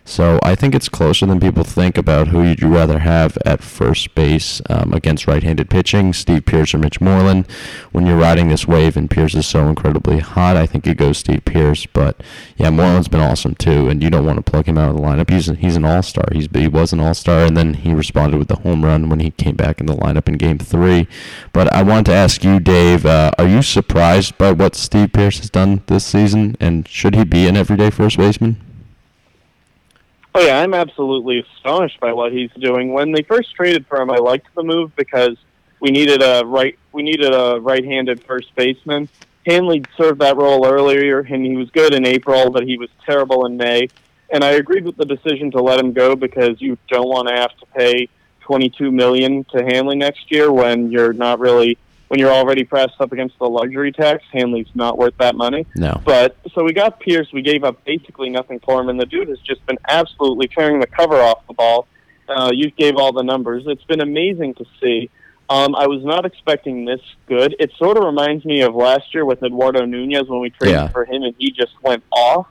So 0.05 0.41
I 0.43 0.57
think 0.57 0.75
it's 0.75 0.89
closer 0.89 1.27
than 1.27 1.39
people 1.39 1.63
think 1.63 1.97
about 1.97 2.29
who 2.29 2.43
you'd 2.43 2.63
rather 2.63 2.99
have 2.99 3.39
at 3.47 3.63
first 3.63 4.15
base 4.17 4.61
um, 4.69 4.93
against 4.93 5.29
right-handed 5.29 5.71
pitching, 5.71 6.13
Steve 6.13 6.45
Pearce 6.45 6.75
or 6.75 6.79
Mitch 6.79 7.01
Moreland. 7.01 7.47
When 7.93 8.05
you're 8.05 8.19
riding 8.19 8.49
this 8.49 8.67
wave 8.67 8.97
and 8.97 9.09
Pearce 9.09 9.35
is 9.35 9.47
so 9.47 9.69
incredibly 9.69 10.19
hot, 10.19 10.57
I 10.57 10.67
think 10.67 10.87
it 10.87 10.97
goes 10.97 11.19
Steve 11.19 11.45
Pearce. 11.45 11.87
But 11.87 12.21
yeah, 12.57 12.71
Moreland's 12.71 13.09
been 13.09 13.21
awesome 13.21 13.55
too, 13.55 13.89
and 13.89 14.03
you 14.03 14.11
don't 14.11 14.27
want 14.27 14.45
to 14.45 14.51
plug 14.51 14.67
him 14.67 14.77
out 14.77 14.91
of 14.91 14.97
the 14.97 15.03
lineup. 15.03 15.31
He's 15.31 15.47
he's 15.47 15.77
an 15.77 15.85
all-star. 15.85 16.27
He's 16.33 16.49
he 16.53 16.67
was 16.67 16.93
an 16.93 17.01
all-star, 17.01 17.45
and 17.45 17.57
then 17.57 17.75
he 17.75 17.95
responded 17.95 18.39
with 18.39 18.49
the 18.49 18.57
home 18.57 18.85
run 18.85 19.09
when 19.09 19.21
he 19.21 19.31
came 19.31 19.55
back 19.55 19.81
in 19.81 19.87
the 19.87 19.95
lineup 19.95 20.27
in 20.27 20.35
Game 20.35 20.59
Three. 20.59 21.07
But 21.53 21.73
I 21.73 21.83
wanted 21.85 22.07
to 22.07 22.15
ask 22.15 22.43
you, 22.43 22.59
Dave, 22.59 23.07
uh, 23.07 23.31
are 23.39 23.47
you 23.47 23.63
surprised 23.63 24.37
by 24.37 24.51
what 24.51 24.75
Steve 24.75 25.13
Pearce 25.13 25.39
has 25.39 25.49
done 25.49 25.83
this 25.87 26.05
season, 26.05 26.57
and 26.59 26.89
should 26.89 27.15
he 27.15 27.25
be 27.25 27.47
an 27.47 27.57
everyday 27.57 27.91
first 27.91 28.17
baseman? 28.17 28.61
Oh 30.35 30.41
yeah, 30.41 30.61
I'm 30.61 30.73
absolutely 30.73 31.41
astonished 31.41 32.01
by 32.01 32.13
what 32.13 32.33
he's 32.33 32.51
doing. 32.53 32.93
When 32.93 33.13
they 33.13 33.23
first 33.23 33.55
traded 33.55 33.87
for 33.87 34.01
him, 34.01 34.11
I 34.11 34.17
liked 34.17 34.47
the 34.55 34.63
move 34.63 34.97
because 34.97 35.37
we 35.81 35.91
needed 35.91 36.23
a 36.23 36.43
right 36.47 36.79
we 36.93 37.03
needed 37.03 37.35
a 37.35 37.61
right-handed 37.61 38.25
first 38.25 38.55
baseman. 38.55 39.09
Hanley 39.47 39.83
served 39.97 40.21
that 40.21 40.37
role 40.37 40.67
earlier, 40.67 41.21
and 41.21 41.45
he 41.45 41.57
was 41.57 41.69
good 41.71 41.93
in 41.93 42.07
April, 42.07 42.51
but 42.51 42.63
he 42.63 42.79
was 42.79 42.89
terrible 43.05 43.45
in 43.47 43.57
May. 43.57 43.89
And 44.31 44.43
I 44.45 44.53
agreed 44.53 44.85
with 44.85 44.97
the 44.97 45.05
decision 45.05 45.51
to 45.51 45.61
let 45.61 45.79
him 45.79 45.93
go 45.93 46.15
because 46.15 46.61
you 46.63 46.79
don't 46.89 47.09
want 47.09 47.29
to 47.29 47.35
have 47.35 47.51
to 47.59 47.67
pay 47.77 48.09
22 48.41 48.91
million 48.91 49.45
to 49.45 49.63
Hanley 49.65 49.97
next 49.97 50.31
year 50.31 50.51
when 50.51 50.91
you're 50.91 51.13
not 51.13 51.41
really 51.41 51.77
when 52.13 52.19
you're 52.19 52.31
already 52.31 52.63
pressed 52.63 53.01
up 53.01 53.11
against 53.11 53.39
the 53.39 53.49
luxury 53.49 53.91
tax, 53.91 54.23
Hanley's 54.35 54.67
not 54.75 54.99
worth 54.99 55.15
that 55.17 55.35
money. 55.35 55.65
No. 55.75 55.99
But 56.05 56.37
so 56.55 56.63
we 56.63 56.75
got 56.75 57.01
Pearce. 57.01 57.33
We 57.33 57.41
gave 57.41 57.65
up 57.65 57.83
basically 57.87 58.29
nothing 58.29 58.61
for 58.61 58.83
him, 58.83 58.91
and 58.91 59.01
the 59.01 59.07
dude 59.07 59.29
has 59.29 59.39
just 59.39 59.65
been 59.65 59.79
absolutely 59.89 60.47
tearing 60.49 60.79
the 60.79 60.87
cover 60.87 61.17
off 61.23 61.47
the 61.47 61.55
ball. 61.55 61.89
Uh, 62.29 62.51
you 62.53 62.71
gave 62.71 62.97
all 62.97 63.15
the 63.15 63.23
numbers. 63.23 63.63
It's 63.67 63.85
been 63.85 64.03
amazing 64.03 64.53
to 64.57 64.67
see. 64.79 65.09
Um, 65.49 65.75
I 65.75 65.87
was 65.87 66.05
not 66.05 66.27
expecting 66.27 66.85
this 66.85 67.01
good. 67.29 67.57
It 67.59 67.73
sort 67.79 67.97
of 67.97 68.05
reminds 68.05 68.45
me 68.45 68.61
of 68.61 68.75
last 68.75 69.15
year 69.15 69.25
with 69.25 69.43
Eduardo 69.43 69.87
Nunez 69.87 70.29
when 70.29 70.41
we 70.41 70.51
traded 70.51 70.75
yeah. 70.75 70.89
for 70.89 71.07
him 71.07 71.23
and 71.23 71.35
he 71.39 71.51
just 71.51 71.73
went 71.83 72.05
off. 72.13 72.47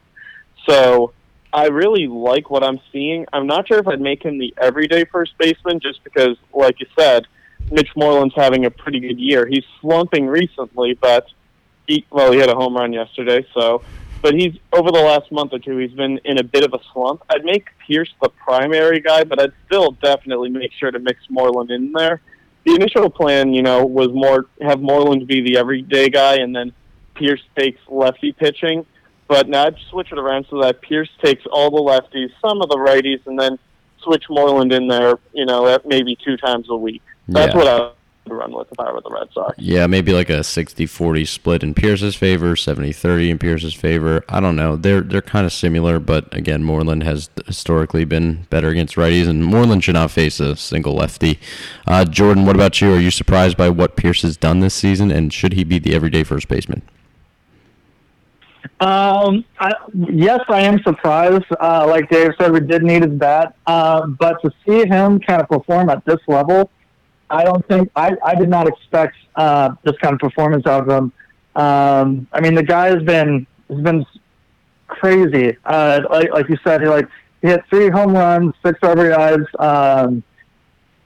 So 0.67 1.13
I 1.53 1.67
really 1.67 2.07
like 2.07 2.49
what 2.49 2.63
I'm 2.63 2.79
seeing. 2.91 3.27
I'm 3.31 3.45
not 3.45 3.67
sure 3.67 3.77
if 3.77 3.87
I'd 3.87 4.01
make 4.01 4.23
him 4.23 4.39
the 4.39 4.55
everyday 4.59 5.05
first 5.05 5.37
baseman 5.37 5.79
just 5.79 6.03
because, 6.03 6.37
like 6.51 6.79
you 6.79 6.87
said, 6.97 7.27
Mitch 7.71 7.89
Moreland's 7.95 8.35
having 8.35 8.65
a 8.65 8.71
pretty 8.71 8.99
good 8.99 9.19
year. 9.19 9.47
He's 9.47 9.63
slumping 9.79 10.27
recently, 10.27 10.93
but 10.93 11.27
he 11.87 12.05
well, 12.11 12.31
he 12.31 12.39
had 12.39 12.49
a 12.49 12.55
home 12.55 12.75
run 12.75 12.93
yesterday, 12.93 13.45
so 13.53 13.81
but 14.21 14.35
he's 14.35 14.53
over 14.71 14.91
the 14.91 15.01
last 15.01 15.31
month 15.31 15.53
or 15.53 15.59
two 15.59 15.77
he's 15.77 15.91
been 15.91 16.19
in 16.25 16.37
a 16.37 16.43
bit 16.43 16.63
of 16.63 16.73
a 16.73 16.79
slump. 16.93 17.23
I'd 17.29 17.43
make 17.43 17.67
Pearce 17.87 18.13
the 18.21 18.29
primary 18.29 18.99
guy, 18.99 19.23
but 19.23 19.41
I'd 19.41 19.53
still 19.65 19.91
definitely 19.91 20.49
make 20.49 20.71
sure 20.73 20.91
to 20.91 20.99
mix 20.99 21.21
Moreland 21.29 21.71
in 21.71 21.91
there. 21.91 22.21
The 22.65 22.75
initial 22.75 23.09
plan, 23.09 23.53
you 23.53 23.63
know, 23.63 23.85
was 23.85 24.09
more 24.09 24.45
have 24.61 24.81
Moreland 24.81 25.25
be 25.27 25.41
the 25.41 25.57
everyday 25.57 26.09
guy 26.09 26.35
and 26.35 26.55
then 26.55 26.73
Pearce 27.15 27.41
takes 27.57 27.79
lefty 27.87 28.31
pitching. 28.33 28.85
But 29.27 29.47
now 29.47 29.67
I'd 29.67 29.77
switch 29.89 30.11
it 30.11 30.19
around 30.19 30.45
so 30.49 30.61
that 30.61 30.81
Pearce 30.81 31.09
takes 31.23 31.43
all 31.49 31.71
the 31.71 31.81
lefties, 31.81 32.31
some 32.41 32.61
of 32.61 32.67
the 32.67 32.75
righties, 32.75 33.25
and 33.25 33.39
then 33.39 33.57
switch 34.03 34.25
Moreland 34.29 34.73
in 34.73 34.87
there, 34.87 35.19
you 35.33 35.45
know, 35.45 35.67
at 35.67 35.85
maybe 35.85 36.17
two 36.21 36.35
times 36.35 36.67
a 36.69 36.75
week. 36.75 37.01
That's 37.27 37.53
yeah. 37.53 37.57
what 37.57 37.67
I 37.67 37.79
would 37.79 38.37
run 38.37 38.53
with 38.53 38.71
if 38.71 38.79
I 38.79 38.91
were 38.91 39.01
the 39.01 39.09
Red 39.09 39.29
Sox. 39.33 39.55
Yeah, 39.57 39.87
maybe 39.87 40.13
like 40.13 40.29
a 40.29 40.39
60-40 40.39 41.27
split 41.27 41.63
in 41.63 41.73
Pearce's 41.73 42.15
favor, 42.15 42.55
70-30 42.55 43.29
in 43.29 43.39
Pearce's 43.39 43.73
favor. 43.73 44.23
I 44.29 44.39
don't 44.39 44.55
know. 44.55 44.75
They're 44.75 45.01
they're 45.01 45.21
kind 45.21 45.45
of 45.45 45.53
similar, 45.53 45.99
but 45.99 46.33
again, 46.35 46.63
Moreland 46.63 47.03
has 47.03 47.29
historically 47.45 48.05
been 48.05 48.47
better 48.49 48.69
against 48.69 48.95
righties, 48.95 49.27
and 49.27 49.43
Moreland 49.43 49.83
should 49.83 49.93
not 49.93 50.11
face 50.11 50.39
a 50.39 50.55
single 50.55 50.95
lefty. 50.95 51.39
Uh, 51.87 52.05
Jordan, 52.05 52.45
what 52.45 52.55
about 52.55 52.79
you? 52.81 52.93
Are 52.93 52.99
you 52.99 53.11
surprised 53.11 53.57
by 53.57 53.69
what 53.69 53.95
Pearce 53.95 54.21
has 54.21 54.37
done 54.37 54.59
this 54.59 54.73
season, 54.73 55.11
and 55.11 55.33
should 55.33 55.53
he 55.53 55.63
be 55.63 55.79
the 55.79 55.95
everyday 55.95 56.23
first 56.23 56.47
baseman? 56.47 56.81
Um, 58.79 59.45
I, 59.59 59.73
yes, 59.93 60.41
I 60.49 60.61
am 60.61 60.81
surprised. 60.81 61.45
Uh, 61.59 61.85
like 61.87 62.09
Dave 62.09 62.31
said, 62.39 62.51
we 62.51 62.61
did 62.61 62.83
need 62.83 63.03
his 63.03 63.13
bat, 63.13 63.55
uh, 63.67 64.07
but 64.07 64.41
to 64.41 64.51
see 64.65 64.87
him 64.87 65.19
kind 65.19 65.41
of 65.41 65.47
perform 65.47 65.89
at 65.89 66.03
this 66.05 66.19
level 66.27 66.71
I 67.31 67.43
don't 67.43 67.65
think 67.67 67.89
I, 67.95 68.15
I 68.23 68.35
did 68.35 68.49
not 68.49 68.67
expect 68.67 69.15
uh, 69.35 69.75
this 69.83 69.97
kind 70.01 70.13
of 70.13 70.19
performance 70.19 70.65
out 70.65 70.87
of 70.87 70.89
him. 70.89 71.13
Um, 71.55 72.27
I 72.31 72.41
mean, 72.41 72.55
the 72.55 72.63
guy 72.63 72.87
has 72.87 73.03
been 73.03 73.47
has 73.69 73.81
been 73.81 74.05
crazy. 74.87 75.57
Uh, 75.65 76.01
like, 76.09 76.31
like 76.31 76.49
you 76.49 76.57
said, 76.63 76.81
he 76.81 76.87
like 76.87 77.07
he 77.41 77.47
hit 77.47 77.63
three 77.69 77.89
home 77.89 78.13
runs, 78.13 78.53
six 78.63 78.79
RBIs, 78.79 79.45
um, 79.59 80.23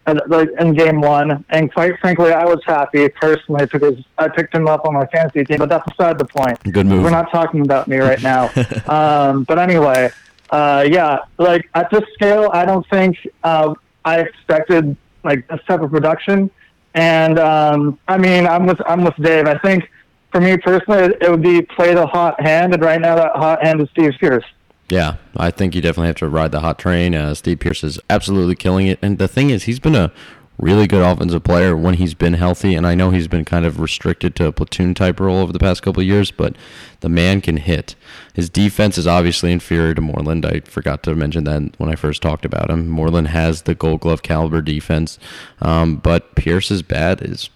and, 0.05 0.21
like 0.27 0.49
in 0.59 0.73
game 0.73 1.01
one. 1.01 1.45
And 1.49 1.71
quite 1.73 1.99
frankly, 1.99 2.33
I 2.33 2.45
was 2.45 2.59
happy 2.65 3.09
personally 3.09 3.65
because 3.71 4.03
I 4.17 4.27
picked 4.27 4.53
him 4.53 4.67
up 4.67 4.85
on 4.85 4.93
my 4.93 5.05
fantasy 5.07 5.45
team. 5.45 5.59
But 5.59 5.69
that's 5.69 5.85
beside 5.85 6.19
the 6.19 6.25
point. 6.25 6.61
Good 6.71 6.85
move. 6.85 7.03
We're 7.03 7.09
not 7.11 7.31
talking 7.31 7.61
about 7.61 7.87
me 7.87 7.97
right 7.97 8.21
now. 8.21 8.51
um, 8.87 9.43
but 9.43 9.59
anyway, 9.59 10.11
uh, 10.49 10.85
yeah, 10.87 11.19
like 11.37 11.69
at 11.73 11.89
this 11.89 12.03
scale, 12.13 12.49
I 12.53 12.65
don't 12.65 12.85
think 12.89 13.17
uh, 13.43 13.73
I 14.03 14.19
expected 14.19 14.97
like 15.25 15.47
this 15.47 15.59
type 15.67 15.81
of 15.81 15.91
production. 15.91 16.49
And 16.93 17.37
um, 17.39 17.99
I 18.07 18.17
mean, 18.17 18.47
I'm 18.47 18.65
with 18.65 18.79
I'm 18.87 19.03
with 19.03 19.15
Dave. 19.17 19.47
I 19.47 19.57
think 19.59 19.89
for 20.31 20.39
me 20.39 20.57
personally, 20.57 21.15
it 21.21 21.29
would 21.29 21.41
be 21.41 21.61
play 21.61 21.93
the 21.93 22.07
hot 22.07 22.39
hand, 22.39 22.73
and 22.73 22.81
right 22.81 22.99
now 22.99 23.15
that 23.15 23.35
hot 23.35 23.63
hand 23.63 23.81
is 23.81 23.89
Steve 23.89 24.13
Pearce. 24.19 24.45
Yeah, 24.89 25.15
I 25.35 25.49
think 25.49 25.73
you 25.73 25.81
definitely 25.81 26.07
have 26.07 26.17
to 26.17 26.29
ride 26.29 26.51
the 26.51 26.59
hot 26.59 26.77
train. 26.77 27.15
Uh, 27.15 27.33
Steve 27.33 27.59
Pearce 27.59 27.83
is 27.83 27.99
absolutely 28.09 28.55
killing 28.55 28.87
it, 28.87 28.99
and 29.01 29.17
the 29.17 29.27
thing 29.27 29.49
is, 29.49 29.63
he's 29.63 29.79
been 29.79 29.95
a 29.95 30.11
really 30.57 30.87
good 30.87 31.01
offensive 31.01 31.43
player 31.43 31.75
when 31.75 31.95
he's 31.95 32.13
been 32.13 32.33
healthy. 32.33 32.75
And 32.75 32.87
I 32.87 32.95
know 32.95 33.09
he's 33.09 33.27
been 33.27 33.45
kind 33.45 33.65
of 33.65 33.79
restricted 33.79 34.35
to 34.37 34.47
a 34.47 34.51
platoon 34.51 34.93
type 34.93 35.19
role 35.19 35.39
over 35.39 35.51
the 35.51 35.59
past 35.59 35.81
couple 35.81 36.01
of 36.01 36.07
years, 36.07 36.31
but 36.31 36.55
the 37.01 37.09
man 37.09 37.41
can 37.41 37.57
hit. 37.57 37.95
His 38.33 38.49
defense 38.49 38.97
is 38.97 39.07
obviously 39.07 39.51
inferior 39.51 39.93
to 39.93 40.01
Moreland. 40.01 40.45
I 40.45 40.61
forgot 40.61 41.03
to 41.03 41.15
mention 41.15 41.43
that 41.45 41.77
when 41.77 41.89
I 41.89 41.95
first 41.95 42.21
talked 42.21 42.45
about 42.45 42.69
him. 42.69 42.87
Moreland 42.87 43.29
has 43.29 43.63
the 43.63 43.75
Gold 43.75 44.01
Glove 44.01 44.23
caliber 44.23 44.61
defense, 44.61 45.19
um, 45.61 45.97
but 45.97 46.35
Pearce's 46.35 46.81
bat 46.81 47.21
is 47.21 47.49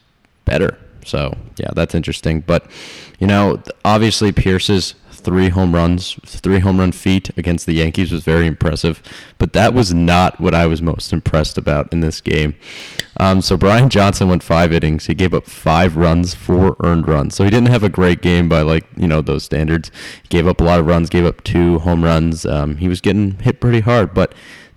better. 0.45 0.77
So 1.05 1.37
yeah, 1.57 1.71
that's 1.73 1.95
interesting. 1.95 2.41
But 2.41 2.69
you 3.19 3.27
know, 3.27 3.61
obviously 3.85 4.31
Pearce's 4.31 4.95
three 5.19 5.49
home 5.49 5.75
runs, 5.75 6.13
three 6.25 6.59
home 6.59 6.79
run 6.79 6.91
feat 6.91 7.29
against 7.37 7.65
the 7.65 7.73
Yankees 7.73 8.11
was 8.11 8.23
very 8.23 8.47
impressive. 8.47 9.01
But 9.37 9.53
that 9.53 9.73
was 9.73 9.93
not 9.93 10.39
what 10.39 10.55
I 10.55 10.65
was 10.65 10.81
most 10.81 11.13
impressed 11.13 11.57
about 11.57 11.91
in 11.93 11.99
this 11.99 12.21
game. 12.21 12.55
Um, 13.17 13.41
so 13.41 13.57
Brian 13.57 13.89
Johnson 13.89 14.29
went 14.29 14.43
five 14.43 14.71
innings. 14.71 15.05
He 15.05 15.13
gave 15.13 15.33
up 15.33 15.45
five 15.45 15.97
runs, 15.97 16.33
four 16.33 16.75
earned 16.81 17.07
runs. 17.07 17.35
So 17.35 17.43
he 17.43 17.49
didn't 17.49 17.69
have 17.69 17.83
a 17.83 17.89
great 17.89 18.21
game 18.21 18.49
by 18.49 18.61
like 18.61 18.85
you 18.95 19.07
know 19.07 19.21
those 19.21 19.43
standards. 19.43 19.91
He 20.23 20.27
gave 20.29 20.47
up 20.47 20.61
a 20.61 20.63
lot 20.63 20.79
of 20.79 20.87
runs, 20.87 21.09
gave 21.09 21.25
up 21.25 21.43
two 21.43 21.79
home 21.79 22.03
runs. 22.03 22.45
Um, 22.45 22.77
he 22.77 22.87
was 22.87 23.01
getting 23.01 23.31
hit 23.39 23.59
pretty 23.59 23.81
hard, 23.81 24.13
but 24.13 24.33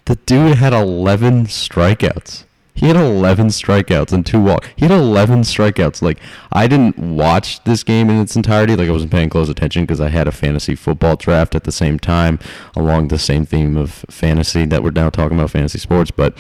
the 0.06 0.16
dude 0.16 0.56
had 0.56 0.72
11 0.72 1.46
strikeouts. 1.46 2.44
He 2.74 2.86
had 2.86 2.96
11 2.96 3.48
strikeouts 3.48 4.12
and 4.12 4.24
two 4.24 4.40
walks. 4.40 4.68
He 4.76 4.86
had 4.86 4.90
11 4.90 5.42
strikeouts. 5.42 6.02
Like 6.02 6.18
I 6.50 6.66
didn't 6.66 6.98
watch 6.98 7.62
this 7.64 7.84
game 7.84 8.08
in 8.08 8.20
its 8.20 8.34
entirety. 8.34 8.76
Like 8.76 8.88
I 8.88 8.92
wasn't 8.92 9.12
paying 9.12 9.28
close 9.28 9.48
attention 9.48 9.82
because 9.84 10.00
I 10.00 10.08
had 10.08 10.26
a 10.26 10.32
fantasy 10.32 10.74
football 10.74 11.16
draft 11.16 11.54
at 11.54 11.64
the 11.64 11.72
same 11.72 11.98
time, 11.98 12.38
along 12.74 13.08
the 13.08 13.18
same 13.18 13.44
theme 13.44 13.76
of 13.76 14.04
fantasy 14.08 14.64
that 14.66 14.82
we're 14.82 14.90
now 14.90 15.10
talking 15.10 15.38
about 15.38 15.50
fantasy 15.50 15.78
sports. 15.78 16.10
But 16.10 16.34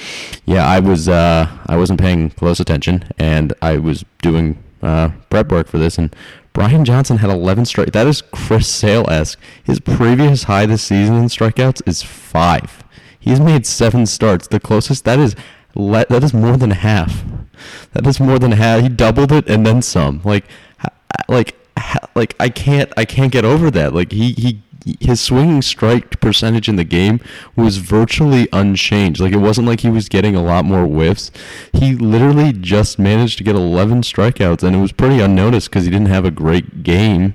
yeah, 0.44 0.66
I 0.66 0.80
was 0.80 1.08
uh, 1.08 1.48
I 1.66 1.76
wasn't 1.76 2.00
paying 2.00 2.30
close 2.30 2.60
attention, 2.60 3.04
and 3.18 3.52
I 3.60 3.76
was 3.76 4.04
doing 4.22 4.62
uh, 4.82 5.10
prep 5.30 5.52
work 5.52 5.68
for 5.68 5.78
this, 5.78 5.98
and 5.98 6.14
Brian 6.52 6.84
Johnson 6.84 7.18
had 7.18 7.30
11 7.30 7.64
strike. 7.66 7.92
That 7.92 8.06
is 8.06 8.20
Chris 8.20 8.68
Sale 8.68 9.06
esque. 9.08 9.38
His 9.64 9.80
previous 9.80 10.44
high 10.44 10.66
this 10.66 10.82
season 10.82 11.16
in 11.16 11.24
strikeouts 11.26 11.82
is 11.86 12.02
five. 12.02 12.84
He's 13.18 13.40
made 13.40 13.66
seven 13.66 14.04
starts. 14.06 14.48
The 14.48 14.60
closest 14.60 15.04
that 15.04 15.18
is 15.18 15.36
let 15.74 16.08
that 16.08 16.22
is 16.24 16.34
more 16.34 16.56
than 16.56 16.70
half. 16.70 17.24
That 17.92 18.06
is 18.06 18.20
more 18.20 18.38
than 18.38 18.52
half. 18.52 18.82
He 18.82 18.88
doubled 18.88 19.32
it 19.32 19.48
and 19.48 19.66
then 19.66 19.82
some. 19.82 20.20
Like, 20.24 20.44
like, 21.28 21.56
like 22.14 22.34
I 22.40 22.48
can't 22.48 22.92
I 22.96 23.04
can't 23.04 23.32
get 23.32 23.44
over 23.44 23.70
that. 23.70 23.94
Like 23.94 24.12
he 24.12 24.32
he 24.32 24.62
his 25.00 25.20
swinging 25.20 25.62
strike 25.62 26.20
percentage 26.20 26.68
in 26.68 26.76
the 26.76 26.84
game 26.84 27.20
was 27.56 27.76
virtually 27.76 28.48
unchanged. 28.52 29.20
Like 29.20 29.32
it 29.32 29.38
wasn't 29.38 29.68
like 29.68 29.80
he 29.80 29.90
was 29.90 30.08
getting 30.08 30.34
a 30.34 30.42
lot 30.42 30.64
more 30.64 30.86
whiffs. 30.86 31.30
He 31.72 31.94
literally 31.94 32.52
just 32.52 32.98
managed 32.98 33.38
to 33.38 33.44
get 33.44 33.54
11 33.54 34.02
strikeouts, 34.02 34.62
and 34.62 34.74
it 34.74 34.80
was 34.80 34.92
pretty 34.92 35.20
unnoticed 35.20 35.70
because 35.70 35.84
he 35.84 35.90
didn't 35.90 36.08
have 36.08 36.24
a 36.24 36.30
great 36.30 36.82
game. 36.82 37.34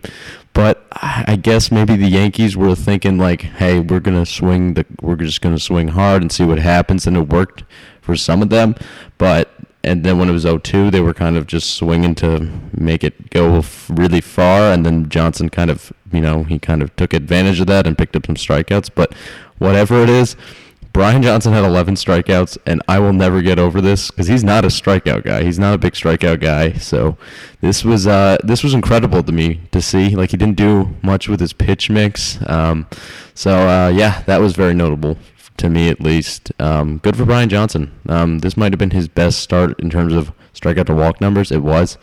But 0.53 0.87
I 0.91 1.37
guess 1.41 1.71
maybe 1.71 1.95
the 1.95 2.07
Yankees 2.07 2.57
were 2.57 2.73
thinking 2.73 3.19
like, 3.19 3.43
"Hey, 3.43 3.79
we're 3.79 3.99
gonna 3.99 4.25
swing 4.25 4.73
the, 4.73 4.85
we're 5.01 5.15
just 5.15 5.39
gonna 5.41 5.59
swing 5.59 5.89
hard 5.89 6.23
and 6.23 6.31
see 6.31 6.43
what 6.43 6.57
happens," 6.57 7.05
and 7.05 7.15
it 7.15 7.29
worked 7.29 7.63
for 8.07 8.15
some 8.15 8.41
of 8.41 8.49
them. 8.49 8.73
But 9.19 9.53
and 9.83 10.03
then 10.03 10.17
when 10.17 10.27
it 10.27 10.33
was 10.33 10.43
0-2, 10.43 10.91
they 10.91 10.99
were 10.99 11.13
kind 11.13 11.37
of 11.37 11.45
just 11.47 11.75
swinging 11.75 12.15
to 12.15 12.49
make 12.75 13.03
it 13.03 13.29
go 13.29 13.63
really 13.89 14.21
far. 14.21 14.71
And 14.73 14.85
then 14.85 15.07
Johnson 15.07 15.49
kind 15.49 15.69
of, 15.69 15.93
you 16.11 16.19
know, 16.19 16.43
he 16.43 16.57
kind 16.57 16.81
of 16.81 16.93
took 16.95 17.13
advantage 17.13 17.59
of 17.59 17.67
that 17.67 17.85
and 17.85 17.97
picked 17.97 18.15
up 18.15 18.25
some 18.25 18.35
strikeouts. 18.35 18.89
But 18.93 19.13
whatever 19.59 20.01
it 20.01 20.09
is, 20.09 20.35
Brian 20.91 21.21
Johnson 21.21 21.53
had 21.53 21.63
11 21.63 21.93
strikeouts, 21.93 22.57
and 22.65 22.81
I 22.87 22.97
will 22.97 23.13
never 23.13 23.43
get 23.43 23.59
over 23.59 23.81
this 23.81 24.09
because 24.09 24.25
he's 24.25 24.43
not 24.43 24.65
a 24.65 24.69
strikeout 24.69 25.23
guy. 25.23 25.43
He's 25.43 25.59
not 25.59 25.75
a 25.75 25.77
big 25.77 25.93
strikeout 25.93 26.41
guy. 26.41 26.73
So 26.73 27.17
this 27.61 27.85
was 27.85 28.07
uh, 28.07 28.37
this 28.43 28.63
was 28.63 28.73
incredible 28.73 29.21
to 29.21 29.31
me 29.31 29.61
to 29.73 29.81
see. 29.81 30.15
Like 30.15 30.31
he 30.31 30.37
didn't 30.37 30.57
do 30.57 30.95
much 31.03 31.29
with 31.29 31.39
his 31.39 31.53
pitch 31.53 31.91
mix. 31.91 32.39
Um, 32.47 32.87
so 33.35 33.51
uh, 33.51 33.89
yeah, 33.89 34.23
that 34.23 34.41
was 34.41 34.55
very 34.55 34.73
notable 34.73 35.17
to 35.57 35.69
me 35.69 35.89
at 35.89 36.01
least. 36.01 36.51
Um, 36.59 36.99
good 36.99 37.15
for 37.17 37.25
Brian 37.25 37.49
Johnson. 37.49 37.91
Um, 38.07 38.39
this 38.39 38.57
might 38.57 38.71
have 38.71 38.79
been 38.79 38.91
his 38.91 39.07
best 39.07 39.39
start 39.39 39.79
in 39.79 39.89
terms 39.89 40.13
of 40.13 40.31
strikeout 40.53 40.85
to 40.87 40.95
walk 40.95 41.21
numbers. 41.21 41.51
It 41.51 41.63
was. 41.63 41.97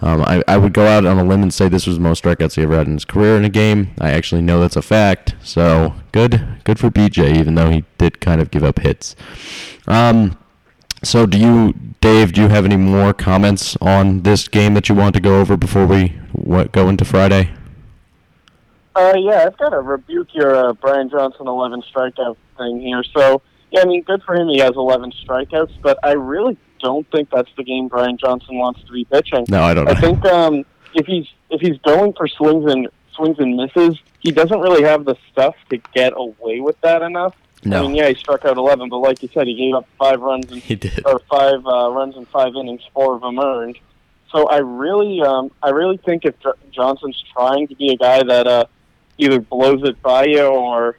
Um, 0.00 0.22
I, 0.22 0.42
I 0.46 0.56
would 0.56 0.72
go 0.72 0.86
out 0.86 1.06
on 1.06 1.18
a 1.18 1.24
limb 1.24 1.42
and 1.42 1.54
say 1.54 1.68
this 1.68 1.86
was 1.86 1.96
the 1.96 2.02
most 2.02 2.22
strikeouts 2.22 2.56
he 2.56 2.62
ever 2.62 2.76
had 2.76 2.86
in 2.86 2.94
his 2.94 3.04
career 3.04 3.36
in 3.36 3.44
a 3.44 3.48
game. 3.48 3.94
I 4.00 4.10
actually 4.10 4.42
know 4.42 4.60
that's 4.60 4.76
a 4.76 4.82
fact. 4.82 5.34
So 5.42 5.94
good, 6.12 6.46
good 6.64 6.78
for 6.78 6.90
BJ, 6.90 7.36
even 7.36 7.54
though 7.54 7.70
he 7.70 7.84
did 7.98 8.20
kind 8.20 8.40
of 8.40 8.50
give 8.50 8.64
up 8.64 8.80
hits. 8.80 9.16
Um, 9.86 10.36
so 11.02 11.26
do 11.26 11.38
you, 11.38 11.74
Dave? 12.00 12.32
Do 12.32 12.42
you 12.42 12.48
have 12.48 12.64
any 12.64 12.76
more 12.76 13.12
comments 13.12 13.76
on 13.80 14.22
this 14.22 14.48
game 14.48 14.74
that 14.74 14.88
you 14.88 14.94
want 14.94 15.14
to 15.14 15.20
go 15.20 15.40
over 15.40 15.56
before 15.56 15.86
we 15.86 16.08
what, 16.32 16.72
go 16.72 16.88
into 16.88 17.04
Friday? 17.04 17.50
Uh, 18.96 19.14
yeah, 19.16 19.44
I've 19.46 19.56
got 19.58 19.70
to 19.70 19.80
rebuke 19.80 20.34
your 20.34 20.54
uh, 20.54 20.72
Brian 20.74 21.10
Johnson 21.10 21.48
11 21.48 21.82
strikeout 21.92 22.36
thing 22.56 22.80
here. 22.80 23.02
So, 23.16 23.42
yeah, 23.70 23.80
I 23.80 23.84
mean, 23.86 24.02
good 24.02 24.22
for 24.22 24.34
him. 24.34 24.48
He 24.48 24.58
has 24.58 24.72
11 24.76 25.12
strikeouts, 25.26 25.80
but 25.82 25.98
I 26.04 26.12
really 26.12 26.56
don't 26.80 27.10
think 27.10 27.30
that's 27.30 27.50
the 27.56 27.64
game 27.64 27.88
Brian 27.88 28.16
Johnson 28.16 28.56
wants 28.58 28.82
to 28.84 28.92
be 28.92 29.04
pitching. 29.04 29.46
No, 29.48 29.62
I 29.62 29.74
don't. 29.74 29.86
Know. 29.86 29.92
I 29.92 30.00
think 30.00 30.24
um, 30.26 30.64
if 30.94 31.06
he's 31.06 31.26
if 31.50 31.60
he's 31.60 31.78
going 31.78 32.12
for 32.12 32.28
swings 32.28 32.70
and 32.70 32.88
swings 33.14 33.38
and 33.38 33.56
misses, 33.56 33.98
he 34.20 34.30
doesn't 34.30 34.60
really 34.60 34.84
have 34.84 35.04
the 35.04 35.16
stuff 35.32 35.56
to 35.70 35.78
get 35.94 36.12
away 36.16 36.60
with 36.60 36.80
that 36.82 37.02
enough. 37.02 37.34
No. 37.64 37.78
I 37.78 37.82
mean, 37.82 37.94
yeah, 37.94 38.08
he 38.08 38.14
struck 38.14 38.44
out 38.44 38.58
11, 38.58 38.90
but 38.90 38.98
like 38.98 39.22
you 39.22 39.28
said, 39.32 39.46
he 39.46 39.54
gave 39.54 39.74
up 39.74 39.88
five 39.98 40.20
runs 40.20 40.52
and 40.52 40.60
he 40.62 40.74
did. 40.74 41.04
or 41.06 41.20
five 41.30 41.66
uh, 41.66 41.90
runs 41.90 42.16
in 42.16 42.26
five 42.26 42.54
innings, 42.54 42.82
four 42.92 43.14
of 43.16 43.22
them 43.22 43.38
earned. 43.38 43.78
So 44.30 44.48
I 44.48 44.58
really, 44.58 45.22
um, 45.22 45.50
I 45.62 45.70
really 45.70 45.96
think 45.96 46.24
if 46.24 46.34
Johnson's 46.72 47.22
trying 47.32 47.68
to 47.68 47.76
be 47.76 47.92
a 47.92 47.96
guy 47.96 48.22
that 48.22 48.46
uh, 48.46 48.64
either 49.18 49.40
blows 49.40 49.80
it 49.84 50.00
by 50.02 50.24
you 50.26 50.44
or 50.44 50.98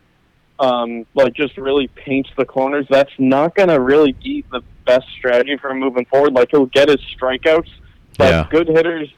um, 0.59 1.05
like 1.13 1.33
just 1.33 1.57
really 1.57 1.87
paints 1.87 2.29
the 2.37 2.45
corners, 2.45 2.85
that's 2.89 3.11
not 3.19 3.55
going 3.55 3.69
to 3.69 3.79
really 3.79 4.13
be 4.13 4.43
the 4.51 4.61
best 4.85 5.05
strategy 5.17 5.57
for 5.57 5.69
him 5.71 5.79
moving 5.79 6.05
forward. 6.05 6.33
Like 6.33 6.49
he'll 6.51 6.65
get 6.67 6.87
his 6.89 7.01
strikeouts, 7.19 7.69
but 8.17 8.29
Yeah. 8.31 8.47
good 8.49 8.67
hitters 8.67 9.09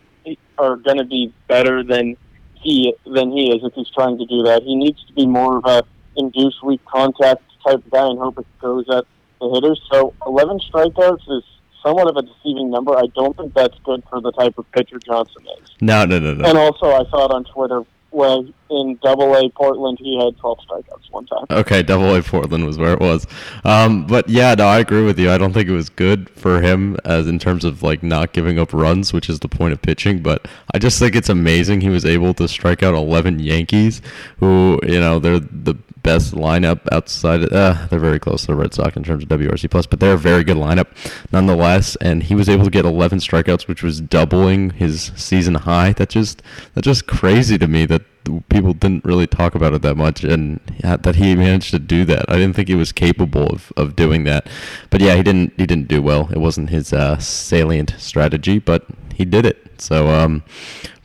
are 0.58 0.76
going 0.78 0.98
to 0.98 1.04
be 1.06 1.32
better 1.48 1.84
than 1.84 2.18
he 2.56 2.94
than 3.06 3.32
he 3.32 3.52
is 3.56 3.64
if 3.64 3.74
he's 3.76 3.90
trying 3.92 4.18
to 4.18 4.26
do 4.26 4.42
that. 4.44 4.64
He 4.64 4.76
needs 4.76 5.04
to 5.06 5.14
be 5.14 5.28
more 5.28 5.58
of 5.58 5.66
a 5.66 5.84
induce 6.16 6.60
weak 6.64 6.84
contact 6.86 7.44
type 7.66 7.76
of 7.76 7.90
guy 7.92 8.08
and 8.08 8.18
hope 8.18 8.40
it 8.40 8.48
goes 8.60 8.86
at 8.90 9.06
the 9.40 9.50
hitters. 9.54 9.80
So 9.92 10.14
11 10.26 10.60
strikeouts 10.72 11.30
is 11.30 11.44
somewhat 11.84 12.10
of 12.10 12.18
a 12.18 12.24
deceiving 12.24 12.72
number. 12.72 12.98
I 12.98 13.06
don't 13.16 13.38
think 13.38 13.54
that's 13.54 13.78
good 13.84 14.04
for 14.10 14.20
the 14.20 14.32
type 14.32 14.58
of 14.58 14.70
pitcher 14.72 14.98
Johnson 14.98 15.44
is. 15.62 15.70
No, 15.82 16.06
no, 16.06 16.18
no, 16.18 16.34
no. 16.34 16.50
And 16.50 16.58
also, 16.58 16.88
I 16.88 17.04
saw 17.12 17.26
it 17.26 17.32
on 17.32 17.44
Twitter 17.44 17.84
where 18.18 18.40
in 18.72 19.00
Double 19.04 19.36
A 19.36 19.48
Portland 19.52 20.00
he 20.02 20.18
had 20.18 20.36
12 20.38 20.58
strikeouts 20.68 21.12
one 21.12 21.28
time. 21.28 21.46
Okay, 21.52 21.84
Double 21.84 22.16
A 22.16 22.24
Portland 22.24 22.66
was 22.66 22.78
where 22.78 22.92
it 22.92 23.00
was. 23.00 23.28
Um, 23.64 24.08
but 24.08 24.28
yeah, 24.28 24.56
no, 24.56 24.66
I 24.66 24.80
agree 24.80 25.04
with 25.04 25.20
you. 25.20 25.30
I 25.30 25.38
don't 25.38 25.54
think 25.54 25.70
it 25.70 25.74
was 25.74 25.90
good 25.90 26.28
for 26.32 26.60
him 26.60 26.98
as 27.06 27.28
in 27.28 27.38
terms 27.38 27.64
of 27.64 27.84
like 27.84 28.02
not 28.02 28.34
giving 28.34 28.58
up 28.58 28.74
runs, 28.74 29.14
which 29.14 29.30
is 29.30 29.40
the 29.40 29.48
point 29.48 29.72
of 29.72 29.82
pitching. 29.84 30.24
But 30.24 30.48
I 30.74 30.80
just 30.80 30.98
think 30.98 31.16
it's 31.16 31.30
amazing 31.30 31.82
he 31.82 31.90
was 31.90 32.06
able 32.06 32.34
to 32.34 32.48
strike 32.48 32.82
out 32.82 32.96
11 32.96 33.38
Yankees, 33.38 34.02
who 34.40 34.80
you 34.84 35.00
know 35.00 35.20
they're 35.20 35.40
the 35.40 35.76
best 36.04 36.34
lineup 36.34 36.82
outside. 36.92 37.44
Of, 37.44 37.52
uh, 37.52 37.88
they're 37.88 38.00
very 38.00 38.20
close 38.20 38.42
to 38.42 38.48
the 38.48 38.56
Red 38.56 38.74
Sox 38.74 38.96
in 38.96 39.04
terms 39.04 39.24
of 39.24 39.30
WRC 39.30 39.70
plus, 39.70 39.86
but 39.86 40.00
they're 40.00 40.14
a 40.14 40.18
very 40.18 40.44
good 40.44 40.58
lineup 40.58 40.88
nonetheless. 41.32 41.96
And 41.98 42.24
he 42.24 42.36
was 42.36 42.50
able 42.50 42.66
to 42.66 42.72
get 42.72 42.86
11 42.86 43.20
strikeouts, 43.20 43.68
which 43.68 43.84
was 43.84 44.02
doubling 44.02 44.72
his 44.72 45.12
season 45.16 45.56
high. 45.56 45.94
That 45.94 46.10
just 46.10 46.42
that's 46.74 46.86
just 46.86 47.08
crazy 47.08 47.58
to 47.58 47.68
me 47.68 47.86
that 47.86 48.04
people 48.50 48.74
didn't 48.74 49.06
really 49.06 49.28
talk 49.28 49.56
about 49.56 49.74
it 49.74 49.82
that 49.82 49.96
much 49.96 50.24
and 50.24 50.60
that 50.82 51.16
he 51.16 51.36
managed 51.36 51.72
to 51.72 51.80
do 51.80 52.06
that. 52.06 52.30
I 52.30 52.34
didn't 52.34 52.56
think 52.56 52.68
he 52.68 52.76
was 52.76 52.92
capable 52.92 53.48
of, 53.48 53.72
of 53.78 53.96
doing 53.96 54.24
that. 54.26 54.48
But 54.90 55.02
yeah, 55.02 55.16
he 55.16 55.24
didn't 55.24 55.54
he 55.58 55.66
didn't 55.66 55.88
do 55.88 56.02
well. 56.02 56.30
It 56.32 56.40
wasn't 56.40 56.70
his 56.70 56.94
uh, 56.94 57.18
salient 57.20 57.96
strategy, 57.98 58.60
but 58.60 58.86
he 59.14 59.26
did 59.26 59.46
it. 59.46 59.82
So 59.82 60.10
um, 60.10 60.44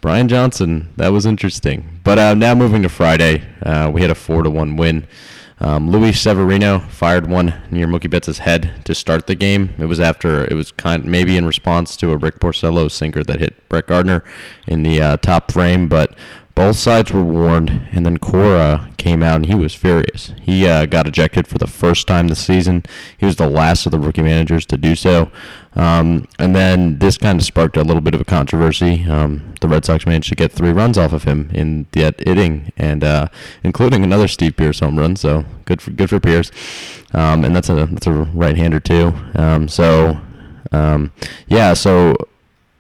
Brian 0.03 0.27
Johnson, 0.27 0.93
that 0.97 1.13
was 1.13 1.25
interesting. 1.25 2.01
But 2.03 2.19
uh, 2.19 2.35
now 2.35 2.57
moving 2.57 2.83
to 2.83 2.89
Friday, 2.89 3.45
uh, 3.63 3.89
we 3.89 4.01
had 4.01 4.11
a 4.11 4.17
four 4.17 4.43
to 4.43 4.51
one 4.51 4.77
win. 4.77 5.07
Um, 5.61 5.91
Luis 5.93 6.21
Severino 6.21 6.81
fired 6.81 7.31
one 7.31 7.55
near 7.71 7.87
Mookie 7.87 8.11
Betts' 8.11 8.39
head 8.39 8.85
to 8.85 8.97
start 8.97 9.29
the 9.29 9.37
game. 9.37 9.73
It 9.79 9.85
was 9.85 10.01
after 10.01 10.45
it 10.45 10.55
was 10.55 10.73
kind 10.73 11.05
maybe 11.05 11.37
in 11.37 11.47
response 11.47 11.97
to 11.99 12.11
a 12.11 12.17
Rick 12.17 12.41
Porcello 12.41 12.91
sinker 12.91 13.23
that 13.23 13.39
hit 13.39 13.69
Brett 13.69 13.87
Gardner 13.87 14.25
in 14.67 14.83
the 14.83 15.01
uh, 15.01 15.17
top 15.19 15.53
frame, 15.53 15.89
but 15.89 16.17
both 16.55 16.77
sides 16.77 17.13
were 17.13 17.23
warned, 17.23 17.89
and 17.93 18.05
then 18.05 18.19
Cora 18.19 18.91
came 18.99 19.23
out 19.23 19.37
and 19.37 19.47
he 19.47 19.55
was 19.55 19.75
furious. 19.75 20.33
He 20.43 20.67
uh, 20.67 20.87
got 20.87 21.07
ejected 21.07 21.47
for 21.47 21.59
the 21.59 21.67
first 21.67 22.07
time 22.07 22.29
this 22.29 22.45
season. 22.45 22.85
He 23.19 23.27
was 23.27 23.37
the 23.37 23.49
last 23.49 23.87
of 23.87 23.93
the 23.93 23.99
rookie 23.99 24.23
managers 24.23 24.67
to 24.67 24.77
do 24.77 24.95
so. 24.95 25.31
Um, 25.75 26.29
and 26.39 26.55
then 26.55 26.99
this 26.99 27.17
kind 27.17 27.41
of 27.41 27.45
sparked 27.45 27.77
a 27.77 27.83
little 27.83 28.03
bit 28.03 28.15
of 28.15 28.21
a 28.21 28.25
controversy. 28.25 29.05
Um, 29.09 29.55
the 29.61 29.69
Red 29.69 29.85
Sox 29.85 30.07
managed 30.07 30.29
to 30.29 30.35
get 30.35 30.53
three 30.53 30.73
runs 30.73 30.99
off 30.99 31.13
of 31.13 31.25
him 31.25 31.51
in 31.55 31.87
that 31.93 32.23
inning, 32.27 32.73
and 32.77 33.03
uh, 33.03 33.29
including 33.65 34.05
another 34.05 34.29
Steve 34.29 34.57
Pearce 34.57 34.81
home 34.81 34.99
run. 34.99 35.17
So 35.17 35.45
good 35.65 35.81
for 35.81 35.91
good 35.91 36.11
for 36.11 36.21
Pearce. 36.21 36.51
Um, 37.15 37.45
and 37.45 37.57
that's 37.57 37.71
a 37.71 37.87
that's 37.87 38.07
a 38.07 38.13
right-hander 38.13 38.81
too. 38.81 39.15
Um, 39.35 39.69
so 39.69 40.21
um, 40.73 41.13
yeah, 41.47 41.75
so 41.75 42.17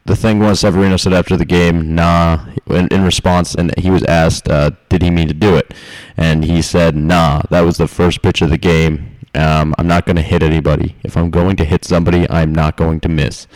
the 0.04 0.16
thing 0.16 0.40
was 0.40 0.60
Severino 0.60 0.96
said 0.96 1.12
after 1.12 1.36
the 1.36 1.44
game, 1.44 1.94
nah, 1.94 2.44
in, 2.66 2.88
in 2.88 3.04
response, 3.04 3.54
and 3.54 3.76
he 3.78 3.90
was 3.90 4.02
asked, 4.04 4.48
uh, 4.48 4.70
did 4.88 5.02
he 5.02 5.10
mean 5.10 5.28
to 5.28 5.34
do 5.34 5.56
it? 5.56 5.72
And 6.16 6.44
he 6.44 6.60
said, 6.60 6.96
nah, 6.96 7.42
that 7.50 7.60
was 7.60 7.76
the 7.76 7.86
first 7.86 8.22
pitch 8.22 8.42
of 8.42 8.50
the 8.50 8.58
game. 8.58 9.16
Um, 9.34 9.74
I'm 9.78 9.86
not 9.86 10.04
going 10.04 10.16
to 10.16 10.22
hit 10.22 10.42
anybody. 10.42 10.96
If 11.04 11.16
I'm 11.16 11.30
going 11.30 11.56
to 11.56 11.64
hit 11.64 11.84
somebody, 11.84 12.28
I'm 12.28 12.52
not 12.52 12.76
going 12.76 13.00
to 13.00 13.08
miss. 13.08 13.46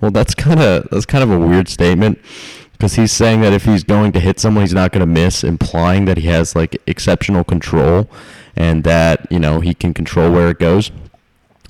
Well, 0.00 0.10
that's 0.10 0.34
kind 0.34 0.60
of 0.60 0.88
that's 0.90 1.06
kind 1.06 1.24
of 1.24 1.30
a 1.30 1.38
weird 1.38 1.68
statement 1.68 2.18
because 2.72 2.94
he's 2.94 3.12
saying 3.12 3.40
that 3.40 3.52
if 3.52 3.64
he's 3.64 3.84
going 3.84 4.12
to 4.12 4.20
hit 4.20 4.38
someone, 4.38 4.62
he's 4.62 4.74
not 4.74 4.92
going 4.92 5.00
to 5.00 5.06
miss, 5.06 5.42
implying 5.42 6.04
that 6.06 6.18
he 6.18 6.26
has 6.26 6.54
like 6.54 6.76
exceptional 6.86 7.44
control 7.44 8.10
and 8.56 8.84
that 8.84 9.26
you 9.30 9.38
know 9.38 9.60
he 9.60 9.72
can 9.72 9.94
control 9.94 10.30
where 10.30 10.50
it 10.50 10.58
goes. 10.58 10.90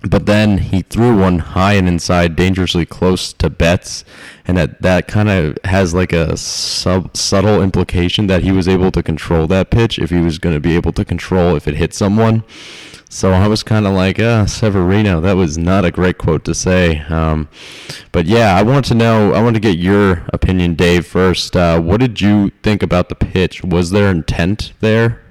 But 0.07 0.27
then 0.27 0.59
he 0.59 0.83
threw 0.83 1.19
one 1.19 1.39
high 1.39 1.75
and 1.75 1.89
inside, 1.89 2.37
dangerously 2.37 2.85
close 2.85 3.33
to 3.35 3.49
Betts, 3.49 4.05
and 4.47 4.57
that 4.59 4.83
that 4.83 5.09
kind 5.09 5.31
of 5.31 5.59
has 5.65 5.95
like 5.95 6.13
a 6.13 6.37
sub 6.37 7.17
subtle 7.17 7.63
implication 7.63 8.27
that 8.27 8.43
he 8.43 8.53
was 8.53 8.69
able 8.69 8.91
to 8.93 9.03
control 9.03 9.47
that 9.47 9.71
pitch 9.71 9.99
if 9.99 10.11
he 10.11 10.21
was 10.21 10.39
going 10.39 10.55
to 10.55 10.61
be 10.61 10.77
able 10.77 10.93
to 10.93 11.05
control 11.07 11.57
if 11.57 11.67
it 11.67 11.77
hit 11.77 11.95
someone. 11.95 12.45
So 13.09 13.31
I 13.31 13.47
was 13.47 13.63
kind 13.63 13.87
of 13.87 13.93
like, 13.93 14.19
uh, 14.19 14.45
Severino, 14.47 15.21
that 15.21 15.35
was 15.35 15.57
not 15.57 15.85
a 15.85 15.93
great 15.93 16.19
quote 16.19 16.45
to 16.47 16.55
say. 16.55 16.99
Um, 17.03 17.49
but 18.11 18.27
yeah, 18.27 18.57
I 18.57 18.63
want 18.65 18.87
to 18.87 18.95
know, 18.95 19.33
I 19.33 19.41
want 19.41 19.55
to 19.55 19.61
get 19.61 19.79
your 19.79 20.27
opinion, 20.33 20.75
Dave, 20.75 21.07
first. 21.07 21.57
Uh, 21.57 21.81
what 21.81 22.01
did 22.01 22.21
you 22.21 22.51
think 22.65 22.83
about 22.83 23.09
the 23.09 23.15
pitch? 23.15 23.63
Was 23.63 23.93
there 23.93 24.11
intent 24.11 24.73
there? 24.81 25.24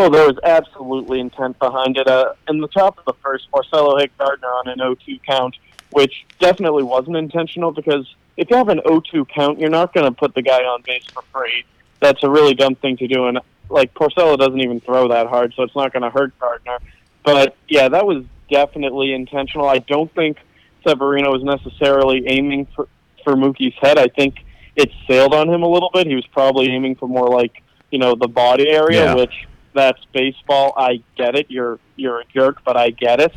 Oh, 0.00 0.08
there 0.08 0.26
was 0.26 0.38
absolutely 0.44 1.20
intent 1.20 1.58
behind 1.58 1.98
it. 1.98 2.08
Uh, 2.08 2.32
in 2.48 2.58
the 2.58 2.68
top 2.68 2.98
of 2.98 3.04
the 3.04 3.12
first, 3.22 3.50
Porcello 3.50 4.00
hit 4.00 4.16
Gardner 4.16 4.48
on 4.48 4.68
an 4.68 4.78
0-2 4.78 5.20
count, 5.26 5.54
which 5.90 6.24
definitely 6.38 6.82
wasn't 6.84 7.16
intentional 7.18 7.70
because 7.70 8.06
if 8.38 8.48
you 8.48 8.56
have 8.56 8.70
an 8.70 8.80
0-2 8.86 9.28
count, 9.28 9.58
you're 9.60 9.68
not 9.68 9.92
going 9.92 10.06
to 10.06 10.12
put 10.12 10.34
the 10.34 10.40
guy 10.40 10.60
on 10.62 10.80
base 10.86 11.04
for 11.12 11.22
free. 11.34 11.66
That's 12.00 12.22
a 12.22 12.30
really 12.30 12.54
dumb 12.54 12.76
thing 12.76 12.96
to 12.96 13.06
do, 13.06 13.26
and 13.26 13.40
like 13.68 13.92
Porcello 13.92 14.38
doesn't 14.38 14.58
even 14.60 14.80
throw 14.80 15.06
that 15.08 15.26
hard, 15.26 15.52
so 15.54 15.64
it's 15.64 15.76
not 15.76 15.92
going 15.92 16.02
to 16.02 16.08
hurt 16.10 16.32
Gardner. 16.38 16.78
But 17.22 17.56
yeah, 17.68 17.90
that 17.90 18.06
was 18.06 18.24
definitely 18.50 19.12
intentional. 19.12 19.68
I 19.68 19.80
don't 19.80 20.10
think 20.14 20.38
Severino 20.88 21.30
was 21.30 21.42
necessarily 21.44 22.26
aiming 22.26 22.68
for 22.74 22.88
for 23.22 23.34
Mookie's 23.34 23.74
head. 23.82 23.98
I 23.98 24.08
think 24.08 24.36
it 24.76 24.90
sailed 25.06 25.34
on 25.34 25.46
him 25.50 25.62
a 25.62 25.68
little 25.68 25.90
bit. 25.92 26.06
He 26.06 26.14
was 26.14 26.26
probably 26.28 26.70
aiming 26.70 26.94
for 26.94 27.06
more 27.06 27.28
like 27.28 27.62
you 27.90 27.98
know 27.98 28.14
the 28.14 28.28
body 28.28 28.66
area, 28.70 29.04
Yeah. 29.04 29.14
which 29.14 29.46
that's 29.74 30.00
baseball. 30.12 30.72
I 30.76 31.02
get 31.16 31.34
it. 31.36 31.46
You're 31.50 31.78
you're 31.96 32.20
a 32.20 32.24
jerk, 32.32 32.62
but 32.64 32.76
I 32.76 32.90
get 32.90 33.20
it. 33.20 33.32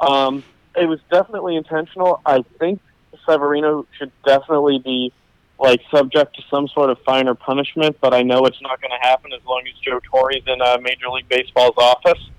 Um, 0.00 0.42
it 0.76 0.86
was 0.86 1.00
definitely 1.10 1.56
intentional. 1.56 2.20
I 2.24 2.44
think 2.58 2.80
Severino 3.26 3.86
should 3.98 4.12
definitely 4.24 4.78
be 4.78 5.12
like 5.58 5.80
subject 5.90 6.36
to 6.36 6.42
some 6.50 6.68
sort 6.68 6.90
of 6.90 6.98
fine 7.06 7.28
or 7.28 7.34
punishment, 7.34 7.96
but 8.00 8.12
I 8.12 8.22
know 8.22 8.44
it's 8.44 8.60
not 8.60 8.80
going 8.80 8.90
to 8.90 9.06
happen 9.06 9.32
as 9.32 9.44
long 9.46 9.62
as 9.66 9.78
Joe 9.80 10.00
Torre's 10.00 10.42
in 10.46 10.60
uh, 10.60 10.78
Major 10.80 11.08
League 11.08 11.28
Baseball's 11.28 11.76
office. 11.76 12.30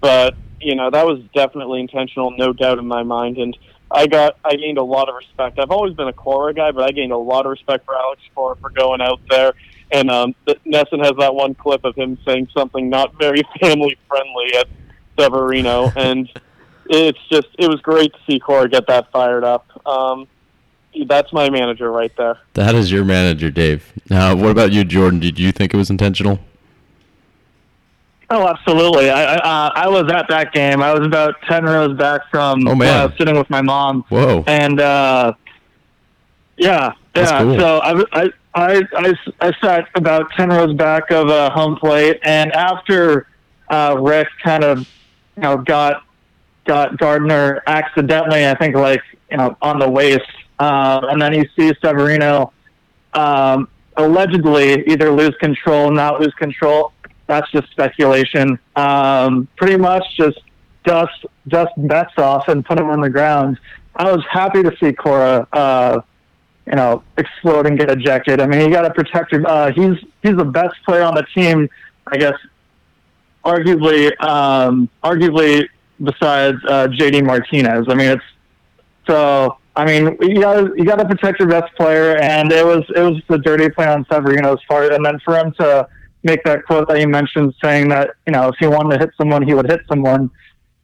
But 0.00 0.34
you 0.60 0.74
know 0.74 0.90
that 0.90 1.06
was 1.06 1.20
definitely 1.34 1.80
intentional, 1.80 2.30
no 2.32 2.52
doubt 2.52 2.78
in 2.78 2.86
my 2.86 3.02
mind. 3.02 3.38
And 3.38 3.56
I 3.90 4.06
got 4.06 4.38
I 4.44 4.54
gained 4.54 4.78
a 4.78 4.84
lot 4.84 5.08
of 5.08 5.14
respect. 5.16 5.58
I've 5.58 5.70
always 5.70 5.94
been 5.94 6.08
a 6.08 6.12
Cora 6.12 6.54
guy, 6.54 6.70
but 6.70 6.84
I 6.84 6.92
gained 6.92 7.12
a 7.12 7.18
lot 7.18 7.44
of 7.44 7.50
respect 7.50 7.84
for 7.84 7.96
Alex 7.96 8.22
Cora 8.34 8.56
for 8.56 8.70
going 8.70 9.00
out 9.00 9.20
there. 9.28 9.52
And 9.92 10.10
um, 10.10 10.34
NESN 10.46 11.04
has 11.04 11.12
that 11.18 11.34
one 11.34 11.54
clip 11.54 11.84
of 11.84 11.96
him 11.96 12.16
saying 12.24 12.48
something 12.56 12.88
not 12.88 13.18
very 13.18 13.42
family 13.60 13.96
friendly 14.08 14.54
at 14.56 14.68
Severino, 15.18 15.90
and 15.96 16.30
it's 16.88 17.18
just 17.30 17.48
it 17.58 17.68
was 17.68 17.80
great 17.80 18.12
to 18.12 18.18
see 18.28 18.38
Cora 18.38 18.68
get 18.68 18.86
that 18.86 19.10
fired 19.12 19.44
up. 19.44 19.66
Um, 19.86 20.26
that's 21.06 21.32
my 21.32 21.50
manager 21.50 21.90
right 21.90 22.12
there. 22.16 22.38
That 22.54 22.74
is 22.74 22.90
your 22.90 23.04
manager, 23.04 23.50
Dave. 23.50 23.92
Uh, 24.10 24.34
what 24.36 24.50
about 24.50 24.72
you, 24.72 24.84
Jordan? 24.84 25.18
Did 25.20 25.38
you 25.38 25.52
think 25.52 25.72
it 25.74 25.76
was 25.76 25.90
intentional? 25.90 26.38
Oh, 28.32 28.46
absolutely. 28.46 29.10
I 29.10 29.34
I, 29.34 29.36
uh, 29.36 29.70
I 29.74 29.88
was 29.88 30.10
at 30.12 30.26
that 30.28 30.52
game. 30.52 30.82
I 30.82 30.92
was 30.94 31.04
about 31.04 31.34
ten 31.48 31.64
rows 31.64 31.96
back 31.98 32.20
from 32.30 32.66
Oh, 32.68 32.74
man. 32.76 33.10
uh, 33.10 33.16
sitting 33.16 33.36
with 33.36 33.50
my 33.50 33.60
mom, 33.60 34.04
Whoa. 34.08 34.44
and 34.46 34.80
uh, 34.80 35.32
yeah, 36.56 36.92
That's 37.12 37.30
yeah. 37.30 37.42
cool. 37.42 37.58
So 37.58 37.78
I, 37.78 38.04
I 38.12 38.28
I 38.54 38.82
I 38.96 39.14
I 39.40 39.52
sat 39.60 39.88
about 39.94 40.30
ten 40.32 40.50
rows 40.50 40.74
back 40.74 41.10
of 41.10 41.28
uh, 41.28 41.50
home 41.50 41.76
plate, 41.76 42.18
and 42.22 42.52
after 42.52 43.26
uh, 43.68 43.96
Rick 44.00 44.28
kind 44.42 44.64
of 44.64 44.80
you 45.36 45.42
know 45.42 45.58
got 45.58 46.02
got 46.66 46.98
Gardner 46.98 47.62
accidentally, 47.66 48.46
I 48.46 48.54
think 48.54 48.74
like 48.74 49.02
you 49.30 49.36
know 49.36 49.56
on 49.62 49.78
the 49.78 49.88
waist, 49.88 50.22
uh, 50.58 51.06
and 51.10 51.20
then 51.20 51.32
you 51.34 51.44
see 51.56 51.72
Severino 51.82 52.52
um, 53.12 53.68
allegedly 53.96 54.84
either 54.86 55.10
lose 55.10 55.36
control, 55.40 55.90
not 55.90 56.20
lose 56.20 56.34
control. 56.34 56.92
That's 57.26 57.50
just 57.52 57.70
speculation. 57.70 58.58
Um, 58.74 59.46
pretty 59.56 59.76
much 59.76 60.04
just 60.16 60.40
dust 60.84 61.24
dust 61.46 61.72
Betts 61.76 62.18
off 62.18 62.48
and 62.48 62.64
put 62.64 62.78
him 62.78 62.90
on 62.90 63.00
the 63.00 63.10
ground. 63.10 63.58
I 63.94 64.10
was 64.10 64.24
happy 64.30 64.62
to 64.62 64.72
see 64.78 64.92
Cora, 64.92 65.46
uh, 65.52 66.00
you 66.70 66.76
know, 66.76 67.02
explode 67.18 67.66
and 67.66 67.78
get 67.78 67.90
ejected. 67.90 68.40
I 68.40 68.46
mean, 68.46 68.60
you 68.60 68.70
got 68.70 68.82
to 68.82 68.94
protect 68.94 69.32
him. 69.32 69.44
Uh, 69.46 69.72
he's 69.72 69.96
he's 70.22 70.36
the 70.36 70.44
best 70.44 70.76
player 70.86 71.02
on 71.02 71.14
the 71.14 71.24
team, 71.34 71.68
I 72.06 72.16
guess. 72.16 72.34
Arguably, 73.44 74.12
um, 74.22 74.88
arguably 75.02 75.66
besides 76.02 76.58
uh, 76.68 76.88
JD 76.88 77.24
Martinez. 77.24 77.86
I 77.88 77.94
mean, 77.94 78.10
it's 78.10 78.24
so. 79.06 79.56
I 79.76 79.84
mean, 79.84 80.16
you 80.20 80.40
got 80.40 80.76
you 80.76 80.84
got 80.84 80.96
to 80.96 81.06
protect 81.06 81.38
your 81.40 81.48
best 81.48 81.74
player, 81.76 82.16
and 82.18 82.52
it 82.52 82.64
was 82.64 82.84
it 82.94 83.00
was 83.00 83.20
the 83.28 83.38
dirty 83.38 83.68
play 83.70 83.86
on 83.86 84.04
Severino's 84.10 84.58
part, 84.68 84.92
and 84.92 85.04
then 85.04 85.18
for 85.24 85.36
him 85.36 85.52
to 85.54 85.88
make 86.22 86.42
that 86.44 86.64
quote 86.66 86.86
that 86.88 87.00
you 87.00 87.08
mentioned, 87.08 87.54
saying 87.62 87.88
that 87.88 88.10
you 88.26 88.32
know 88.32 88.48
if 88.48 88.56
he 88.58 88.66
wanted 88.66 88.98
to 88.98 88.98
hit 88.98 89.10
someone, 89.16 89.42
he 89.42 89.54
would 89.54 89.68
hit 89.70 89.80
someone. 89.88 90.22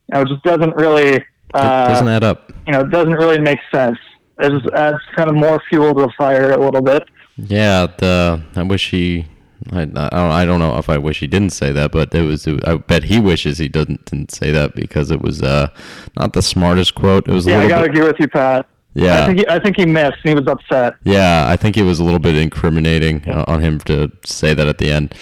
You 0.09 0.15
know, 0.15 0.21
it 0.23 0.29
just 0.29 0.43
doesn't 0.45 0.75
really 0.77 1.23
uh, 1.53 1.89
Doesn't 1.89 2.09
add 2.09 2.25
up. 2.25 2.53
you 2.67 2.73
know, 2.73 2.81
it 2.81 2.91
doesn't 2.91 3.13
really 3.15 3.41
make 3.41 3.59
sense. 3.73 3.99
It 4.39 4.51
just 4.51 4.73
adds 4.75 4.99
kind 5.15 5.31
of 5.31 5.37
more 5.37 5.61
fuel 5.69 5.95
to 5.95 6.03
the 6.03 6.13
fire 6.19 6.53
a 6.53 6.59
little 6.63 6.83
bit. 6.83 7.05
Yeah, 7.37 7.87
the 7.99 8.43
I 8.55 8.63
wish 8.63 8.91
he. 8.91 9.27
I, 9.73 9.83
I 9.83 9.85
don't 9.87 10.13
I 10.13 10.45
don't 10.45 10.61
know 10.61 10.77
if 10.79 10.89
I 10.91 10.99
wish 10.99 11.21
he 11.21 11.27
didn't 11.27 11.51
say 11.51 11.73
that, 11.73 11.91
but 11.93 12.15
it 12.15 12.23
was. 12.23 12.47
I 12.47 12.77
bet 12.77 13.05
he 13.05 13.19
wishes 13.19 13.59
he 13.59 13.69
didn't 13.69 14.05
didn't 14.05 14.31
say 14.31 14.51
that 14.53 14.75
because 14.75 15.11
it 15.11 15.23
was 15.23 15.43
uh 15.43 15.69
not 16.17 16.35
the 16.35 16.43
smartest 16.43 16.95
quote. 16.95 17.27
It 17.29 17.33
was 17.33 17.47
a 17.47 17.51
Yeah, 17.51 17.61
I 17.61 17.69
gotta 17.69 17.87
bit. 17.87 17.91
agree 17.97 18.07
with 18.07 18.21
you, 18.21 18.29
Pat. 18.29 18.67
Yeah. 18.97 19.23
I 19.23 19.27
think 19.27 19.39
he, 19.39 19.49
I 19.49 19.59
think 19.59 19.77
he 19.77 19.85
missed 19.85 20.17
and 20.25 20.31
he 20.31 20.35
was 20.35 20.47
upset. 20.47 20.95
Yeah, 21.05 21.47
I 21.47 21.57
think 21.57 21.77
it 21.77 21.83
was 21.83 22.01
a 22.01 22.05
little 22.05 22.19
bit 22.19 22.35
incriminating 22.35 23.29
uh, 23.29 23.45
on 23.47 23.61
him 23.61 23.79
to 23.81 24.11
say 24.25 24.55
that 24.55 24.67
at 24.67 24.79
the 24.79 24.91
end. 24.91 25.15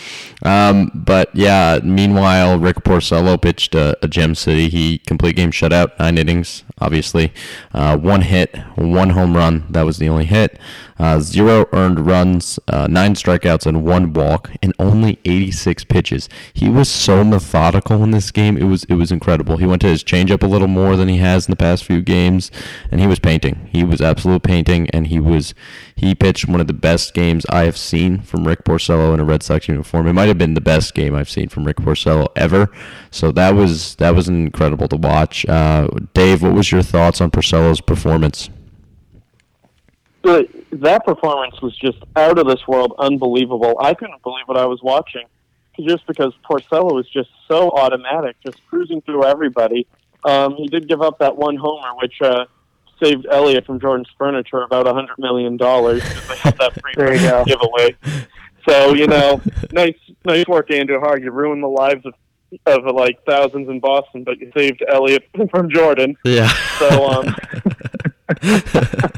Um, 0.45 0.93
but 0.95 1.35
yeah, 1.35 1.81
meanwhile, 1.83 2.57
Rick 2.57 2.77
Porcello 2.85 3.41
pitched 3.41 3.75
a, 3.75 3.97
a 4.01 4.07
Gem 4.07 4.37
City. 4.37 4.68
He 4.68 4.99
complete 4.99 5.35
game 5.35 5.51
shutout, 5.51 5.99
nine 5.99 6.18
innings, 6.18 6.62
obviously. 6.81 7.33
Uh, 7.72 7.97
one 7.97 8.22
hit, 8.22 8.57
one 8.77 9.11
home 9.11 9.37
run. 9.37 9.64
That 9.70 9.83
was 9.83 9.99
the 9.99 10.09
only 10.09 10.27
hit. 10.27 10.57
Uh, 10.97 11.18
zero 11.18 11.66
earned 11.72 12.07
runs, 12.07 12.61
uh, 12.68 12.87
nine 12.87 13.14
strikeouts, 13.14 13.66
and 13.66 13.85
one 13.85 14.12
walk, 14.12 14.53
and 14.62 14.72
only 14.79 15.18
86 15.25 15.83
pitches. 15.85 16.29
He 16.53 16.68
was 16.68 16.89
so 16.89 17.25
methodical 17.25 18.05
in 18.05 18.12
this 18.12 18.31
game. 18.31 18.57
It 18.57 18.64
was 18.64 18.85
it 18.85 18.95
was 18.95 19.11
incredible. 19.11 19.57
He 19.57 19.66
went 19.66 19.83
to 19.83 19.89
his 19.89 20.05
changeup 20.05 20.43
a 20.43 20.47
little 20.47 20.68
more 20.68 20.95
than 20.95 21.09
he 21.09 21.16
has 21.18 21.47
in 21.47 21.51
the 21.53 21.57
past 21.57 21.85
few 21.85 22.01
games, 22.01 22.53
and 22.93 23.01
he 23.01 23.07
was 23.09 23.18
painting. 23.18 23.64
He 23.67 23.85
was 23.85 24.01
absolute 24.01 24.43
painting, 24.43 24.89
and 24.91 25.07
he 25.07 25.21
was 25.21 25.55
he 25.95 26.15
pitched 26.15 26.49
one 26.49 26.61
of 26.61 26.67
the 26.67 26.73
best 26.73 27.15
games 27.15 27.45
I 27.51 27.65
have 27.65 27.77
seen 27.77 28.21
from 28.21 28.47
Rick 28.47 28.65
Porcello 28.65 29.15
in 29.15 29.21
a 29.21 29.25
Red 29.25 29.43
Sox 29.43 29.69
uniform. 29.69 30.07
It 30.07 30.12
might 30.12 30.29
have 30.29 30.39
been 30.39 30.55
the 30.55 30.61
best 30.61 30.95
game 30.95 31.15
I've 31.15 31.31
seen 31.31 31.49
from 31.49 31.65
Rick 31.65 31.79
Porcello 31.79 32.29
ever. 32.37 32.71
So 33.11 33.33
that 33.33 33.55
was 33.55 33.95
that 33.97 34.15
was 34.15 34.29
incredible 34.29 34.89
to 34.89 34.97
watch. 34.97 35.47
Uh, 35.47 35.89
Dave, 36.12 36.43
what 36.43 36.55
was 36.55 36.71
your 36.71 36.83
thoughts 36.83 37.21
on 37.21 37.31
Porcello's 37.31 37.81
performance? 37.81 38.51
That 40.23 41.05
performance 41.05 41.61
was 41.62 41.77
just 41.77 41.99
out 42.17 42.39
of 42.39 42.47
this 42.47 42.67
world, 42.67 42.95
unbelievable. 42.99 43.77
I 43.81 43.95
couldn't 43.95 44.23
believe 44.23 44.47
what 44.47 44.57
I 44.57 44.67
was 44.67 44.83
watching, 44.83 45.27
just 45.79 46.07
because 46.07 46.33
Porcello 46.49 46.95
was 46.95 47.09
just 47.09 47.31
so 47.47 47.71
automatic, 47.71 48.37
just 48.45 48.65
cruising 48.67 49.01
through 49.03 49.25
everybody. 49.25 49.87
Um, 50.25 50.57
he 50.57 50.67
did 50.67 50.89
give 50.89 51.03
up 51.03 51.19
that 51.19 51.37
one 51.37 51.57
homer, 51.57 51.95
which 52.01 52.21
uh, 52.23 52.47
saved 53.03 53.27
Elliot 53.31 53.67
from 53.67 53.81
Jordan's 53.81 54.09
Furniture 54.19 54.63
about 54.63 54.87
a 54.87 54.95
hundred 54.95 55.19
million 55.19 55.57
dollars 55.57 56.03
because 56.03 56.29
they 56.29 56.37
had 56.37 56.59
that 56.59 56.81
free 56.81 56.93
There 56.97 57.15
you 57.15 57.21
go. 57.21 57.45
giveaway. 57.45 57.97
So 58.69 58.95
you 58.95 59.07
know, 59.07 59.41
nice, 59.73 59.97
nice 60.25 60.47
work, 60.47 60.69
Andujar. 60.69 61.21
You 61.23 61.31
ruined 61.31 61.63
the 61.63 61.69
lives 61.69 62.05
of 62.07 62.15
of 62.67 62.95
like 62.95 63.19
thousands 63.27 63.69
in 63.69 63.81
Boston, 63.81 64.23
but 64.25 64.39
you 64.39 64.51
saved 64.57 64.83
Elliot 64.89 65.29
from 65.51 65.71
Jordan. 65.71 66.17
Yeah. 66.25 66.49
So, 66.79 67.07
um, 67.07 67.35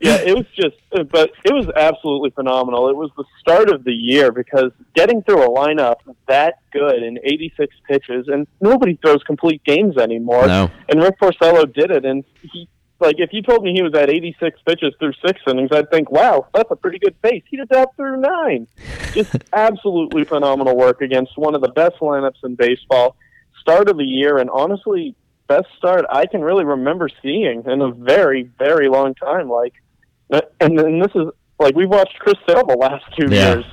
Yeah, 0.00 0.18
it 0.20 0.32
was 0.36 0.46
just, 0.54 0.76
but 1.10 1.32
it 1.44 1.52
was 1.52 1.68
absolutely 1.74 2.30
phenomenal. 2.30 2.88
It 2.88 2.94
was 2.96 3.10
the 3.16 3.24
start 3.40 3.68
of 3.68 3.82
the 3.82 3.92
year 3.92 4.30
because 4.30 4.70
getting 4.94 5.22
through 5.24 5.42
a 5.42 5.48
lineup 5.48 5.96
that 6.28 6.60
good 6.70 7.02
in 7.02 7.18
86 7.24 7.74
pitches, 7.88 8.28
and 8.28 8.46
nobody 8.60 8.96
throws 9.02 9.24
complete 9.24 9.60
games 9.64 9.96
anymore. 9.96 10.46
no. 10.46 10.70
And 10.88 11.02
Rick 11.02 11.18
Porcello 11.20 11.64
did 11.72 11.90
it, 11.90 12.04
and 12.04 12.22
he, 12.42 12.68
like, 13.00 13.16
if 13.18 13.32
you 13.32 13.42
told 13.42 13.62
me 13.62 13.72
he 13.72 13.82
was 13.82 13.94
at 13.94 14.10
86 14.10 14.60
pitches 14.66 14.94
through 14.98 15.12
six 15.24 15.40
innings, 15.46 15.70
I'd 15.72 15.90
think, 15.90 16.10
wow, 16.10 16.46
that's 16.52 16.70
a 16.70 16.76
pretty 16.76 16.98
good 16.98 17.20
pace. 17.22 17.42
He 17.48 17.56
did 17.56 17.68
that 17.68 17.94
through 17.96 18.20
nine. 18.20 18.66
Just 19.12 19.36
absolutely 19.52 20.24
phenomenal 20.24 20.76
work 20.76 21.00
against 21.00 21.36
one 21.36 21.54
of 21.54 21.60
the 21.60 21.68
best 21.68 21.96
lineups 22.00 22.42
in 22.44 22.56
baseball. 22.56 23.16
Start 23.60 23.88
of 23.88 23.98
the 23.98 24.04
year, 24.04 24.38
and 24.38 24.50
honestly, 24.50 25.14
best 25.46 25.68
start 25.76 26.04
I 26.10 26.26
can 26.26 26.42
really 26.42 26.64
remember 26.64 27.08
seeing 27.22 27.64
in 27.66 27.80
a 27.80 27.90
very, 27.90 28.50
very 28.58 28.88
long 28.88 29.14
time. 29.14 29.48
Like, 29.48 29.74
and 30.60 30.78
then 30.78 30.98
this 30.98 31.12
is 31.14 31.28
like 31.58 31.74
we've 31.74 31.88
watched 31.88 32.18
Chris 32.18 32.36
Sale 32.48 32.66
the 32.66 32.76
last 32.76 33.04
two 33.18 33.28
Yeah. 33.34 33.54
years. 33.54 33.64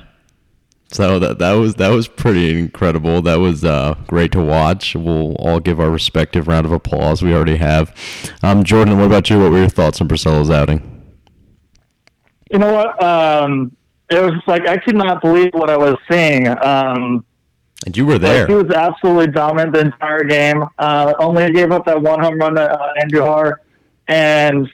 So 0.92 1.18
that 1.18 1.38
that 1.38 1.52
was 1.54 1.74
that 1.76 1.88
was 1.88 2.06
pretty 2.06 2.58
incredible. 2.58 3.20
That 3.20 3.36
was 3.36 3.64
uh, 3.64 3.96
great 4.06 4.32
to 4.32 4.40
watch. 4.40 4.94
We'll 4.94 5.34
all 5.34 5.58
give 5.58 5.80
our 5.80 5.90
respective 5.90 6.46
round 6.46 6.64
of 6.64 6.72
applause. 6.72 7.22
We 7.22 7.34
already 7.34 7.56
have. 7.56 7.94
Um, 8.42 8.62
Jordan, 8.62 8.96
what 8.96 9.06
about 9.06 9.28
you? 9.28 9.40
What 9.40 9.50
were 9.50 9.58
your 9.58 9.68
thoughts 9.68 10.00
on 10.00 10.08
Porcello's 10.08 10.50
outing? 10.50 10.92
You 12.52 12.60
know 12.60 12.72
what? 12.72 13.02
Um, 13.02 13.76
it 14.08 14.22
was 14.22 14.40
like 14.46 14.68
I 14.68 14.76
could 14.76 14.94
not 14.94 15.20
believe 15.20 15.50
what 15.54 15.70
I 15.70 15.76
was 15.76 15.96
seeing. 16.08 16.46
Um, 16.46 17.24
and 17.84 17.96
you 17.96 18.06
were 18.06 18.18
there. 18.18 18.48
Like, 18.48 18.48
he 18.48 18.54
was 18.54 18.72
absolutely 18.72 19.26
dominant 19.28 19.72
the 19.72 19.80
entire 19.80 20.24
game. 20.24 20.64
Uh, 20.78 21.14
only 21.18 21.50
gave 21.52 21.72
up 21.72 21.84
that 21.86 22.00
one 22.00 22.20
home 22.20 22.38
run 22.38 22.54
to 22.54 22.62
uh, 22.62 22.92
Andujar, 23.02 23.56
and 24.06 24.70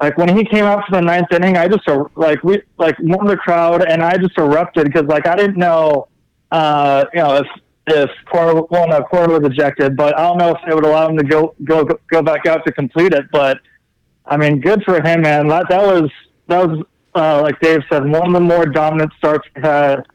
like 0.00 0.16
when 0.16 0.36
he 0.36 0.44
came 0.44 0.64
out 0.64 0.84
for 0.86 0.96
the 0.96 1.02
ninth 1.02 1.32
inning, 1.32 1.56
I 1.56 1.68
just 1.68 1.88
like 2.14 2.42
we 2.44 2.62
like 2.78 2.96
won 3.00 3.26
the 3.26 3.36
crowd, 3.36 3.82
and 3.82 4.02
I 4.02 4.16
just 4.16 4.38
erupted 4.38 4.84
because 4.84 5.04
like 5.04 5.26
I 5.26 5.36
didn't 5.36 5.56
know, 5.56 6.08
uh, 6.52 7.04
you 7.12 7.20
know, 7.20 7.36
if 7.36 7.46
if 7.88 8.10
Cora, 8.30 8.62
well, 8.70 8.86
no, 8.88 9.02
Cora 9.02 9.38
was 9.38 9.50
ejected, 9.50 9.96
but 9.96 10.16
I 10.18 10.22
don't 10.22 10.38
know 10.38 10.50
if 10.50 10.58
they 10.66 10.74
would 10.74 10.84
allow 10.84 11.08
him 11.08 11.16
to 11.16 11.24
go 11.24 11.54
go 11.64 11.84
go 12.10 12.22
back 12.22 12.46
out 12.46 12.64
to 12.66 12.72
complete 12.72 13.12
it. 13.12 13.24
But 13.32 13.60
I 14.26 14.36
mean, 14.36 14.60
good 14.60 14.82
for 14.84 15.02
him, 15.02 15.22
man. 15.22 15.48
That 15.48 15.68
that 15.68 15.82
was 15.82 16.10
that 16.46 16.68
was 16.68 16.84
uh, 17.14 17.42
like 17.42 17.58
Dave 17.60 17.80
said, 17.90 18.04
one 18.04 18.28
of 18.28 18.32
the 18.32 18.40
more 18.40 18.66
dominant 18.66 19.12
starts 19.18 19.48
we've 19.54 19.64
had 19.64 20.06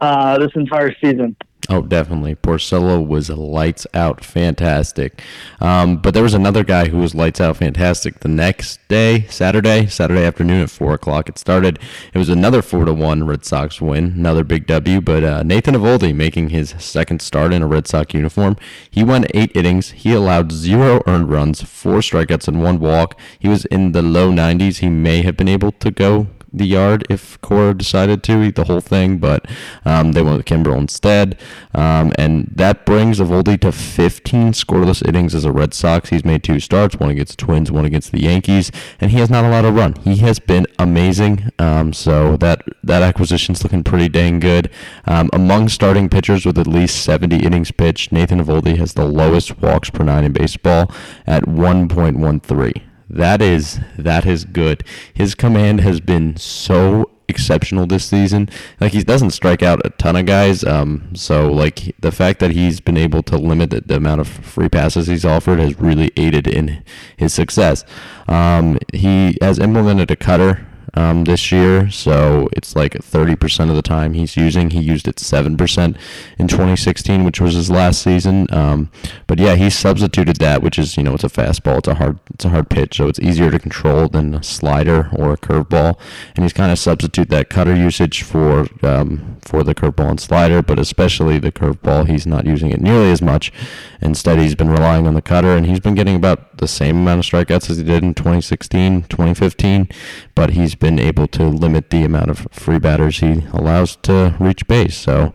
uh, 0.00 0.38
this 0.38 0.50
entire 0.54 0.94
season. 1.00 1.36
Oh, 1.72 1.82
definitely. 1.82 2.34
Porcello 2.34 3.00
was 3.06 3.30
lights 3.30 3.86
out 3.94 4.24
fantastic. 4.24 5.22
Um, 5.60 5.98
but 5.98 6.14
there 6.14 6.22
was 6.24 6.34
another 6.34 6.64
guy 6.64 6.88
who 6.88 6.98
was 6.98 7.14
lights 7.14 7.40
out 7.40 7.58
fantastic 7.58 8.18
the 8.20 8.28
next 8.28 8.80
day, 8.88 9.26
Saturday, 9.28 9.86
Saturday 9.86 10.24
afternoon 10.24 10.62
at 10.62 10.70
4 10.70 10.94
o'clock. 10.94 11.28
It 11.28 11.38
started. 11.38 11.78
It 12.12 12.18
was 12.18 12.28
another 12.28 12.60
4 12.60 12.86
to 12.86 12.92
1 12.92 13.22
Red 13.22 13.44
Sox 13.44 13.80
win, 13.80 14.06
another 14.16 14.42
big 14.42 14.66
W. 14.66 15.00
But 15.00 15.22
uh, 15.22 15.44
Nathan 15.44 15.76
Eovaldi 15.76 16.12
making 16.12 16.48
his 16.48 16.70
second 16.78 17.22
start 17.22 17.52
in 17.52 17.62
a 17.62 17.68
Red 17.68 17.86
Sox 17.86 18.12
uniform. 18.14 18.56
He 18.90 19.04
went 19.04 19.30
eight 19.32 19.52
innings. 19.54 19.90
He 19.92 20.12
allowed 20.12 20.50
zero 20.50 21.04
earned 21.06 21.30
runs, 21.30 21.62
four 21.62 21.98
strikeouts, 21.98 22.48
and 22.48 22.60
one 22.60 22.80
walk. 22.80 23.16
He 23.38 23.46
was 23.46 23.64
in 23.66 23.92
the 23.92 24.02
low 24.02 24.32
90s. 24.32 24.78
He 24.78 24.88
may 24.88 25.22
have 25.22 25.36
been 25.36 25.46
able 25.46 25.70
to 25.70 25.92
go 25.92 26.26
the 26.52 26.66
yard 26.66 27.04
if 27.08 27.40
Cora 27.40 27.74
decided 27.74 28.22
to 28.24 28.42
eat 28.42 28.56
the 28.56 28.64
whole 28.64 28.80
thing, 28.80 29.18
but 29.18 29.46
um, 29.84 30.12
they 30.12 30.22
went 30.22 30.36
with 30.36 30.46
Kimbrel 30.46 30.78
instead. 30.78 31.38
Um, 31.74 32.12
and 32.18 32.50
that 32.54 32.84
brings 32.84 33.18
Eovaldi 33.18 33.60
to 33.60 33.72
15 33.72 34.52
scoreless 34.52 35.06
innings 35.06 35.34
as 35.34 35.44
a 35.44 35.52
Red 35.52 35.74
Sox. 35.74 36.10
He's 36.10 36.24
made 36.24 36.42
two 36.42 36.60
starts, 36.60 36.96
one 36.96 37.10
against 37.10 37.38
the 37.38 37.44
Twins, 37.44 37.70
one 37.70 37.84
against 37.84 38.12
the 38.12 38.22
Yankees, 38.22 38.70
and 39.00 39.10
he 39.10 39.18
has 39.18 39.30
not 39.30 39.44
allowed 39.44 39.64
a 39.64 39.72
run. 39.72 39.94
He 39.94 40.16
has 40.16 40.38
been 40.38 40.66
amazing. 40.78 41.50
Um, 41.58 41.92
so 41.92 42.36
that 42.38 42.62
that 42.82 43.02
acquisition's 43.02 43.62
looking 43.62 43.84
pretty 43.84 44.08
dang 44.08 44.40
good. 44.40 44.70
Um, 45.06 45.30
among 45.32 45.68
starting 45.68 46.08
pitchers 46.08 46.44
with 46.44 46.58
at 46.58 46.66
least 46.66 47.02
70 47.04 47.44
innings 47.44 47.70
pitched, 47.70 48.12
Nathan 48.12 48.42
Eovaldi 48.42 48.76
has 48.76 48.94
the 48.94 49.04
lowest 49.06 49.60
walks 49.60 49.90
per 49.90 50.04
nine 50.04 50.24
in 50.24 50.32
baseball 50.32 50.90
at 51.26 51.44
1.13. 51.44 52.89
That 53.10 53.42
is 53.42 53.80
that 53.98 54.24
is 54.24 54.44
good. 54.44 54.84
His 55.12 55.34
command 55.34 55.80
has 55.80 55.98
been 56.00 56.36
so 56.36 57.10
exceptional 57.28 57.86
this 57.86 58.04
season. 58.04 58.48
Like 58.80 58.92
he 58.92 59.02
doesn't 59.02 59.30
strike 59.30 59.62
out 59.62 59.84
a 59.84 59.90
ton 59.90 60.16
of 60.16 60.26
guys. 60.26 60.62
Um, 60.62 61.10
so 61.14 61.50
like 61.50 61.94
the 61.98 62.12
fact 62.12 62.38
that 62.38 62.52
he's 62.52 62.80
been 62.80 62.96
able 62.96 63.22
to 63.24 63.36
limit 63.36 63.70
the, 63.70 63.80
the 63.80 63.96
amount 63.96 64.20
of 64.20 64.28
free 64.28 64.68
passes 64.68 65.08
he's 65.08 65.24
offered 65.24 65.58
has 65.58 65.78
really 65.80 66.12
aided 66.16 66.46
in 66.46 66.84
his 67.16 67.34
success. 67.34 67.84
Um, 68.28 68.78
he 68.92 69.36
has 69.40 69.58
implemented 69.58 70.10
a 70.10 70.16
cutter 70.16 70.66
um, 70.94 71.24
this 71.24 71.52
year, 71.52 71.90
so 71.90 72.48
it's 72.52 72.74
like 72.74 72.94
30% 72.94 73.70
of 73.70 73.76
the 73.76 73.82
time 73.82 74.14
he's 74.14 74.36
using. 74.36 74.70
He 74.70 74.80
used 74.80 75.06
it 75.06 75.16
7% 75.16 75.96
in 76.38 76.48
2016, 76.48 77.24
which 77.24 77.40
was 77.40 77.54
his 77.54 77.70
last 77.70 78.02
season. 78.02 78.46
Um, 78.52 78.90
but 79.26 79.38
yeah, 79.38 79.54
he 79.54 79.70
substituted 79.70 80.36
that, 80.36 80.62
which 80.62 80.78
is 80.78 80.96
you 80.96 81.02
know 81.02 81.14
it's 81.14 81.24
a 81.24 81.28
fastball, 81.28 81.78
it's 81.78 81.88
a 81.88 81.94
hard 81.94 82.18
it's 82.34 82.44
a 82.44 82.48
hard 82.48 82.68
pitch, 82.68 82.96
so 82.96 83.08
it's 83.08 83.20
easier 83.20 83.50
to 83.50 83.58
control 83.58 84.08
than 84.08 84.34
a 84.34 84.42
slider 84.42 85.10
or 85.12 85.32
a 85.32 85.36
curveball, 85.36 85.98
and 86.34 86.44
he's 86.44 86.52
kind 86.52 86.72
of 86.72 86.78
substitute 86.78 87.28
that 87.30 87.48
cutter 87.48 87.74
usage 87.74 88.22
for 88.22 88.66
um, 88.82 89.38
for 89.42 89.62
the 89.62 89.74
curveball 89.74 90.10
and 90.10 90.20
slider, 90.20 90.62
but 90.62 90.78
especially 90.78 91.38
the 91.38 91.52
curveball, 91.52 92.08
he's 92.08 92.26
not 92.26 92.46
using 92.46 92.70
it 92.70 92.80
nearly 92.80 93.10
as 93.10 93.22
much. 93.22 93.52
Instead, 94.00 94.38
he's 94.38 94.54
been 94.54 94.70
relying 94.70 95.06
on 95.06 95.14
the 95.14 95.22
cutter, 95.22 95.56
and 95.56 95.66
he's 95.66 95.80
been 95.80 95.94
getting 95.94 96.16
about 96.16 96.49
the 96.60 96.68
same 96.68 96.98
amount 96.98 97.18
of 97.20 97.24
strikeouts 97.26 97.68
as 97.68 97.78
he 97.78 97.82
did 97.82 98.04
in 98.04 98.14
2016, 98.14 99.02
2015, 99.02 99.88
but 100.34 100.50
he's 100.50 100.74
been 100.74 100.98
able 100.98 101.26
to 101.26 101.44
limit 101.44 101.90
the 101.90 102.04
amount 102.04 102.30
of 102.30 102.46
free 102.52 102.78
batters 102.78 103.18
he 103.18 103.42
allows 103.52 103.96
to 103.96 104.36
reach 104.38 104.66
base. 104.68 104.96
So 104.96 105.34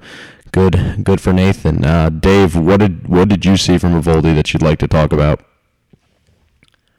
good, 0.51 1.03
good 1.03 1.19
for 1.19 1.33
Nathan. 1.33 1.83
Uh, 1.83 2.09
Dave, 2.09 2.55
what 2.55 2.79
did 2.79 3.07
what 3.07 3.27
did 3.27 3.45
you 3.45 3.57
see 3.57 3.77
from 3.77 4.01
Eovaldi 4.01 4.33
that 4.35 4.53
you'd 4.53 4.61
like 4.61 4.79
to 4.79 4.87
talk 4.87 5.11
about? 5.11 5.43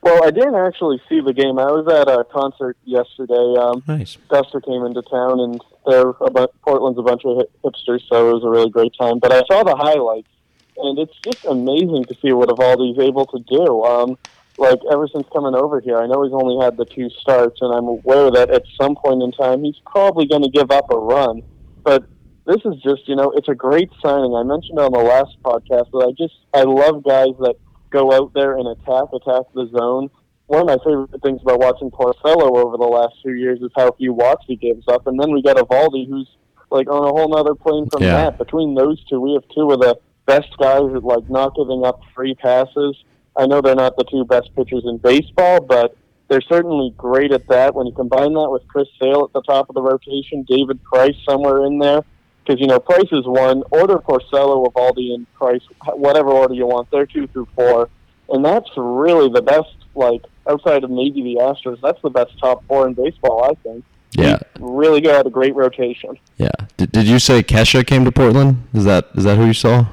Well, 0.02 0.22
I 0.22 0.30
didn't 0.30 0.54
actually 0.54 1.02
see 1.08 1.20
the 1.20 1.32
game. 1.32 1.58
I 1.58 1.66
was 1.66 1.88
at 1.88 2.06
a 2.06 2.22
concert 2.22 2.76
yesterday. 2.84 3.56
Um, 3.58 3.82
nice. 3.88 4.16
Dusty 4.30 4.60
came 4.64 4.84
into 4.84 5.02
town, 5.02 5.40
and 5.40 5.60
they're 5.84 6.10
about, 6.20 6.54
Portland's 6.62 6.98
a 7.00 7.02
bunch 7.02 7.22
of 7.24 7.42
hipsters, 7.64 8.02
so 8.08 8.30
it 8.30 8.34
was 8.34 8.44
a 8.44 8.48
really 8.48 8.70
great 8.70 8.92
time. 8.96 9.18
But 9.18 9.32
I 9.32 9.42
saw 9.50 9.64
the 9.64 9.74
highlights, 9.74 10.28
and 10.78 10.98
it's 10.98 11.18
just 11.24 11.44
amazing 11.44 12.04
to 12.04 12.14
see 12.20 12.32
what 12.32 12.48
Eovaldi's 12.48 12.98
able 12.98 13.26
to 13.26 13.38
do. 13.48 13.82
Um, 13.84 14.18
like 14.58 14.78
ever 14.90 15.08
since 15.08 15.26
coming 15.32 15.54
over 15.54 15.80
here, 15.80 15.98
I 15.98 16.06
know 16.06 16.22
he's 16.22 16.32
only 16.32 16.64
had 16.64 16.76
the 16.76 16.84
two 16.84 17.10
starts, 17.10 17.60
and 17.60 17.74
I'm 17.74 17.86
aware 17.86 18.30
that 18.30 18.50
at 18.50 18.62
some 18.80 18.96
point 18.96 19.22
in 19.22 19.32
time 19.32 19.62
he's 19.62 19.80
probably 19.84 20.26
going 20.26 20.42
to 20.42 20.50
give 20.50 20.70
up 20.70 20.90
a 20.90 20.96
run. 20.96 21.42
But 21.82 22.06
this 22.46 22.62
is 22.64 22.80
just, 22.82 23.06
you 23.08 23.16
know, 23.16 23.32
it's 23.36 23.48
a 23.48 23.54
great 23.54 23.90
signing. 24.02 24.34
I 24.34 24.42
mentioned 24.42 24.78
on 24.78 24.92
the 24.92 25.00
last 25.00 25.36
podcast 25.42 25.90
that 25.90 26.06
I 26.08 26.12
just 26.16 26.34
I 26.54 26.62
love 26.62 27.04
guys 27.04 27.34
that 27.40 27.56
go 27.90 28.12
out 28.12 28.32
there 28.34 28.56
and 28.56 28.68
attack, 28.68 29.08
attack 29.12 29.42
the 29.54 29.68
zone. 29.76 30.10
One 30.46 30.60
of 30.62 30.66
my 30.66 30.78
favorite 30.84 31.22
things 31.22 31.40
about 31.42 31.58
watching 31.58 31.90
Porcello 31.90 32.56
over 32.56 32.76
the 32.76 32.86
last 32.86 33.16
few 33.22 33.32
years 33.32 33.60
is 33.60 33.70
how 33.76 33.92
few 33.92 34.12
walks 34.12 34.44
he 34.46 34.56
gives 34.56 34.86
up, 34.88 35.06
and 35.06 35.20
then 35.20 35.32
we 35.32 35.42
got 35.42 35.56
Eovaldi, 35.56 36.08
who's 36.08 36.28
like 36.70 36.88
on 36.88 37.04
a 37.04 37.08
whole 37.08 37.36
other 37.36 37.54
plane 37.54 37.88
from 37.90 38.02
yeah. 38.02 38.12
that. 38.12 38.38
Between 38.38 38.74
those 38.74 39.02
two, 39.04 39.20
we 39.20 39.34
have 39.34 39.44
two 39.54 39.70
of 39.70 39.80
the 39.80 39.98
best 40.26 40.56
guys 40.58 40.92
at 40.94 41.04
like 41.04 41.28
not 41.30 41.54
giving 41.54 41.84
up 41.84 42.00
free 42.14 42.34
passes 42.34 42.96
I 43.36 43.46
know 43.46 43.60
they're 43.60 43.74
not 43.74 43.96
the 43.96 44.04
two 44.04 44.24
best 44.24 44.54
pitchers 44.56 44.84
in 44.86 44.98
baseball, 44.98 45.60
but 45.60 45.96
they're 46.28 46.40
certainly 46.40 46.94
great 46.96 47.32
at 47.32 47.46
that. 47.48 47.74
When 47.74 47.86
you 47.86 47.92
combine 47.92 48.32
that 48.32 48.50
with 48.50 48.66
Chris 48.66 48.88
Sale 49.00 49.24
at 49.24 49.32
the 49.32 49.42
top 49.42 49.68
of 49.68 49.74
the 49.74 49.82
rotation, 49.82 50.44
David 50.48 50.82
Price 50.82 51.14
somewhere 51.28 51.66
in 51.66 51.78
there, 51.78 52.02
because 52.44 52.60
you 52.60 52.66
know 52.66 52.80
Price 52.80 53.08
is 53.12 53.26
one. 53.26 53.62
Order 53.70 53.98
Porcello, 53.98 54.66
Eovaldi, 54.66 55.14
and 55.14 55.32
Price, 55.34 55.60
whatever 55.94 56.30
order 56.30 56.54
you 56.54 56.66
want. 56.66 56.90
They're 56.90 57.06
two 57.06 57.26
through 57.28 57.48
four, 57.54 57.90
and 58.30 58.44
that's 58.44 58.70
really 58.76 59.28
the 59.28 59.42
best. 59.42 59.74
Like 59.94 60.22
outside 60.48 60.84
of 60.84 60.90
maybe 60.90 61.22
the 61.22 61.40
Astros, 61.40 61.80
that's 61.80 62.00
the 62.02 62.10
best 62.10 62.38
top 62.38 62.64
four 62.66 62.86
in 62.86 62.94
baseball, 62.94 63.44
I 63.44 63.54
think. 63.62 63.84
Yeah, 64.12 64.38
really 64.58 65.02
got 65.02 65.26
a 65.26 65.30
great 65.30 65.54
rotation. 65.54 66.18
Yeah. 66.38 66.48
Did, 66.78 66.92
did 66.92 67.06
you 67.06 67.18
say 67.18 67.42
Kesha 67.42 67.86
came 67.86 68.04
to 68.06 68.12
Portland? 68.12 68.66
Is 68.72 68.84
that 68.84 69.08
is 69.14 69.24
that 69.24 69.36
who 69.36 69.46
you 69.46 69.52
saw? 69.52 69.86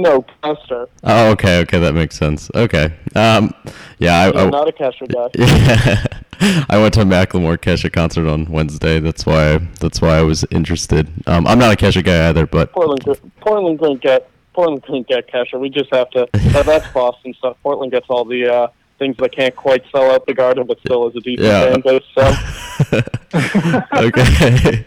No, 0.00 0.24
Custer. 0.42 0.88
Oh, 1.04 1.30
okay, 1.32 1.60
okay, 1.60 1.78
that 1.78 1.94
makes 1.94 2.16
sense. 2.16 2.50
Okay, 2.54 2.92
um, 3.14 3.52
yeah, 3.98 4.30
I, 4.34 4.46
I, 4.46 4.50
not 4.50 4.68
a 4.68 4.72
Kesha 4.72 5.06
guy. 5.08 6.06
Yeah, 6.40 6.64
I 6.70 6.78
went 6.78 6.94
to 6.94 7.02
a 7.02 7.04
Macklemore 7.04 7.58
Kesha 7.58 7.92
concert 7.92 8.26
on 8.26 8.46
Wednesday. 8.46 8.98
That's 8.98 9.26
why 9.26 9.58
that's 9.78 10.00
why 10.00 10.16
I 10.16 10.22
was 10.22 10.42
interested. 10.50 11.06
Um, 11.26 11.46
I'm 11.46 11.58
not 11.58 11.74
a 11.74 11.76
Kesha 11.76 12.02
guy 12.02 12.30
either, 12.30 12.46
but 12.46 12.72
Portland, 12.72 13.20
Portland 13.40 13.78
couldn't 13.78 14.00
get 14.00 14.30
Portland 14.54 14.82
couldn't 14.82 15.06
get 15.06 15.30
Kesha. 15.30 15.60
We 15.60 15.68
just 15.68 15.94
have 15.94 16.08
to. 16.10 16.28
that's 16.32 16.90
Boston 16.94 17.34
stuff. 17.34 17.58
Portland 17.62 17.92
gets 17.92 18.06
all 18.08 18.24
the 18.24 18.46
uh, 18.46 18.68
things 19.00 19.16
that 19.16 19.32
can't 19.32 19.56
quite 19.56 19.82
sell 19.90 20.12
out 20.12 20.24
the 20.26 20.34
Garden, 20.34 20.64
but 20.66 20.78
still 20.80 21.08
is 21.08 21.16
a 21.16 21.20
decent 21.20 21.48
yeah. 21.48 21.72
fan 21.72 21.80
base. 21.80 22.04
So. 22.14 22.22
okay, 24.04 24.84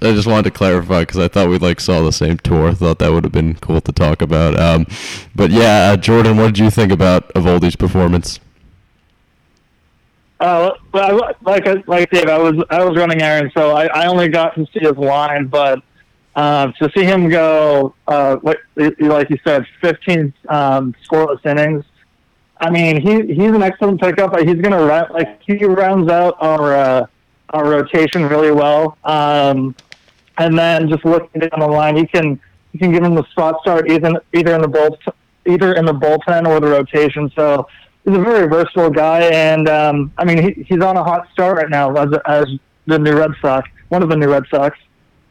I 0.00 0.14
just 0.14 0.26
wanted 0.26 0.44
to 0.44 0.50
clarify 0.50 1.00
because 1.00 1.18
I 1.18 1.28
thought 1.28 1.50
we 1.50 1.58
like 1.58 1.80
saw 1.80 2.00
the 2.02 2.12
same 2.12 2.38
tour. 2.38 2.72
Thought 2.72 3.00
that 3.00 3.12
would 3.12 3.24
have 3.24 3.32
been 3.32 3.56
cool 3.56 3.82
to 3.82 3.92
talk 3.92 4.22
about. 4.22 4.58
Um, 4.58 4.86
but 5.34 5.50
yeah, 5.50 5.90
uh, 5.90 5.96
Jordan, 5.98 6.38
what 6.38 6.46
did 6.46 6.58
you 6.58 6.70
think 6.70 6.90
about 6.90 7.28
Eovaldi's 7.34 7.76
performance? 7.76 8.40
Uh, 10.40 10.70
well, 10.92 11.34
like 11.42 11.66
like 11.86 12.10
Dave, 12.10 12.28
I 12.28 12.38
was 12.38 12.64
I 12.70 12.84
was 12.84 12.96
running 12.96 13.20
errands, 13.20 13.52
so 13.54 13.72
I, 13.72 13.86
I 13.86 14.06
only 14.06 14.28
got 14.28 14.54
to 14.54 14.66
see 14.72 14.80
his 14.80 14.96
line, 14.96 15.46
but 15.46 15.82
uh, 16.36 16.70
to 16.72 16.90
see 16.94 17.04
him 17.04 17.28
go, 17.28 17.94
uh, 18.06 18.36
like, 18.42 18.58
like 18.76 19.30
you 19.30 19.38
said, 19.42 19.66
15 19.80 20.34
um, 20.50 20.94
scoreless 21.08 21.44
innings 21.46 21.84
I 22.58 22.70
mean, 22.70 23.00
he 23.00 23.34
he's 23.34 23.50
an 23.50 23.62
excellent 23.62 24.00
pickup. 24.00 24.36
He's 24.38 24.54
going 24.54 24.72
to 24.72 24.84
run 24.84 25.06
like 25.12 25.42
he 25.42 25.62
rounds 25.64 26.10
out 26.10 26.36
our 26.40 26.74
uh, 26.74 27.06
our 27.50 27.68
rotation 27.68 28.24
really 28.26 28.50
well. 28.50 28.96
Um, 29.04 29.74
and 30.38 30.58
then 30.58 30.88
just 30.88 31.04
looking 31.04 31.40
down 31.40 31.60
the 31.60 31.66
line, 31.66 31.96
he 31.96 32.06
can 32.06 32.40
he 32.72 32.78
can 32.78 32.92
give 32.92 33.02
him 33.02 33.14
the 33.14 33.24
spot 33.30 33.60
start 33.60 33.90
either 33.90 34.20
either 34.32 34.54
in 34.54 34.62
the 34.62 34.68
bull 34.68 34.98
either 35.46 35.74
in 35.74 35.84
the 35.84 35.92
bullpen 35.92 36.46
or 36.46 36.60
the 36.60 36.66
rotation. 36.66 37.30
So 37.34 37.68
he's 38.04 38.16
a 38.16 38.20
very 38.20 38.48
versatile 38.48 38.90
guy, 38.90 39.22
and 39.22 39.68
um, 39.68 40.12
I 40.16 40.24
mean 40.24 40.42
he, 40.42 40.62
he's 40.62 40.80
on 40.80 40.96
a 40.96 41.04
hot 41.04 41.28
start 41.32 41.56
right 41.56 41.70
now 41.70 41.94
as 41.94 42.08
as 42.26 42.46
the 42.86 42.98
new 42.98 43.16
Red 43.16 43.32
Sox, 43.40 43.68
one 43.88 44.02
of 44.02 44.08
the 44.08 44.16
new 44.16 44.30
Red 44.30 44.44
Sox. 44.50 44.78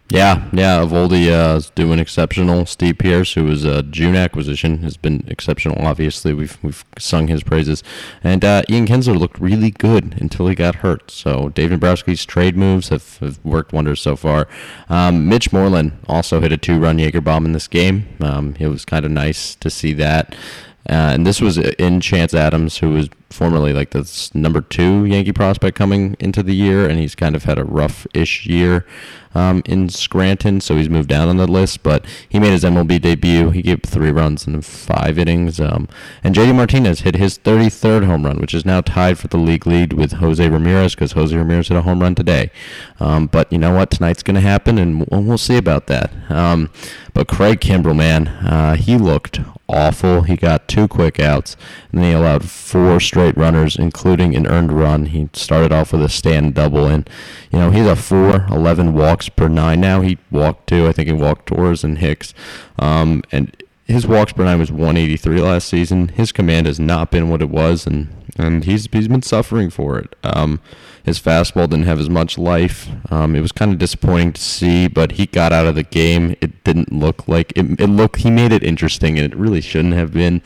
Yeah, 0.10 0.48
yeah. 0.54 0.82
Eovaldi 0.82 1.30
uh, 1.30 1.58
is 1.58 1.72
doing 1.72 1.98
exceptional. 1.98 2.68
Steve 2.68 3.00
Pearce, 3.00 3.34
who 3.34 3.46
was 3.46 3.66
a 3.66 3.82
June 3.82 4.16
acquisition, 4.16 4.84
has 4.84 4.98
been 4.98 5.24
exceptional. 5.28 5.84
Obviously, 5.84 6.32
we've 6.32 6.60
we've 6.62 6.86
sung 7.00 7.28
his 7.28 7.42
praises. 7.42 7.82
And 8.24 8.46
uh, 8.46 8.62
Ian 8.70 8.86
Kinsler 8.86 9.18
looked 9.18 9.40
really 9.40 9.72
good 9.72 10.16
until 10.22 10.48
he 10.48 10.54
got 10.54 10.76
hurt. 10.76 11.10
So 11.10 11.50
Dave 11.50 11.72
Dombrowski's 11.72 12.24
trade 12.24 12.56
moves 12.56 12.90
have, 12.90 13.18
have 13.18 13.40
worked 13.44 13.74
wonders 13.74 14.00
so 14.00 14.16
far. 14.16 14.48
Um, 14.90 15.28
Mitch 15.28 15.52
Moreland 15.52 15.94
also 16.08 16.40
hit 16.40 16.52
a 16.52 16.58
two-run 16.58 17.00
Jaeger 17.00 17.22
bomb 17.22 17.46
in 17.46 17.54
this 17.54 17.68
game. 17.68 18.08
Um, 18.22 18.56
it 18.60 18.68
was 18.68 18.86
kind 18.86 19.06
of 19.06 19.12
nice 19.12 19.56
to 19.56 19.72
see 19.72 19.94
that. 19.94 20.36
Uh, 20.88 21.12
and 21.14 21.26
this 21.26 21.42
was 21.42 21.58
in 21.58 22.00
Chance 22.00 22.34
Adams, 22.34 22.78
who 22.78 22.92
was 22.92 23.10
formerly 23.32 23.74
like 23.74 23.90
the 23.90 24.32
number 24.34 24.62
two 24.62 25.06
Yankee 25.06 25.34
prospect 25.34 25.78
coming 25.78 26.16
into 26.20 26.44
the 26.44 26.56
year, 26.56 26.88
and 26.88 27.00
he's 27.00 27.16
kind 27.16 27.36
of 27.36 27.44
had 27.44 27.58
a 27.58 27.66
rough-ish 27.66 28.46
year 28.46 28.86
um, 29.36 29.62
in 29.66 29.90
Scranton, 29.90 30.62
so 30.62 30.78
he's 30.78 30.90
moved 30.90 31.10
down 31.10 31.28
on 31.28 31.38
the 31.38 31.46
list. 31.48 31.84
But 31.84 32.06
he 32.28 32.40
made 32.40 32.52
his 32.52 32.64
MLB 32.64 33.02
debut. 33.02 33.50
He 33.50 33.62
gave 33.62 33.82
three 33.84 34.12
runs 34.12 34.48
in 34.48 34.62
five 34.62 35.20
innings. 35.20 35.60
Um, 35.60 35.88
and 36.24 36.34
JD 36.34 36.56
Martinez 36.56 37.02
hit 37.02 37.16
his 37.16 37.38
33rd 37.38 38.06
home 38.06 38.26
run, 38.26 38.40
which 38.40 38.54
is 38.54 38.66
now 38.66 38.82
tied 38.82 39.20
for 39.20 39.28
the 39.28 39.38
league 39.38 39.68
lead 39.68 39.94
with 39.94 40.14
Jose 40.14 40.48
Ramirez 40.48 40.96
because 40.96 41.12
Jose 41.12 41.36
Ramirez 41.36 41.68
hit 41.68 41.78
a 41.78 41.82
home 41.82 42.02
run 42.02 42.16
today. 42.16 42.50
Um, 43.00 43.28
but 43.28 43.52
you 43.52 43.58
know 43.58 43.74
what? 43.74 43.92
Tonight's 43.92 44.24
going 44.24 44.36
to 44.36 44.42
happen, 44.42 44.78
and 44.78 45.06
we'll, 45.10 45.36
see 45.36 45.58
about 45.58 45.88
that. 45.88 46.12
Um, 46.32 46.70
but 47.14 47.28
Craig 47.28 47.60
Kimbrel, 47.60 47.96
man, 47.96 48.30
uh, 48.30 48.76
he 48.78 48.98
looked 48.98 49.42
awful. 49.68 50.22
He 50.22 50.36
got 50.36 50.68
two 50.68 50.88
quick 50.88 51.20
outs, 51.20 51.56
and 51.92 52.02
then 52.02 52.10
he 52.10 52.16
allowed 52.16 52.50
four 52.50 53.00
straight 53.00 53.38
runners, 53.38 53.76
including 53.76 54.36
an 54.36 54.48
earned 54.48 54.72
run. 54.72 55.08
He 55.08 55.30
started 55.34 55.72
off 55.72 55.92
with 55.92 56.04
a 56.04 56.10
stand 56.10 56.54
double, 56.54 56.86
and 56.88 57.10
you 57.52 57.60
know 57.60 57.72
he's 57.72 57.88
a 57.88 57.96
4, 57.96 58.48
11 58.50 58.94
walks 58.94 59.30
per 59.30 59.48
nine 59.48 59.82
now. 59.82 60.02
He 60.02 60.18
walked 60.32 60.68
two. 60.68 60.88
I 60.88 60.92
think 60.92 61.08
he 61.08 61.14
walked 61.14 61.48
Torres 61.48 61.84
and 61.84 61.98
Hicks, 61.98 62.34
um, 62.80 63.24
and 63.32 63.56
his 63.86 64.08
walks 64.08 64.34
per 64.34 64.44
nine 64.44 64.60
was 64.60 64.72
183 64.72 65.42
last 65.42 65.68
season. 65.68 66.10
His 66.10 66.32
command 66.32 66.66
has 66.66 66.80
not 66.80 67.12
been 67.12 67.30
what 67.30 67.42
it 67.42 67.50
was, 67.50 67.86
and 67.86 68.10
and 68.38 68.64
he's 68.66 68.88
he's 68.92 69.08
been 69.08 69.22
suffering 69.22 69.70
for 69.70 69.98
it. 69.98 70.16
Um, 70.24 70.60
his 71.04 71.20
fastball 71.20 71.70
didn't 71.70 71.86
have 71.86 72.00
as 72.00 72.10
much 72.10 72.38
life. 72.38 72.90
Um, 73.12 73.36
it 73.36 73.42
was 73.42 73.52
kind 73.52 73.72
of 73.72 73.78
disappointing 73.78 74.34
to 74.34 74.42
see, 74.42 74.88
but 74.88 75.14
he 75.14 75.28
got 75.28 75.54
out 75.54 75.68
of 75.68 75.76
the 75.76 75.84
game. 75.84 76.36
It 76.42 76.64
didn't 76.64 76.92
look 76.92 77.28
like 77.28 77.54
it. 77.56 77.80
It 77.80 77.88
looked 77.88 78.18
he 78.18 78.32
made 78.32 78.52
it 78.52 78.64
interesting, 78.64 79.20
and 79.20 79.32
it 79.32 79.38
really 79.38 79.62
shouldn't 79.62 79.94
have 79.94 80.12
been. 80.14 80.42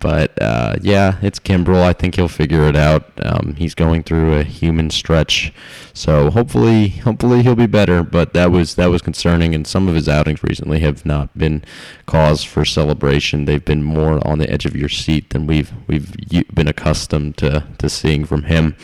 But 0.00 0.40
uh, 0.40 0.76
yeah, 0.80 1.18
it's 1.22 1.38
Kimbrel. 1.38 1.82
I 1.82 1.92
think 1.92 2.14
he'll 2.14 2.28
figure 2.28 2.62
it 2.64 2.76
out. 2.76 3.10
Um, 3.22 3.54
he's 3.58 3.74
going 3.74 4.04
through 4.04 4.38
a 4.38 4.44
human 4.44 4.90
stretch, 4.90 5.52
so 5.92 6.30
hopefully, 6.30 6.88
hopefully 6.88 7.42
he'll 7.42 7.56
be 7.56 7.66
better. 7.66 8.02
But 8.02 8.32
that 8.32 8.50
was 8.50 8.76
that 8.76 8.86
was 8.86 9.02
concerning, 9.02 9.54
and 9.54 9.66
some 9.66 9.88
of 9.88 9.94
his 9.94 10.08
outings 10.08 10.42
recently 10.42 10.80
have 10.80 11.04
not 11.04 11.36
been 11.36 11.64
cause 12.06 12.44
for 12.44 12.64
celebration. 12.64 13.44
They've 13.44 13.64
been 13.64 13.82
more 13.82 14.26
on 14.26 14.38
the 14.38 14.50
edge 14.50 14.66
of 14.66 14.76
your 14.76 14.88
seat 14.88 15.30
than 15.30 15.46
we've 15.46 15.72
we've 15.86 16.14
been 16.54 16.68
accustomed 16.68 17.27
to 17.34 17.64
to 17.78 17.88
seeing 17.88 18.24
from 18.24 18.44
him. 18.44 18.76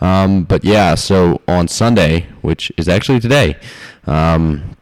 Um, 0.00 0.44
but 0.44 0.64
yeah, 0.64 0.94
so 0.94 1.40
on 1.48 1.68
Sunday, 1.68 2.26
which 2.42 2.72
is 2.76 2.88
actually 2.88 3.20
today. 3.20 3.56
Um, 4.06 4.76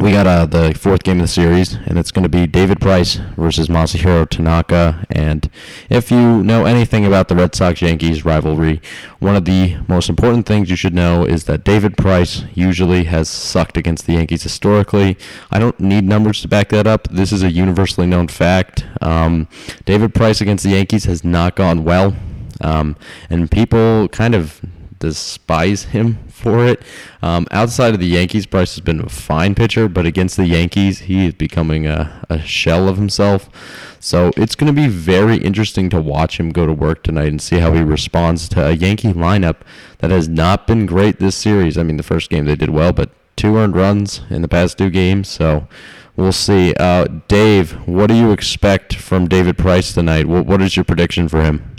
we 0.00 0.10
got 0.10 0.26
uh, 0.26 0.46
the 0.46 0.74
fourth 0.74 1.02
game 1.02 1.18
of 1.18 1.24
the 1.24 1.28
series, 1.28 1.74
and 1.74 1.98
it's 1.98 2.10
going 2.10 2.22
to 2.22 2.28
be 2.28 2.46
David 2.46 2.80
Price 2.80 3.16
versus 3.36 3.68
Masahiro 3.68 4.28
Tanaka. 4.28 5.06
And 5.10 5.50
if 5.90 6.10
you 6.10 6.42
know 6.42 6.64
anything 6.64 7.04
about 7.04 7.28
the 7.28 7.36
Red 7.36 7.54
Sox 7.54 7.82
Yankees 7.82 8.24
rivalry, 8.24 8.80
one 9.18 9.36
of 9.36 9.44
the 9.44 9.76
most 9.88 10.08
important 10.08 10.46
things 10.46 10.70
you 10.70 10.76
should 10.76 10.94
know 10.94 11.24
is 11.24 11.44
that 11.44 11.62
David 11.62 11.96
Price 11.96 12.42
usually 12.54 13.04
has 13.04 13.28
sucked 13.28 13.76
against 13.76 14.06
the 14.06 14.14
Yankees 14.14 14.42
historically. 14.42 15.18
I 15.50 15.58
don't 15.58 15.78
need 15.78 16.04
numbers 16.04 16.40
to 16.40 16.48
back 16.48 16.70
that 16.70 16.86
up. 16.86 17.08
This 17.08 17.30
is 17.30 17.42
a 17.42 17.50
universally 17.50 18.06
known 18.06 18.28
fact. 18.28 18.86
Um, 19.02 19.46
David 19.84 20.14
Price 20.14 20.40
against 20.40 20.64
the 20.64 20.70
Yankees 20.70 21.04
has 21.04 21.22
not 21.22 21.54
gone 21.54 21.84
well. 21.84 22.16
Um, 22.62 22.96
and 23.28 23.50
people 23.50 24.08
kind 24.08 24.34
of 24.34 24.60
despise 25.02 25.82
him 25.86 26.18
for 26.28 26.64
it. 26.64 26.80
Um, 27.22 27.46
outside 27.50 27.92
of 27.92 28.00
the 28.00 28.06
Yankees, 28.06 28.46
Price 28.46 28.74
has 28.74 28.80
been 28.80 29.00
a 29.00 29.08
fine 29.08 29.56
pitcher, 29.56 29.88
but 29.88 30.06
against 30.06 30.36
the 30.36 30.46
Yankees, 30.46 31.00
he 31.00 31.26
is 31.26 31.34
becoming 31.34 31.86
a, 31.86 32.24
a 32.30 32.40
shell 32.40 32.88
of 32.88 32.96
himself. 32.96 33.50
So 33.98 34.30
it's 34.36 34.54
going 34.54 34.72
to 34.72 34.80
be 34.80 34.88
very 34.88 35.38
interesting 35.38 35.90
to 35.90 36.00
watch 36.00 36.38
him 36.38 36.50
go 36.50 36.66
to 36.66 36.72
work 36.72 37.02
tonight 37.02 37.28
and 37.28 37.42
see 37.42 37.58
how 37.58 37.72
he 37.72 37.80
responds 37.82 38.48
to 38.50 38.64
a 38.64 38.72
Yankee 38.72 39.12
lineup 39.12 39.56
that 39.98 40.12
has 40.12 40.28
not 40.28 40.68
been 40.68 40.86
great 40.86 41.18
this 41.18 41.36
series. 41.36 41.76
I 41.76 41.82
mean, 41.82 41.96
the 41.96 42.04
first 42.04 42.30
game 42.30 42.44
they 42.44 42.56
did 42.56 42.70
well, 42.70 42.92
but 42.92 43.10
two 43.34 43.56
earned 43.56 43.74
runs 43.74 44.20
in 44.30 44.42
the 44.42 44.48
past 44.48 44.78
two 44.78 44.90
games. 44.90 45.28
So 45.28 45.66
we'll 46.14 46.32
see. 46.32 46.74
Uh, 46.78 47.06
Dave, 47.26 47.72
what 47.88 48.06
do 48.06 48.14
you 48.14 48.30
expect 48.30 48.94
from 48.94 49.26
David 49.26 49.58
Price 49.58 49.92
tonight? 49.92 50.26
What, 50.26 50.46
what 50.46 50.62
is 50.62 50.76
your 50.76 50.84
prediction 50.84 51.28
for 51.28 51.42
him? 51.42 51.71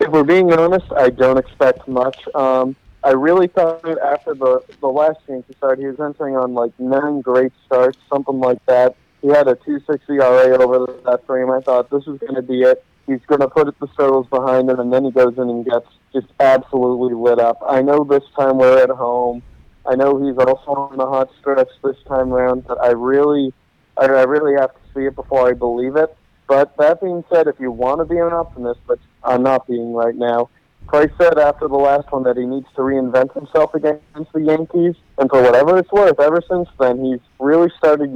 If 0.00 0.08
we're 0.08 0.24
being 0.24 0.52
honest, 0.52 0.86
I 0.96 1.10
don't 1.10 1.38
expect 1.38 1.86
much. 1.86 2.18
Um, 2.34 2.74
I 3.02 3.10
really 3.10 3.48
thought 3.48 3.86
after 4.00 4.34
the 4.34 4.62
the 4.80 4.88
last 4.88 5.18
game 5.26 5.44
he 5.46 5.54
started, 5.54 5.82
he 5.82 5.86
was 5.86 6.00
entering 6.00 6.36
on 6.36 6.54
like 6.54 6.72
nine 6.78 7.20
great 7.20 7.52
starts, 7.66 7.98
something 8.10 8.38
like 8.38 8.64
that. 8.66 8.96
He 9.22 9.28
had 9.28 9.48
a 9.48 9.54
2.6 9.54 10.00
ERA 10.08 10.62
over 10.62 10.86
that 11.04 11.26
frame. 11.26 11.50
I 11.50 11.60
thought 11.60 11.90
this 11.90 12.06
was 12.06 12.18
going 12.18 12.34
to 12.34 12.42
be 12.42 12.62
it. 12.62 12.82
He's 13.06 13.20
going 13.26 13.40
to 13.40 13.48
put 13.48 13.78
the 13.78 13.88
struggles 13.92 14.26
behind 14.28 14.70
him, 14.70 14.80
and 14.80 14.92
then 14.92 15.04
he 15.04 15.10
goes 15.10 15.34
in 15.36 15.48
and 15.48 15.64
gets 15.64 15.86
just 16.12 16.28
absolutely 16.40 17.14
lit 17.14 17.38
up. 17.38 17.58
I 17.66 17.82
know 17.82 18.04
this 18.04 18.22
time 18.38 18.58
we're 18.58 18.82
at 18.82 18.90
home. 18.90 19.42
I 19.86 19.94
know 19.94 20.18
he's 20.22 20.38
also 20.38 20.72
on 20.72 20.96
the 20.96 21.06
hot 21.06 21.30
stretch 21.38 21.68
this 21.82 21.96
time 22.06 22.32
around, 22.32 22.66
but 22.66 22.80
I 22.82 22.90
really, 22.90 23.52
I, 23.96 24.04
I 24.04 24.22
really 24.24 24.54
have 24.58 24.72
to 24.72 24.80
see 24.94 25.06
it 25.06 25.14
before 25.14 25.48
I 25.48 25.52
believe 25.52 25.96
it. 25.96 26.14
But 26.50 26.76
that 26.78 27.00
being 27.00 27.22
said, 27.32 27.46
if 27.46 27.60
you 27.60 27.70
want 27.70 28.00
to 28.00 28.04
be 28.04 28.18
an 28.18 28.32
optimist, 28.32 28.80
but 28.88 28.98
I'm 29.22 29.44
not 29.44 29.68
being 29.68 29.94
right 29.94 30.16
now, 30.16 30.50
Price 30.88 31.12
said 31.16 31.38
after 31.38 31.68
the 31.68 31.76
last 31.76 32.10
one 32.10 32.24
that 32.24 32.36
he 32.36 32.44
needs 32.44 32.66
to 32.74 32.80
reinvent 32.80 33.32
himself 33.34 33.72
against 33.72 34.32
the 34.32 34.40
Yankees, 34.40 34.96
and 35.18 35.30
for 35.30 35.40
whatever 35.42 35.78
it's 35.78 35.92
worth, 35.92 36.18
ever 36.18 36.42
since 36.50 36.68
then 36.80 37.04
he's 37.04 37.20
really 37.38 37.70
started 37.78 38.12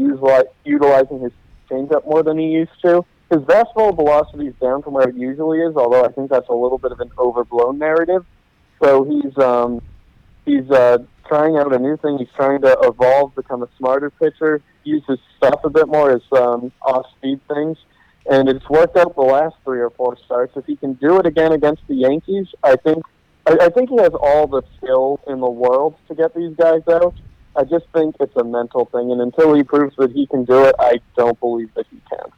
utilizing 0.64 1.20
his 1.20 1.30
changeup 1.70 2.05
more 2.09 2.24
than 2.24 2.37
he 2.37 2.47
used 2.47 2.72
to. 2.82 3.05
His 3.30 3.39
fastball 3.43 3.95
velocity 3.95 4.49
is 4.49 4.55
down 4.61 4.82
from 4.82 4.95
where 4.95 5.09
it 5.09 5.14
usually 5.14 5.61
is, 5.61 5.76
although 5.76 6.05
I 6.05 6.09
think 6.11 6.28
that's 6.28 6.49
a 6.49 6.55
little 6.55 6.78
bit 6.78 6.91
of 6.91 6.99
an 6.99 7.12
overblown 7.16 7.78
narrative. 7.78 8.26
So 8.82 9.05
he's 9.05 9.39
um, 9.39 9.80
he's 10.45 10.68
uh, 10.72 10.99
trying 11.28 11.57
out 11.57 11.72
a 11.72 11.78
new 11.78 11.97
thing. 11.99 12.18
He's 12.18 12.35
trying 12.35 12.62
to 12.62 12.76
evolve, 12.82 13.37
become 13.37 13.62
a 13.62 13.68
smarter 13.78 14.11
pitcher, 14.11 14.61
use 14.82 15.05
his 15.07 15.20
stuff 15.37 15.61
a 15.62 15.70
bit 15.70 15.87
more 15.87 16.11
as 16.11 16.22
um, 16.32 16.72
off-speed 16.82 17.39
things 17.47 17.78
and 18.30 18.48
it's 18.48 18.68
worked 18.68 18.96
out 18.96 19.14
the 19.14 19.22
last 19.22 19.56
three 19.64 19.80
or 19.80 19.90
four 19.90 20.16
starts. 20.24 20.56
If 20.56 20.66
he 20.66 20.76
can 20.76 20.94
do 20.94 21.18
it 21.18 21.26
again 21.26 21.52
against 21.52 21.82
the 21.88 21.94
Yankees, 21.94 22.46
I 22.62 22.76
think 22.76 23.04
I, 23.46 23.58
I 23.62 23.68
think 23.68 23.90
he 23.90 23.96
has 23.96 24.12
all 24.14 24.46
the 24.46 24.62
skill 24.76 25.20
in 25.26 25.40
the 25.40 25.50
world 25.50 25.96
to 26.08 26.14
get 26.14 26.34
these 26.34 26.54
guys 26.56 26.82
out. 26.88 27.14
I 27.56 27.64
just 27.64 27.86
think 27.92 28.16
it's 28.18 28.34
a 28.36 28.44
mental 28.44 28.86
thing, 28.86 29.12
and 29.12 29.20
until 29.20 29.54
he 29.54 29.62
proves 29.62 29.94
that 29.96 30.10
he 30.10 30.26
can 30.26 30.44
do 30.44 30.64
it, 30.64 30.74
I 30.78 31.00
don't 31.16 31.38
believe 31.38 31.72
that 31.74 31.86
he 31.90 32.00
can. 32.08 32.32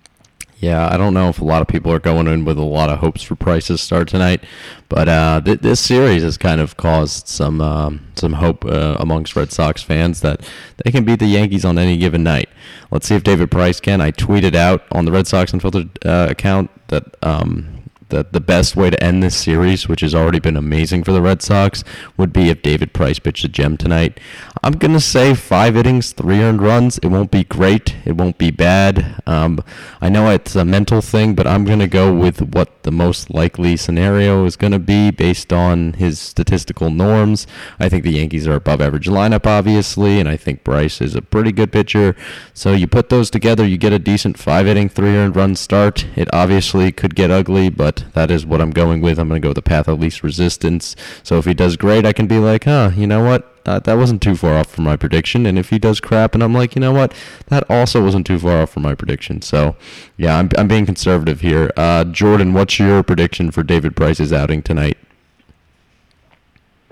Yeah, 0.58 0.88
I 0.90 0.96
don't 0.96 1.12
know 1.12 1.28
if 1.28 1.38
a 1.38 1.44
lot 1.44 1.60
of 1.60 1.68
people 1.68 1.92
are 1.92 1.98
going 1.98 2.26
in 2.28 2.46
with 2.46 2.56
a 2.56 2.62
lot 2.62 2.88
of 2.88 3.00
hopes 3.00 3.22
for 3.22 3.36
Price's 3.36 3.82
start 3.82 4.08
tonight, 4.08 4.42
but 4.88 5.06
uh, 5.06 5.40
th- 5.44 5.60
this 5.60 5.80
series 5.80 6.22
has 6.22 6.38
kind 6.38 6.62
of 6.62 6.78
caused 6.78 7.28
some 7.28 7.60
um, 7.60 8.06
some 8.14 8.32
hope 8.32 8.64
uh, 8.64 8.96
amongst 8.98 9.36
Red 9.36 9.52
Sox 9.52 9.82
fans 9.82 10.22
that 10.22 10.48
they 10.82 10.90
can 10.90 11.04
beat 11.04 11.18
the 11.18 11.26
Yankees 11.26 11.66
on 11.66 11.76
any 11.76 11.98
given 11.98 12.22
night. 12.22 12.48
Let's 12.90 13.06
see 13.06 13.14
if 13.14 13.22
David 13.22 13.50
Price 13.50 13.80
can. 13.80 14.00
I 14.00 14.12
tweeted 14.12 14.54
out 14.54 14.82
on 14.92 15.04
the 15.04 15.12
Red 15.12 15.26
Sox 15.26 15.52
Unfiltered 15.52 15.90
uh, 16.06 16.28
account 16.30 16.70
that 16.88 17.04
um, 17.22 17.75
that 18.08 18.32
the 18.32 18.40
best 18.40 18.76
way 18.76 18.90
to 18.90 19.02
end 19.02 19.22
this 19.22 19.36
series, 19.36 19.88
which 19.88 20.00
has 20.00 20.14
already 20.14 20.38
been 20.38 20.56
amazing 20.56 21.04
for 21.04 21.12
the 21.12 21.22
Red 21.22 21.42
Sox, 21.42 21.82
would 22.16 22.32
be 22.32 22.48
if 22.50 22.62
David 22.62 22.92
Price 22.92 23.18
pitched 23.18 23.44
a 23.44 23.48
gem 23.48 23.76
tonight. 23.76 24.18
I'm 24.62 24.74
going 24.74 24.92
to 24.92 25.00
say 25.00 25.34
five 25.34 25.76
innings, 25.76 26.12
three 26.12 26.40
earned 26.40 26.62
runs. 26.62 26.98
It 26.98 27.08
won't 27.08 27.30
be 27.30 27.44
great. 27.44 27.94
It 28.04 28.16
won't 28.16 28.38
be 28.38 28.50
bad. 28.50 29.20
Um, 29.26 29.62
I 30.00 30.08
know 30.08 30.30
it's 30.30 30.56
a 30.56 30.64
mental 30.64 31.00
thing, 31.00 31.34
but 31.34 31.46
I'm 31.46 31.64
going 31.64 31.78
to 31.78 31.86
go 31.86 32.14
with 32.14 32.40
what 32.54 32.82
the 32.82 32.92
most 32.92 33.30
likely 33.30 33.76
scenario 33.76 34.44
is 34.44 34.56
going 34.56 34.72
to 34.72 34.78
be 34.78 35.10
based 35.10 35.52
on 35.52 35.94
his 35.94 36.18
statistical 36.18 36.90
norms. 36.90 37.46
I 37.78 37.88
think 37.88 38.04
the 38.04 38.12
Yankees 38.12 38.46
are 38.46 38.54
above 38.54 38.80
average 38.80 39.06
lineup, 39.06 39.46
obviously, 39.46 40.20
and 40.20 40.28
I 40.28 40.36
think 40.36 40.64
Price 40.64 41.00
is 41.00 41.14
a 41.14 41.22
pretty 41.22 41.52
good 41.52 41.72
pitcher. 41.72 42.16
So 42.54 42.72
you 42.72 42.86
put 42.86 43.08
those 43.08 43.30
together, 43.30 43.66
you 43.66 43.78
get 43.78 43.92
a 43.92 43.98
decent 43.98 44.38
five 44.38 44.66
inning, 44.66 44.88
three 44.88 45.16
earned 45.16 45.36
run 45.36 45.56
start. 45.56 46.06
It 46.16 46.28
obviously 46.32 46.92
could 46.92 47.14
get 47.14 47.30
ugly, 47.30 47.68
but 47.70 47.95
that 48.12 48.30
is 48.30 48.46
what 48.46 48.60
I'm 48.60 48.70
going 48.70 49.00
with. 49.00 49.18
I'm 49.18 49.28
going 49.28 49.40
to 49.40 49.44
go 49.44 49.50
with 49.50 49.56
the 49.56 49.62
path 49.62 49.88
of 49.88 50.00
least 50.00 50.22
resistance. 50.22 50.96
So 51.22 51.38
if 51.38 51.44
he 51.44 51.54
does 51.54 51.76
great, 51.76 52.06
I 52.06 52.12
can 52.12 52.26
be 52.26 52.38
like, 52.38 52.64
huh, 52.64 52.90
you 52.94 53.06
know 53.06 53.24
what? 53.24 53.52
Uh, 53.66 53.80
that 53.80 53.94
wasn't 53.94 54.22
too 54.22 54.36
far 54.36 54.54
off 54.54 54.68
from 54.68 54.84
my 54.84 54.96
prediction. 54.96 55.44
And 55.44 55.58
if 55.58 55.70
he 55.70 55.78
does 55.78 56.00
crap, 56.00 56.34
and 56.34 56.42
I'm 56.42 56.54
like, 56.54 56.76
you 56.76 56.80
know 56.80 56.92
what? 56.92 57.12
That 57.48 57.68
also 57.68 58.02
wasn't 58.02 58.26
too 58.26 58.38
far 58.38 58.62
off 58.62 58.70
from 58.70 58.84
my 58.84 58.94
prediction. 58.94 59.42
So, 59.42 59.76
yeah, 60.16 60.38
I'm, 60.38 60.50
I'm 60.56 60.68
being 60.68 60.86
conservative 60.86 61.40
here. 61.40 61.72
Uh, 61.76 62.04
Jordan, 62.04 62.52
what's 62.52 62.78
your 62.78 63.02
prediction 63.02 63.50
for 63.50 63.62
David 63.62 63.96
Price's 63.96 64.32
outing 64.32 64.62
tonight? 64.62 64.96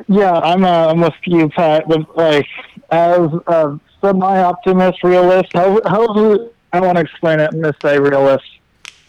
Yeah, 0.08 0.32
I'm 0.32 0.64
uh, 0.64 0.88
I'm 0.88 1.00
with 1.00 1.14
you, 1.24 1.48
Pat. 1.48 1.88
But 1.88 2.16
like, 2.16 2.46
as 2.90 3.30
a 3.46 3.78
semi-optimist 4.00 5.02
realist, 5.04 5.52
how 5.54 5.80
how 5.86 6.50
I 6.74 6.80
want 6.80 6.96
to 6.96 7.02
explain 7.02 7.38
it. 7.38 7.50
I'm 7.52 7.60
going 7.60 7.72
to 7.72 7.80
say 7.80 7.98
realist. 8.00 8.44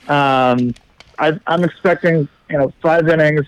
Um, 0.07 0.75
I, 1.19 1.39
I'm 1.47 1.63
expecting 1.63 2.27
you 2.49 2.57
know 2.57 2.73
five 2.81 3.07
innings. 3.07 3.45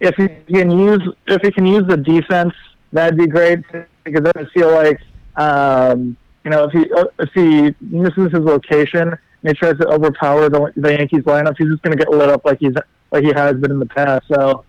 If 0.00 0.14
he 0.16 0.28
can 0.28 0.70
use 0.70 1.02
if 1.26 1.42
he 1.42 1.50
can 1.50 1.66
use 1.66 1.86
the 1.86 1.96
defense, 1.96 2.54
that'd 2.92 3.18
be 3.18 3.26
great 3.26 3.60
because 4.04 4.30
I 4.36 4.44
feel 4.54 4.70
like 4.70 5.00
um, 5.36 6.16
you 6.44 6.50
know 6.50 6.64
if 6.64 6.72
he 6.72 6.86
if 7.18 7.30
he 7.34 7.74
misses 7.80 8.32
his 8.32 8.44
location 8.44 9.08
and 9.08 9.18
he 9.42 9.54
tries 9.54 9.78
to 9.78 9.86
overpower 9.88 10.48
the, 10.48 10.72
the 10.76 10.92
Yankees 10.92 11.22
lineup, 11.22 11.56
he's 11.58 11.68
just 11.68 11.82
going 11.82 11.96
to 11.96 12.04
get 12.04 12.10
lit 12.12 12.28
up 12.28 12.44
like 12.44 12.58
he's 12.58 12.74
like 13.10 13.24
he 13.24 13.32
has 13.32 13.56
been 13.56 13.70
in 13.70 13.78
the 13.78 13.86
past. 13.86 14.26
So 14.28 14.64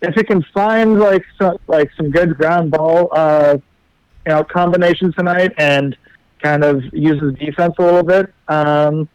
if 0.00 0.14
he 0.14 0.22
can 0.22 0.42
find 0.54 0.98
like 0.98 1.24
some 1.38 1.58
like 1.66 1.90
some 1.96 2.10
good 2.10 2.36
ground 2.36 2.70
ball, 2.70 3.08
uh, 3.12 3.58
you 4.26 4.32
know, 4.32 4.44
combinations 4.44 5.14
tonight 5.14 5.52
and 5.58 5.96
kind 6.42 6.62
of 6.62 6.82
use 6.92 7.20
his 7.20 7.34
defense 7.34 7.74
a 7.78 7.82
little 7.82 8.02
bit, 8.02 8.32
um, 8.48 9.08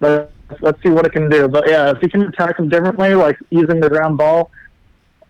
but 0.00 0.32
let's 0.60 0.82
see 0.82 0.90
what 0.90 1.06
it 1.06 1.12
can 1.12 1.28
do. 1.28 1.48
But 1.48 1.68
yeah, 1.68 1.90
if 1.90 2.02
you 2.02 2.08
can 2.08 2.22
attack 2.22 2.56
them 2.56 2.68
differently, 2.68 3.14
like 3.14 3.38
using 3.50 3.80
the 3.80 3.88
ground 3.88 4.18
ball, 4.18 4.50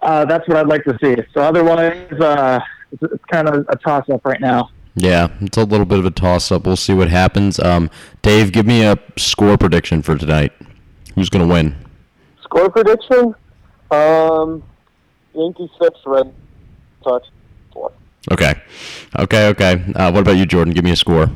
uh, 0.00 0.24
that's 0.24 0.46
what 0.48 0.56
I'd 0.56 0.66
like 0.66 0.84
to 0.84 0.98
see. 1.02 1.16
So 1.34 1.42
otherwise, 1.42 2.12
uh, 2.12 2.60
it's, 2.90 3.02
it's 3.02 3.24
kind 3.26 3.48
of 3.48 3.66
a 3.68 3.76
toss 3.76 4.08
up 4.10 4.24
right 4.24 4.40
now. 4.40 4.70
Yeah, 4.94 5.28
it's 5.40 5.56
a 5.56 5.64
little 5.64 5.86
bit 5.86 5.98
of 5.98 6.04
a 6.04 6.10
toss 6.10 6.52
up. 6.52 6.66
We'll 6.66 6.76
see 6.76 6.92
what 6.92 7.08
happens. 7.08 7.58
Um, 7.58 7.88
Dave, 8.20 8.52
give 8.52 8.66
me 8.66 8.82
a 8.82 8.98
score 9.16 9.56
prediction 9.56 10.02
for 10.02 10.18
tonight. 10.18 10.52
Who's 11.14 11.30
going 11.30 11.46
to 11.48 11.52
win? 11.52 11.74
Score 12.42 12.68
prediction? 12.68 13.34
Um, 13.90 14.62
Yankees 15.34 15.70
six, 15.80 15.98
Red 16.04 16.34
Sox 17.02 17.26
four. 17.72 17.92
Okay, 18.30 18.54
okay, 19.18 19.48
okay. 19.48 19.82
Uh, 19.94 20.10
what 20.12 20.20
about 20.20 20.36
you, 20.36 20.46
Jordan? 20.46 20.74
Give 20.74 20.84
me 20.84 20.92
a 20.92 20.96
score. 20.96 21.30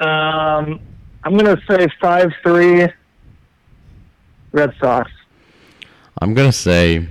Um, 0.00 0.80
I'm 1.24 1.36
gonna 1.36 1.60
say 1.68 1.88
five 2.00 2.32
three. 2.42 2.88
Red 4.52 4.74
Sox. 4.80 5.10
I'm 6.20 6.34
gonna 6.34 6.52
say. 6.52 7.08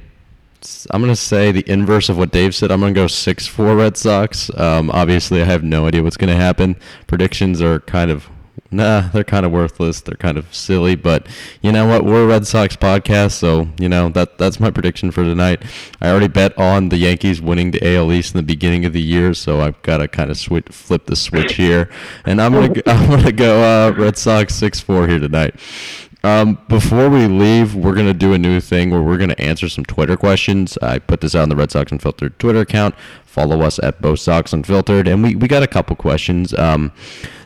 I'm 0.91 1.01
gonna 1.01 1.15
say 1.15 1.51
the 1.51 1.67
inverse 1.67 2.07
of 2.09 2.17
what 2.17 2.31
Dave 2.31 2.53
said. 2.53 2.71
I'm 2.71 2.79
gonna 2.81 2.93
go 2.93 3.07
six 3.07 3.47
four 3.47 3.75
Red 3.75 3.97
Sox. 3.97 4.51
Um, 4.57 4.91
obviously, 4.91 5.41
I 5.41 5.45
have 5.45 5.63
no 5.63 5.87
idea 5.87 6.03
what's 6.03 6.17
gonna 6.17 6.35
happen. 6.35 6.75
Predictions 7.07 7.61
are 7.61 7.79
kind 7.79 8.11
of 8.11 8.29
nah, 8.71 9.09
they're 9.09 9.23
kind 9.23 9.45
of 9.45 9.51
worthless. 9.51 10.01
They're 10.01 10.15
kind 10.15 10.37
of 10.37 10.53
silly, 10.53 10.95
but 10.95 11.27
you 11.61 11.71
know 11.71 11.85
what? 11.85 12.05
We're 12.05 12.23
a 12.23 12.27
Red 12.27 12.47
Sox 12.47 12.75
podcast, 12.75 13.33
so 13.33 13.67
you 13.79 13.89
know 13.89 14.09
that 14.09 14.37
that's 14.37 14.59
my 14.59 14.71
prediction 14.71 15.11
for 15.11 15.23
tonight. 15.23 15.63
I 16.01 16.09
already 16.09 16.29
bet 16.29 16.57
on 16.57 16.89
the 16.89 16.97
Yankees 16.97 17.41
winning 17.41 17.71
the 17.71 17.95
AL 17.95 18.11
East 18.11 18.33
in 18.33 18.37
the 18.39 18.43
beginning 18.43 18.85
of 18.85 18.93
the 18.93 19.01
year, 19.01 19.33
so 19.33 19.61
I've 19.61 19.81
got 19.81 19.97
to 19.97 20.07
kind 20.07 20.31
of 20.31 20.37
switch, 20.37 20.67
flip 20.69 21.05
the 21.05 21.15
switch 21.15 21.55
here, 21.55 21.89
and 22.25 22.41
I'm 22.41 22.53
gonna 22.53 22.81
I'm 22.85 23.09
gonna 23.09 23.31
go 23.31 23.61
uh, 23.61 23.91
Red 23.91 24.17
Sox 24.17 24.55
six 24.55 24.79
four 24.79 25.07
here 25.07 25.19
tonight. 25.19 25.55
Um, 26.23 26.59
before 26.67 27.09
we 27.09 27.25
leave, 27.25 27.73
we're 27.73 27.95
going 27.95 28.05
to 28.05 28.13
do 28.13 28.33
a 28.33 28.37
new 28.37 28.59
thing 28.59 28.91
where 28.91 29.01
we're 29.01 29.17
going 29.17 29.31
to 29.31 29.41
answer 29.41 29.67
some 29.67 29.83
Twitter 29.85 30.15
questions. 30.15 30.77
I 30.79 30.99
put 30.99 31.21
this 31.21 31.33
out 31.33 31.43
on 31.43 31.49
the 31.49 31.55
Red 31.55 31.71
Sox 31.71 31.91
Unfiltered 31.91 32.37
Twitter 32.37 32.59
account. 32.59 32.93
Follow 33.25 33.61
us 33.61 33.79
at 33.79 34.01
both 34.01 34.19
Sox 34.19 34.53
Unfiltered. 34.53 35.07
And 35.07 35.23
we, 35.23 35.35
we 35.35 35.47
got 35.47 35.63
a 35.63 35.67
couple 35.67 35.95
questions. 35.95 36.53
Um, 36.53 36.91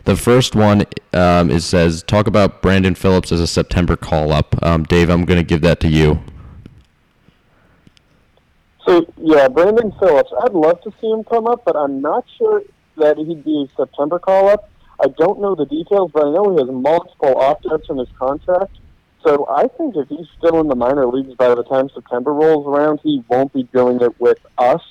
the 0.06 0.16
first 0.16 0.56
one 0.56 0.86
um, 1.14 1.50
is 1.52 1.66
says, 1.66 2.04
talk 2.04 2.28
about 2.28 2.62
Brandon 2.62 2.96
Phillips 2.96 3.32
as 3.32 3.42
a 3.42 3.48
September 3.48 3.96
call 3.96 4.32
up. 4.32 4.56
Um, 4.64 4.84
Dave, 4.84 5.10
I'm 5.10 5.26
going 5.26 5.40
to 5.40 5.44
give 5.44 5.62
that 5.62 5.80
to 5.82 5.88
you. 5.90 6.22
So, 8.88 9.12
yeah, 9.18 9.48
Brandon 9.48 9.92
Phillips, 10.00 10.32
I'd 10.44 10.54
love 10.54 10.80
to 10.82 10.92
see 11.02 11.10
him 11.10 11.24
come 11.24 11.48
up, 11.48 11.64
but 11.66 11.76
I'm 11.76 12.02
not 12.02 12.24
sure 12.38 12.62
that 12.98 13.18
he'd 13.18 13.44
be 13.44 13.68
a 13.68 13.76
September 13.76 14.20
call 14.20 14.48
up. 14.48 14.70
I 15.04 15.08
don't 15.18 15.42
know 15.42 15.56
the 15.56 15.66
details, 15.66 16.12
but 16.14 16.28
I 16.28 16.32
know 16.32 16.56
he 16.56 16.62
has 16.62 16.72
multiple 16.72 17.36
opt-outs 17.38 17.88
in 17.90 17.98
his 17.98 18.08
contract. 18.18 18.78
So 19.26 19.48
I 19.50 19.68
think 19.68 19.96
if 19.96 20.08
he's 20.08 20.28
still 20.38 20.62
in 20.62 20.68
the 20.68 20.76
minor 20.76 21.08
leagues 21.08 21.34
by 21.34 21.54
the 21.54 21.64
time 21.64 21.90
September 21.94 22.32
rolls 22.32 22.68
around, 22.68 23.00
he 23.02 23.24
won't 23.28 23.52
be 23.52 23.64
doing 23.74 24.00
it 24.00 24.20
with 24.20 24.38
us. 24.60 24.82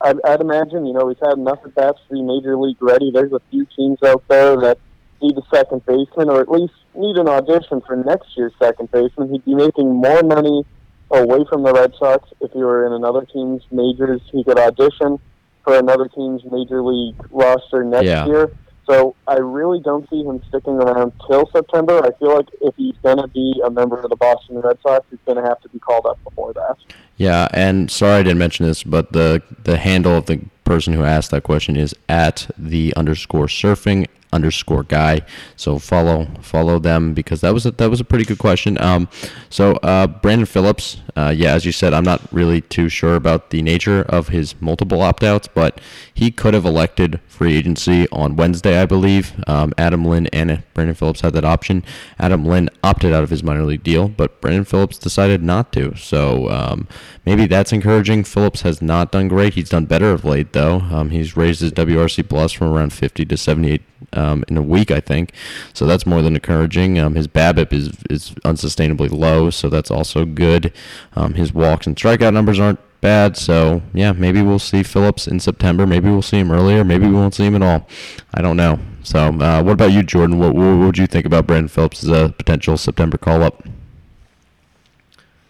I'd, 0.00 0.16
I'd 0.24 0.40
imagine, 0.40 0.86
you 0.86 0.92
know, 0.92 1.08
he's 1.08 1.18
had 1.22 1.36
enough 1.38 1.58
at 1.64 1.74
bats 1.74 1.98
to 2.08 2.14
be 2.14 2.22
major 2.22 2.56
league 2.56 2.80
ready. 2.80 3.10
There's 3.10 3.32
a 3.32 3.40
few 3.50 3.66
teams 3.76 3.98
out 4.02 4.24
there 4.28 4.56
that 4.60 4.78
need 5.22 5.36
a 5.36 5.42
second 5.54 5.84
baseman, 5.84 6.30
or 6.30 6.40
at 6.40 6.50
least 6.50 6.72
need 6.94 7.16
an 7.16 7.28
audition 7.28 7.82
for 7.86 7.96
next 7.96 8.36
year's 8.36 8.52
second 8.58 8.90
baseman. 8.90 9.30
He'd 9.30 9.44
be 9.44 9.54
making 9.54 9.94
more 9.94 10.22
money 10.22 10.64
away 11.10 11.44
from 11.50 11.62
the 11.62 11.72
Red 11.72 11.92
Sox 11.98 12.30
if 12.40 12.52
he 12.52 12.58
were 12.58 12.86
in 12.86 12.92
another 12.92 13.26
team's 13.26 13.62
majors. 13.70 14.22
He 14.32 14.42
could 14.44 14.58
audition 14.58 15.18
for 15.64 15.76
another 15.78 16.08
team's 16.08 16.42
major 16.50 16.82
league 16.82 17.16
roster 17.30 17.84
next 17.84 18.06
Yeah. 18.06 18.26
year. 18.26 18.50
So 18.90 19.14
I 19.28 19.36
really 19.36 19.80
don't 19.80 20.08
see 20.10 20.24
him 20.24 20.42
sticking 20.48 20.72
around 20.72 21.12
till 21.28 21.48
September. 21.52 22.04
I 22.04 22.10
feel 22.18 22.34
like 22.34 22.48
if 22.60 22.74
he's 22.74 22.96
going 23.04 23.18
to 23.18 23.28
be 23.28 23.62
a 23.64 23.70
member 23.70 24.00
of 24.00 24.10
the 24.10 24.16
Boston 24.16 24.58
Red 24.58 24.78
Sox, 24.82 25.06
he's 25.10 25.20
going 25.24 25.36
to 25.36 25.44
have 25.44 25.60
to 25.60 25.68
be 25.68 25.78
called 25.78 26.06
up 26.06 26.18
before 26.24 26.52
that. 26.54 26.74
Yeah, 27.16 27.46
and 27.52 27.88
sorry 27.88 28.14
I 28.14 28.22
didn't 28.24 28.38
mention 28.38 28.66
this, 28.66 28.82
but 28.82 29.12
the 29.12 29.42
the 29.62 29.76
handle 29.76 30.16
of 30.16 30.26
the 30.26 30.40
person 30.64 30.92
who 30.92 31.04
asked 31.04 31.30
that 31.30 31.44
question 31.44 31.76
is 31.76 31.94
at 32.08 32.50
the 32.58 32.92
underscore 32.96 33.46
surfing 33.46 34.08
underscore 34.32 34.84
guy. 34.84 35.20
So 35.56 35.78
follow 35.78 36.26
follow 36.40 36.78
them 36.78 37.14
because 37.14 37.40
that 37.40 37.52
was 37.52 37.66
a, 37.66 37.72
that 37.72 37.90
was 37.90 38.00
a 38.00 38.04
pretty 38.04 38.24
good 38.24 38.38
question. 38.38 38.80
Um, 38.80 39.08
so 39.48 39.72
uh, 39.76 40.06
Brandon 40.06 40.46
Phillips, 40.46 40.98
uh, 41.16 41.32
yeah, 41.36 41.54
as 41.54 41.64
you 41.64 41.72
said, 41.72 41.92
I'm 41.92 42.04
not 42.04 42.20
really 42.32 42.60
too 42.60 42.88
sure 42.88 43.16
about 43.16 43.50
the 43.50 43.62
nature 43.62 44.02
of 44.02 44.28
his 44.28 44.60
multiple 44.60 45.02
opt 45.02 45.22
outs, 45.22 45.48
but 45.48 45.80
he 46.12 46.30
could 46.30 46.54
have 46.54 46.64
elected 46.64 47.20
free 47.26 47.56
agency 47.56 48.06
on 48.10 48.36
Wednesday, 48.36 48.80
I 48.80 48.86
believe. 48.86 49.32
Um, 49.46 49.72
Adam 49.78 50.04
Lind 50.04 50.28
and 50.32 50.62
Brandon 50.74 50.94
Phillips 50.94 51.22
had 51.22 51.32
that 51.32 51.44
option. 51.44 51.84
Adam 52.18 52.44
Lind 52.44 52.70
opted 52.84 53.12
out 53.12 53.24
of 53.24 53.30
his 53.30 53.42
minor 53.42 53.64
league 53.64 53.82
deal, 53.82 54.08
but 54.08 54.40
Brandon 54.40 54.64
Phillips 54.64 54.98
decided 54.98 55.42
not 55.42 55.72
to. 55.72 55.96
So 55.96 56.48
um, 56.50 56.86
maybe 57.24 57.46
that's 57.46 57.72
encouraging. 57.72 58.24
Phillips 58.24 58.62
has 58.62 58.82
not 58.82 59.12
done 59.12 59.28
great. 59.28 59.54
He's 59.54 59.70
done 59.70 59.86
better 59.86 60.10
of 60.10 60.24
late, 60.24 60.52
though. 60.52 60.80
Um, 60.80 61.10
he's 61.10 61.36
raised 61.36 61.62
his 61.62 61.72
WRC 61.72 62.28
plus 62.28 62.52
from 62.52 62.68
around 62.68 62.92
50 62.92 63.24
to 63.24 63.36
78 63.36 63.82
um, 64.12 64.44
in 64.48 64.56
a 64.56 64.62
week, 64.62 64.90
I 64.90 65.00
think. 65.00 65.32
So 65.72 65.86
that's 65.86 66.06
more 66.06 66.22
than 66.22 66.34
encouraging. 66.34 66.98
Um, 66.98 67.14
his 67.14 67.28
BABIP 67.28 67.72
is 67.72 67.88
is 68.08 68.30
unsustainably 68.44 69.10
low, 69.10 69.50
so 69.50 69.68
that's 69.68 69.90
also 69.90 70.24
good. 70.24 70.72
Um, 71.14 71.34
his 71.34 71.52
walks 71.52 71.86
and 71.86 71.96
strikeout 71.96 72.32
numbers 72.34 72.58
aren't 72.58 72.80
bad. 73.00 73.36
So 73.36 73.82
yeah, 73.92 74.12
maybe 74.12 74.42
we'll 74.42 74.58
see 74.58 74.82
Phillips 74.82 75.26
in 75.26 75.40
September. 75.40 75.86
Maybe 75.86 76.10
we'll 76.10 76.22
see 76.22 76.38
him 76.38 76.50
earlier. 76.50 76.84
Maybe 76.84 77.06
we 77.06 77.12
won't 77.12 77.34
see 77.34 77.46
him 77.46 77.56
at 77.56 77.62
all. 77.62 77.88
I 78.34 78.42
don't 78.42 78.56
know. 78.56 78.78
So 79.02 79.28
uh, 79.28 79.62
what 79.62 79.72
about 79.72 79.92
you, 79.92 80.02
Jordan? 80.02 80.38
What, 80.38 80.54
what 80.54 80.76
would 80.78 80.98
you 80.98 81.06
think 81.06 81.26
about 81.26 81.46
Brandon 81.46 81.68
Phillips 81.68 82.04
as 82.04 82.10
a 82.10 82.34
potential 82.36 82.76
September 82.76 83.16
call 83.18 83.42
up? 83.42 83.62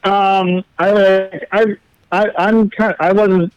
Um, 0.03 0.64
I 0.78 1.40
I 1.53 1.76
I 2.12 2.30
I'm 2.38 2.70
kind 2.70 2.92
of, 2.92 2.96
I 3.01 3.12
wasn't 3.12 3.53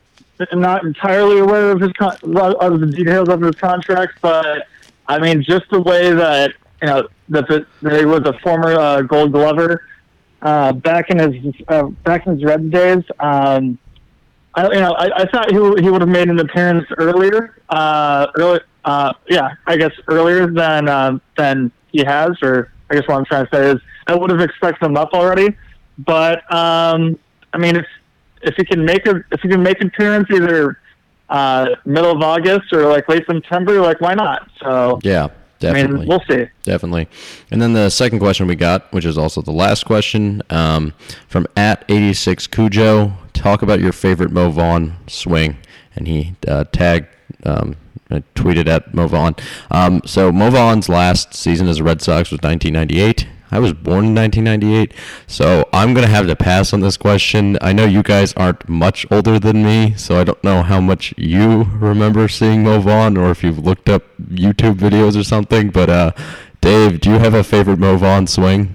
not 0.52 0.84
entirely 0.84 1.40
aware 1.40 1.72
of 1.72 1.80
his 1.80 1.92
con- 1.94 2.18
of 2.24 2.80
the 2.80 2.88
details 2.88 3.30
of 3.30 3.42
his 3.42 3.56
contract, 3.56 4.20
but 4.22 4.68
I 5.08 5.20
mean 5.20 5.44
just 5.44 5.70
the 5.72 5.82
way 5.82 6.12
that 6.12 6.54
you 6.82 6.88
know 6.88 7.08
that, 7.30 7.48
the, 7.48 7.66
that 7.82 8.00
he 8.00 8.06
was 8.06 8.22
a 8.22 8.34
former 8.40 8.74
uh, 8.74 9.02
Gold 9.02 9.32
Glover 9.32 9.84
uh, 10.42 10.74
back 10.74 11.10
in 11.10 11.20
his 11.20 11.54
uh, 11.68 11.84
back 11.84 12.28
in 12.28 12.34
his 12.34 12.44
Red 12.44 12.70
days. 12.72 13.04
Um, 13.20 13.78
I 14.56 14.68
you 14.72 14.80
know 14.80 14.94
I, 14.94 15.22
I 15.22 15.26
thought 15.26 15.50
he 15.50 15.58
he 15.82 15.90
would 15.90 16.02
have 16.02 16.10
made 16.10 16.30
an 16.30 16.40
appearance 16.40 16.86
earlier. 16.98 17.62
Uh, 17.70 18.28
early, 18.36 18.60
uh, 18.86 19.14
yeah, 19.30 19.56
I 19.66 19.78
guess 19.78 19.94
earlier 20.08 20.48
than 20.48 20.90
uh, 20.90 21.18
than 21.38 21.72
he 21.92 22.04
has, 22.04 22.32
or 22.42 22.72
I 22.90 22.96
guess 22.96 23.08
what 23.08 23.18
I'm 23.18 23.26
trying 23.26 23.48
to 23.48 23.56
say 23.56 23.70
is 23.72 23.78
I 24.08 24.16
would 24.16 24.30
have 24.30 24.42
expected 24.42 24.86
him 24.86 24.98
up 24.98 25.14
already. 25.14 25.56
But 25.98 26.40
um, 26.54 27.18
I 27.54 27.58
mean, 27.58 27.78
if 27.78 27.86
if 28.42 28.56
he 28.56 28.66
can 28.66 28.84
make 28.84 29.08
a 29.08 29.24
if 29.32 29.42
he 29.42 29.50
can 29.50 29.64
make 29.64 29.80
an 29.82 29.88
appearance 29.88 30.28
either 30.32 30.80
uh, 31.34 31.70
middle 31.86 32.12
of 32.12 32.22
August 32.22 32.72
or 32.72 32.88
like 32.88 33.10
late 33.10 33.26
September, 33.26 33.82
like 33.82 34.00
why 34.00 34.14
not? 34.14 34.50
So 34.62 35.00
Yeah, 35.04 35.26
I 35.26 35.30
definitely. 35.60 36.00
mean, 36.00 36.08
we'll 36.08 36.24
see. 36.30 36.46
Definitely. 36.64 37.08
And 37.52 37.62
then 37.62 37.74
the 37.74 37.90
second 37.90 38.20
question 38.20 38.48
we 38.48 38.56
got, 38.56 38.92
which 38.94 39.04
is 39.06 39.18
also 39.18 39.42
the 39.42 39.52
last 39.52 39.86
question, 39.86 40.42
um, 40.50 40.94
from 41.28 41.46
at 41.58 41.84
86 41.90 42.48
Cujo, 42.48 43.14
talk 43.34 43.62
about 43.62 43.80
your 43.82 43.92
favorite 43.94 44.32
Mo 44.32 44.50
Vaughn 44.50 44.94
swing. 45.08 45.58
And 45.96 46.08
he 46.08 46.36
uh, 46.48 46.64
tagged, 46.72 47.08
um, 47.46 47.76
uh, 48.12 48.20
tweeted 48.36 48.68
at 48.68 48.94
Mo 48.94 49.08
Vaughn. 49.08 49.36
Um, 49.72 50.02
so 50.06 50.32
Mo 50.32 50.50
Vaughn's 50.50 50.88
last 50.90 51.34
season 51.34 51.68
as 51.68 51.80
a 51.80 51.84
Red 51.84 52.02
Sox 52.02 52.30
was 52.32 52.40
1998. 52.42 53.28
I 53.54 53.60
was 53.60 53.72
born 53.72 54.06
in 54.06 54.16
1998, 54.16 54.96
so 55.28 55.70
I'm 55.72 55.94
to 55.94 56.08
have 56.08 56.26
to 56.26 56.36
pass 56.36 56.74
on 56.74 56.80
this 56.80 56.98
question. 56.98 57.60
I 57.62 57.72
know 57.72 57.86
you 57.86 58.02
guys 58.02 58.34
aren't 58.34 58.68
much 58.68 59.06
older 59.12 59.38
than 59.38 59.64
me, 59.64 59.94
so 59.96 60.20
I 60.20 60.24
don't 60.24 60.44
know 60.44 60.64
how 60.64 60.82
much 60.82 61.14
you 61.18 61.66
remember 61.76 62.28
seeing 62.28 62.64
Mo 62.64 62.80
Vaughn 62.80 63.16
or 63.16 63.30
if 63.30 63.44
you've 63.44 63.60
looked 63.60 63.90
up 63.90 64.06
YouTube 64.20 64.78
videos 64.78 65.16
or 65.16 65.24
something, 65.24 65.70
but 65.70 65.88
uh, 65.88 66.14
Dave, 66.62 67.00
do 67.00 67.12
you 67.12 67.20
have 67.20 67.36
a 67.36 67.44
favorite 67.44 67.78
Mo 67.78 67.96
Vaughn 67.96 68.26
swing? 68.26 68.74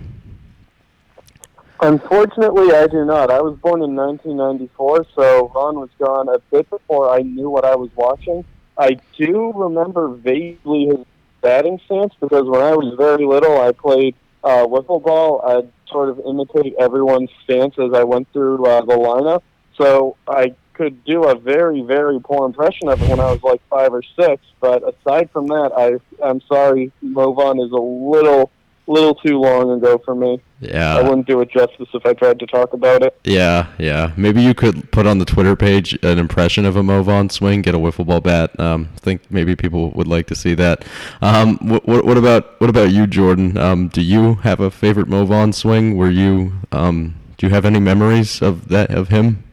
Unfortunately, 1.81 2.73
I 2.73 2.87
do 2.87 3.05
not. 3.05 3.33
I 3.33 3.41
was 3.41 3.59
born 3.59 3.83
in 3.83 3.97
1994, 3.97 5.07
so 5.13 5.51
Ron 5.57 5.81
was 5.81 5.91
gone 5.99 6.29
a 6.29 6.39
bit 6.53 6.71
before 6.71 7.11
I 7.11 7.23
knew 7.23 7.51
what 7.51 7.65
I 7.65 7.75
was 7.75 7.91
watching. 7.97 8.45
I 8.77 8.97
do 9.17 9.53
remember 9.57 10.07
vaguely 10.07 10.87
his 10.87 11.05
batting 11.41 11.81
stance 11.85 12.15
because 12.21 12.45
when 12.45 12.63
I 12.63 12.77
was 12.77 12.95
very 12.97 13.25
little, 13.27 13.61
I 13.61 13.73
played 13.73 14.15
uh, 14.45 14.67
wiffle 14.67 15.03
ball. 15.03 15.43
I'd 15.45 15.71
sort 15.91 16.09
of 16.09 16.21
imitate 16.21 16.75
everyone's 16.79 17.31
stance 17.45 17.75
as 17.79 17.93
I 17.95 18.05
went 18.05 18.33
through 18.33 18.65
uh, 18.65 18.83
the 18.83 18.97
lineup. 18.97 19.43
So 19.77 20.17
I 20.27 20.55
could 20.75 21.05
do 21.05 21.25
a 21.25 21.35
very, 21.37 21.83
very 21.83 22.21
poor 22.21 22.47
impression 22.47 22.89
of 22.89 23.03
it 23.03 23.09
when 23.09 23.21
I 23.21 23.33
was 23.33 23.43
like 23.43 23.61
five 23.69 23.93
or 23.93 24.03
six. 24.19 24.43
But 24.61 24.83
aside 24.83 25.31
from 25.31 25.49
that, 25.49 25.73
I, 25.77 26.25
I'm 26.25 26.41
sorry, 26.43 26.93
Mo 27.03 27.33
Vaughn 27.33 27.59
is 27.61 27.73
a 27.73 27.77
little 27.77 28.51
little 28.89 29.15
too 29.15 29.39
long 29.39 29.71
ago 29.71 30.01
for 30.05 30.15
me. 30.15 30.41
Yeah. 30.61 30.97
I 30.97 31.03
wouldn't 31.03 31.27
do 31.27 31.41
it 31.41 31.51
justice 31.51 31.89
if 31.93 32.05
I 32.05 32.15
tried 32.15 32.41
to 32.41 32.47
talk 32.47 32.73
about 32.73 33.03
it. 33.03 33.19
Yeah, 33.23 33.67
yeah. 33.79 34.13
Maybe 34.17 34.43
you 34.43 34.55
could 34.55 34.91
put 34.91 35.07
on 35.07 35.19
the 35.19 35.25
Twitter 35.25 35.55
page 35.55 35.97
an 36.03 36.19
impression 36.19 36.65
of 36.65 36.75
a 36.77 36.83
Mo 36.83 37.03
Vaughn 37.03 37.31
swing, 37.31 37.63
get 37.63 37.75
a 37.75 37.79
wiffle 37.79 38.07
ball 38.07 38.21
bat. 38.21 38.59
Um, 38.59 38.89
I 38.97 38.99
think 38.99 39.31
maybe 39.31 39.55
people 39.55 39.91
would 39.91 40.09
like 40.09 40.27
to 40.29 40.35
see 40.35 40.55
that. 40.55 40.85
Um, 41.23 41.59
what, 41.59 41.87
what, 41.87 42.05
what 42.05 42.17
about 42.17 42.61
what 42.61 42.71
about 42.71 42.91
you, 42.91 43.07
Jordan? 43.07 43.57
Um, 43.57 43.89
do 43.89 44.03
you 44.03 44.35
have 44.37 44.59
a 44.59 44.71
favorite 44.71 45.09
Mo 45.09 45.25
Vaughn 45.27 45.53
swing? 45.53 45.97
Were 45.97 46.11
you 46.11 46.55
um, 46.73 47.15
do 47.37 47.47
you 47.47 47.53
have 47.53 47.65
any 47.65 47.79
memories 47.79 48.43
of 48.43 48.69
that 48.69 48.91
of 48.91 49.09
him? 49.09 49.45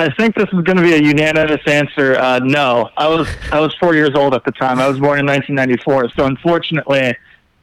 I 0.00 0.08
think 0.14 0.34
this 0.34 0.48
is 0.50 0.62
going 0.62 0.78
to 0.78 0.82
be 0.82 0.94
a 0.94 1.02
unanimous 1.02 1.60
answer. 1.66 2.16
Uh, 2.16 2.38
no, 2.38 2.88
I 2.96 3.06
was 3.06 3.28
I 3.52 3.60
was 3.60 3.74
four 3.74 3.94
years 3.94 4.12
old 4.14 4.34
at 4.34 4.44
the 4.44 4.52
time. 4.52 4.78
I 4.78 4.88
was 4.88 4.98
born 4.98 5.20
in 5.20 5.26
1994, 5.26 6.12
so 6.16 6.24
unfortunately, 6.24 7.14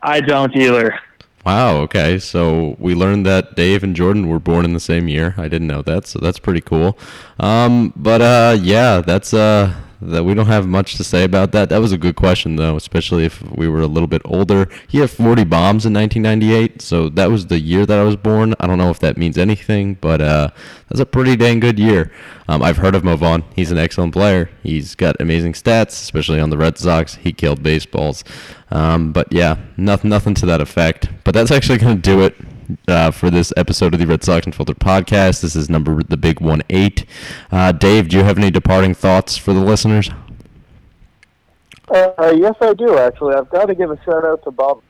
I 0.02 0.22
don't 0.22 0.56
either. 0.56 1.00
Wow. 1.45 1.78
Okay. 1.78 2.20
So 2.20 2.76
we 2.78 2.93
learned 2.93 3.26
that 3.26 3.56
Dave 3.56 3.84
and 3.84 3.95
Jordan 3.95 4.28
were 4.28 4.39
born 4.39 4.66
in 4.66 4.74
the 4.74 4.80
same 4.80 5.08
year. 5.08 5.34
I 5.38 5.48
didn't 5.48 5.68
know 5.68 5.82
that, 5.84 6.06
so 6.06 6.20
that's 6.20 6.39
pretty 6.39 6.60
cool. 6.60 6.98
Um, 7.39 7.93
but 7.95 8.22
uh, 8.22 8.58
yeah, 8.62 9.00
that's 9.00 9.34
uh, 9.34 9.74
that 10.02 10.24
we 10.24 10.34
don't 10.34 10.48
have 10.48 10.68
much 10.68 10.95
to 10.95 11.04
say 11.04 11.24
about 11.24 11.52
that. 11.52 11.70
That 11.70 11.80
was 11.80 11.91
a 11.91 11.98
good 11.98 12.16
question 12.16 12.56
though, 12.56 12.76
especially 12.76 13.26
if 13.26 13.41
we 13.52 13.68
were 13.68 13.82
a 13.82 13.88
little 13.88 14.08
bit 14.08 14.22
older. 14.26 14.70
He 14.88 15.00
had 15.00 15.10
40 15.10 15.43
bombs 15.45 15.86
in 15.86 15.93
1998, 15.93 16.82
so 16.82 17.10
that 17.10 17.32
was 17.32 17.48
the 17.48 17.60
year 17.60 17.86
that 17.86 17.98
I 17.98 18.04
was 18.04 18.16
born. 18.16 18.54
I 18.60 18.68
don't 18.68 18.78
know 18.78 18.89
if 18.89 19.00
that 19.00 19.18
means 19.18 19.38
anything, 19.38 19.95
but 19.95 20.22
uh, 20.22 20.50
that's 20.89 21.02
a 21.02 21.06
pretty 21.06 21.36
dang 21.36 21.60
good 21.60 21.80
year. 21.80 22.12
Um, 22.48 22.62
I've 22.62 22.78
heard 22.78 22.95
of 22.95 23.04
Mo 23.04 23.16
Vaughn. 23.16 23.43
He's 23.56 23.72
an 23.72 23.78
excellent 23.78 24.14
player. 24.14 24.50
He's 24.64 24.95
got 24.95 25.20
amazing 25.20 25.54
stats, 25.54 25.89
especially 25.89 26.39
on 26.39 26.50
the 26.50 26.58
Red 26.58 26.78
Sox. 26.78 27.16
He 27.16 27.34
killed 27.34 27.64
baseballs. 27.64 28.24
Um, 28.70 29.12
but 29.12 29.32
yeah, 29.32 29.58
nothing, 29.78 30.10
nothing 30.10 30.34
to 30.36 30.45
that 30.45 30.62
effect. 30.62 31.10
But 31.24 31.34
that's 31.34 31.52
actually 31.52 31.80
going 31.80 31.95
to 31.98 32.02
do 32.02 32.22
it 32.22 32.36
uh, 32.88 33.11
for 33.11 33.30
this 33.30 33.53
episode 33.57 33.93
of 33.93 33.99
the 33.99 34.07
Red 34.07 34.24
Sox 34.24 34.45
Unfiltered 34.45 34.80
podcast. 34.80 35.41
This 35.41 35.55
is 35.55 35.70
number 35.70 36.01
the 36.03 36.18
big 36.18 36.41
one 36.41 36.61
eight. 36.70 37.05
Uh, 37.51 37.72
Dave, 37.72 38.09
do 38.09 38.18
you 38.18 38.24
have 38.24 38.38
any 38.38 38.51
departing 38.51 38.93
thoughts 38.93 39.38
for 39.38 39.53
the 39.53 39.59
listeners? 39.59 40.09
Uh, 41.89 42.34
yes, 42.36 42.55
I 42.61 42.74
do 42.74 42.97
actually. 42.97 43.36
I've 43.36 43.49
got 43.49 43.68
to 43.68 43.76
give 43.76 43.91
a 43.91 43.97
shout 44.03 44.26
out 44.26 44.43
to 44.43 44.51
Bob 44.51 44.82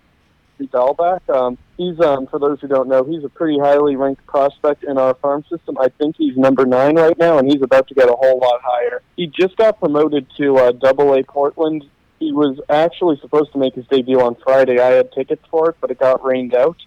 Dalbec. 0.60 1.30
Um, 1.30 1.58
he's, 1.78 2.00
um, 2.00 2.26
for 2.28 2.40
those 2.40 2.60
who 2.60 2.68
don't 2.68 2.88
know, 2.88 3.04
he's 3.04 3.24
a 3.24 3.30
pretty 3.30 3.60
highly 3.60 3.96
ranked 3.96 4.26
prospect 4.26 4.84
in 4.84 4.98
our 4.98 5.14
farm 5.14 5.44
system. 5.50 5.78
I 5.80 5.90
think 5.90 6.16
he's 6.18 6.36
number 6.36 6.66
nine 6.66 6.96
right 6.96 7.18
now, 7.18 7.38
and 7.38 7.48
he's 7.48 7.62
about 7.62 7.88
to 7.90 7.94
get 7.94 8.10
a 8.10 8.14
whole 8.14 8.40
lot 8.40 8.60
higher. 8.64 9.04
He 9.16 9.28
just 9.28 9.56
got 9.58 9.80
promoted 9.80 10.26
to 10.38 10.58
uh, 10.58 10.72
Double 10.72 11.14
A 11.14 11.24
Portland. 11.24 11.86
He 12.20 12.32
was 12.32 12.60
actually 12.70 13.20
supposed 13.20 13.52
to 13.52 13.60
make 13.60 13.76
his 13.76 13.86
debut 13.88 14.20
on 14.20 14.36
Friday. 14.44 14.80
I 14.80 14.88
had 14.88 15.12
tickets 15.12 15.44
for 15.52 15.70
it, 15.70 15.76
but 15.80 15.92
it 15.92 16.00
got 16.00 16.26
rained 16.26 16.56
out. 16.56 16.78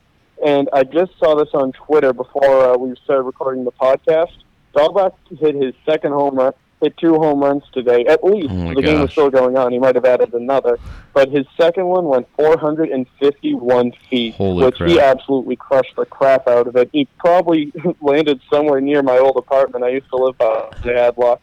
And 0.44 0.68
I 0.72 0.84
just 0.84 1.12
saw 1.18 1.34
this 1.34 1.48
on 1.54 1.72
Twitter 1.72 2.12
before 2.12 2.64
uh, 2.74 2.76
we 2.76 2.94
started 3.04 3.22
recording 3.24 3.64
the 3.64 3.72
podcast. 3.72 4.32
Dalbec 4.74 5.12
hit 5.38 5.54
his 5.54 5.74
second 5.84 6.12
home 6.12 6.36
run, 6.36 6.52
hit 6.80 6.96
two 6.96 7.14
home 7.16 7.40
runs 7.40 7.62
today, 7.72 8.04
at 8.06 8.22
least. 8.24 8.48
Oh 8.50 8.74
the 8.74 8.80
game 8.82 9.00
was 9.00 9.10
still 9.10 9.28
going 9.30 9.56
on. 9.58 9.72
He 9.72 9.78
might 9.78 9.96
have 9.96 10.04
added 10.04 10.32
another. 10.32 10.78
But 11.12 11.28
his 11.30 11.44
second 11.56 11.86
one 11.86 12.04
went 12.06 12.28
451 12.36 13.92
feet, 14.08 14.34
Holy 14.34 14.64
which 14.64 14.78
he 14.78 15.00
absolutely 15.00 15.56
crushed 15.56 15.96
the 15.96 16.06
crap 16.06 16.46
out 16.48 16.66
of 16.66 16.76
it. 16.76 16.88
He 16.92 17.06
probably 17.18 17.72
landed 18.00 18.40
somewhere 18.50 18.80
near 18.80 19.02
my 19.02 19.18
old 19.18 19.36
apartment. 19.36 19.84
I 19.84 19.88
used 19.90 20.08
to 20.10 20.16
live 20.16 20.38
by 20.38 20.70
the 20.82 20.90
Adlock. 20.90 21.40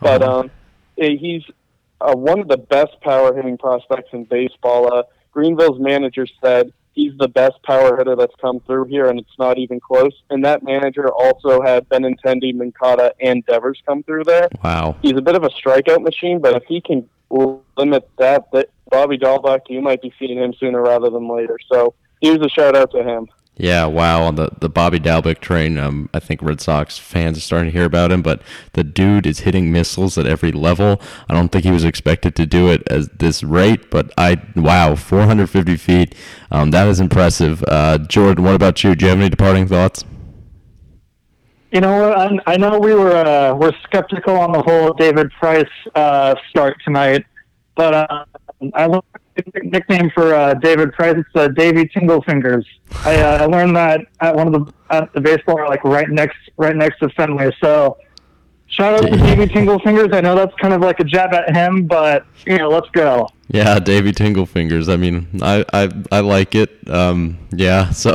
But 0.00 0.22
Oh. 0.22 0.40
um, 0.40 0.50
he's 0.96 1.42
uh, 2.00 2.14
one 2.14 2.40
of 2.40 2.48
the 2.48 2.56
best 2.56 2.98
power 3.02 3.34
hitting 3.34 3.58
prospects 3.58 4.10
in 4.12 4.24
baseball. 4.24 4.92
Uh, 4.92 5.02
Greenville's 5.32 5.78
manager 5.78 6.26
said 6.42 6.72
he's 7.00 7.16
the 7.18 7.28
best 7.28 7.62
power 7.62 7.96
hitter 7.96 8.14
that's 8.14 8.34
come 8.40 8.60
through 8.60 8.84
here, 8.84 9.08
and 9.08 9.18
it's 9.18 9.38
not 9.38 9.56
even 9.58 9.80
close. 9.80 10.12
And 10.28 10.44
that 10.44 10.62
manager 10.62 11.08
also 11.10 11.62
had 11.62 11.88
Benintendi, 11.88 12.54
Moncada, 12.54 13.14
and 13.20 13.44
Devers 13.46 13.80
come 13.86 14.02
through 14.02 14.24
there. 14.24 14.48
Wow. 14.62 14.96
He's 15.00 15.16
a 15.16 15.22
bit 15.22 15.34
of 15.34 15.42
a 15.42 15.48
strikeout 15.48 16.02
machine, 16.02 16.40
but 16.40 16.54
if 16.54 16.64
he 16.64 16.80
can 16.80 17.08
limit 17.30 18.08
that, 18.18 18.50
that 18.52 18.68
Bobby 18.90 19.16
Dalbec, 19.16 19.60
you 19.68 19.80
might 19.80 20.02
be 20.02 20.12
seeing 20.18 20.38
him 20.38 20.52
sooner 20.58 20.82
rather 20.82 21.08
than 21.08 21.28
later. 21.28 21.58
So 21.72 21.94
here's 22.20 22.40
a 22.40 22.48
shout 22.50 22.76
out 22.76 22.90
to 22.90 23.02
him. 23.02 23.28
Yeah, 23.60 23.84
wow. 23.84 24.22
On 24.22 24.36
the, 24.36 24.48
the 24.58 24.70
Bobby 24.70 24.98
Dalbec 24.98 25.40
train, 25.40 25.76
um, 25.76 26.08
I 26.14 26.18
think 26.18 26.40
Red 26.40 26.62
Sox 26.62 26.96
fans 26.96 27.36
are 27.36 27.42
starting 27.42 27.70
to 27.70 27.76
hear 27.76 27.84
about 27.84 28.10
him, 28.10 28.22
but 28.22 28.40
the 28.72 28.82
dude 28.82 29.26
is 29.26 29.40
hitting 29.40 29.70
missiles 29.70 30.16
at 30.16 30.24
every 30.24 30.50
level. 30.50 30.98
I 31.28 31.34
don't 31.34 31.52
think 31.52 31.64
he 31.64 31.70
was 31.70 31.84
expected 31.84 32.34
to 32.36 32.46
do 32.46 32.68
it 32.68 32.82
at 32.90 33.18
this 33.18 33.42
rate, 33.42 33.90
but 33.90 34.14
I, 34.16 34.40
wow, 34.56 34.94
450 34.94 35.76
feet. 35.76 36.14
Um, 36.50 36.70
that 36.70 36.88
is 36.88 37.00
impressive. 37.00 37.62
Uh, 37.68 37.98
Jordan, 37.98 38.44
what 38.44 38.54
about 38.54 38.82
you? 38.82 38.94
Do 38.94 39.04
you 39.04 39.10
have 39.10 39.20
any 39.20 39.28
departing 39.28 39.66
thoughts? 39.66 40.06
You 41.70 41.82
know? 41.82 42.14
I, 42.14 42.38
I 42.46 42.56
know 42.56 42.78
we 42.78 42.94
were 42.94 43.14
uh, 43.14 43.54
we're 43.54 43.74
skeptical 43.82 44.38
on 44.38 44.52
the 44.52 44.62
whole 44.62 44.94
David 44.94 45.30
Price 45.32 45.68
uh, 45.94 46.34
start 46.48 46.78
tonight, 46.82 47.26
but 47.76 47.92
uh, 47.92 48.24
I 48.72 48.84
a 48.84 49.02
nickname 49.62 50.10
for 50.10 50.34
uh, 50.34 50.54
David 50.54 50.92
Price. 50.92 51.16
It's 51.16 51.28
uh, 51.34 51.48
Davy 51.48 51.88
Tingle 51.88 52.22
Fingers. 52.22 52.66
I, 53.04 53.20
uh, 53.20 53.42
I 53.42 53.44
learned 53.46 53.76
that 53.76 54.00
at 54.20 54.34
one 54.34 54.52
of 54.52 54.52
the 54.52 54.72
at 54.90 55.12
the 55.12 55.20
baseball 55.20 55.56
like 55.68 55.84
right 55.84 56.08
next 56.08 56.38
right 56.56 56.76
next 56.76 56.98
to 57.00 57.08
Fenway. 57.10 57.50
So 57.62 57.98
shout 58.66 58.94
out 58.94 59.10
to 59.10 59.16
Davy 59.16 59.46
Tingle 59.46 59.78
Fingers. 59.80 60.08
I 60.12 60.20
know 60.20 60.34
that's 60.34 60.54
kind 60.56 60.74
of 60.74 60.80
like 60.80 61.00
a 61.00 61.04
jab 61.04 61.32
at 61.34 61.54
him, 61.54 61.86
but 61.86 62.26
you 62.46 62.58
know, 62.58 62.68
let's 62.68 62.88
go. 62.90 63.28
Yeah, 63.48 63.78
Davy 63.78 64.12
Tingle 64.12 64.46
Fingers. 64.46 64.88
I 64.88 64.96
mean, 64.96 65.28
I, 65.42 65.64
I, 65.72 65.90
I 66.12 66.20
like 66.20 66.54
it. 66.54 66.88
Um, 66.88 67.38
yeah, 67.52 67.90
so 67.90 68.12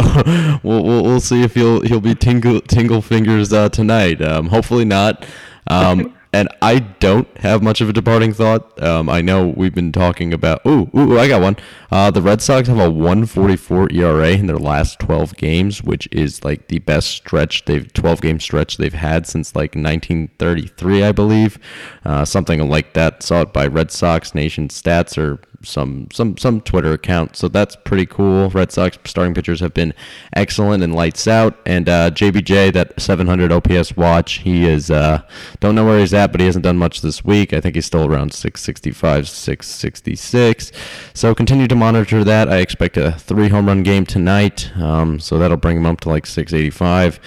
we'll, 0.63 0.83
we'll 0.83 1.03
we'll 1.03 1.19
see 1.19 1.43
if 1.43 1.53
he'll 1.53 1.81
he'll 1.81 2.01
be 2.01 2.15
tingle 2.15 2.61
tingle 2.61 3.01
fingers 3.01 3.51
uh, 3.53 3.69
tonight. 3.69 4.21
Um, 4.21 4.47
hopefully 4.47 4.85
not. 4.85 5.25
Um, 5.67 6.14
and 6.35 6.49
I 6.61 6.79
don't 6.79 7.29
have 7.37 7.63
much 7.63 7.79
of 7.79 7.87
a 7.87 7.93
departing 7.93 8.33
thought. 8.33 8.83
Um, 8.83 9.07
I 9.07 9.21
know 9.21 9.47
we've 9.47 9.73
been 9.73 9.93
talking 9.93 10.33
about. 10.33 10.65
Ooh, 10.67 10.89
ooh, 10.93 11.17
I 11.17 11.29
got 11.29 11.41
one. 11.41 11.55
Uh, 11.89 12.11
the 12.11 12.21
Red 12.21 12.41
Sox 12.41 12.67
have 12.67 12.77
a 12.77 12.89
1.44 12.89 13.93
ERA 13.93 14.31
in 14.31 14.47
their 14.47 14.57
last 14.57 14.99
12 14.99 15.37
games, 15.37 15.81
which 15.81 16.09
is 16.11 16.43
like 16.43 16.67
the 16.67 16.79
best 16.79 17.07
stretch 17.07 17.63
they've 17.63 17.91
12 17.93 18.19
game 18.19 18.39
stretch 18.41 18.75
they've 18.75 18.93
had 18.93 19.25
since 19.25 19.55
like 19.55 19.75
1933, 19.75 21.03
I 21.03 21.13
believe, 21.13 21.57
uh, 22.03 22.25
something 22.25 22.69
like 22.69 22.93
that. 22.95 23.23
Saw 23.23 23.43
it 23.43 23.53
by 23.53 23.65
Red 23.67 23.89
Sox 23.89 24.35
Nation 24.35 24.67
Stats 24.67 25.17
or 25.17 25.39
some 25.65 26.07
some 26.11 26.37
some 26.37 26.61
Twitter 26.61 26.93
account. 26.93 27.35
So 27.35 27.47
that's 27.47 27.75
pretty 27.75 28.05
cool. 28.05 28.49
Red 28.49 28.71
Sox 28.71 28.97
starting 29.05 29.33
pitchers 29.33 29.59
have 29.59 29.73
been 29.73 29.93
excellent 30.35 30.83
and 30.83 30.95
lights 30.95 31.27
out. 31.27 31.57
And 31.65 31.89
uh, 31.89 32.11
JBJ, 32.11 32.73
that 32.73 32.99
700 32.99 33.51
OPS 33.51 33.97
watch, 33.97 34.39
he 34.39 34.65
is 34.65 34.89
uh, 34.89 35.21
don't 35.59 35.75
know 35.75 35.85
where 35.85 35.99
he's 35.99 36.13
at, 36.13 36.31
but 36.31 36.39
he 36.39 36.45
hasn't 36.45 36.63
done 36.63 36.77
much 36.77 37.01
this 37.01 37.25
week. 37.25 37.53
I 37.53 37.59
think 37.59 37.75
he's 37.75 37.85
still 37.85 38.05
around 38.05 38.33
665, 38.33 39.27
666. 39.27 40.71
So 41.13 41.35
continue 41.35 41.67
to 41.67 41.75
monitor 41.75 42.23
that. 42.23 42.49
I 42.49 42.57
expect 42.57 42.97
a 42.97 43.11
three 43.13 43.49
home 43.49 43.67
run 43.67 43.83
game 43.83 44.05
tonight. 44.05 44.71
Um, 44.77 45.19
so 45.19 45.37
that'll 45.37 45.57
bring 45.57 45.77
him 45.77 45.85
up 45.85 46.01
to 46.01 46.09
like 46.09 46.25
685. 46.25 47.19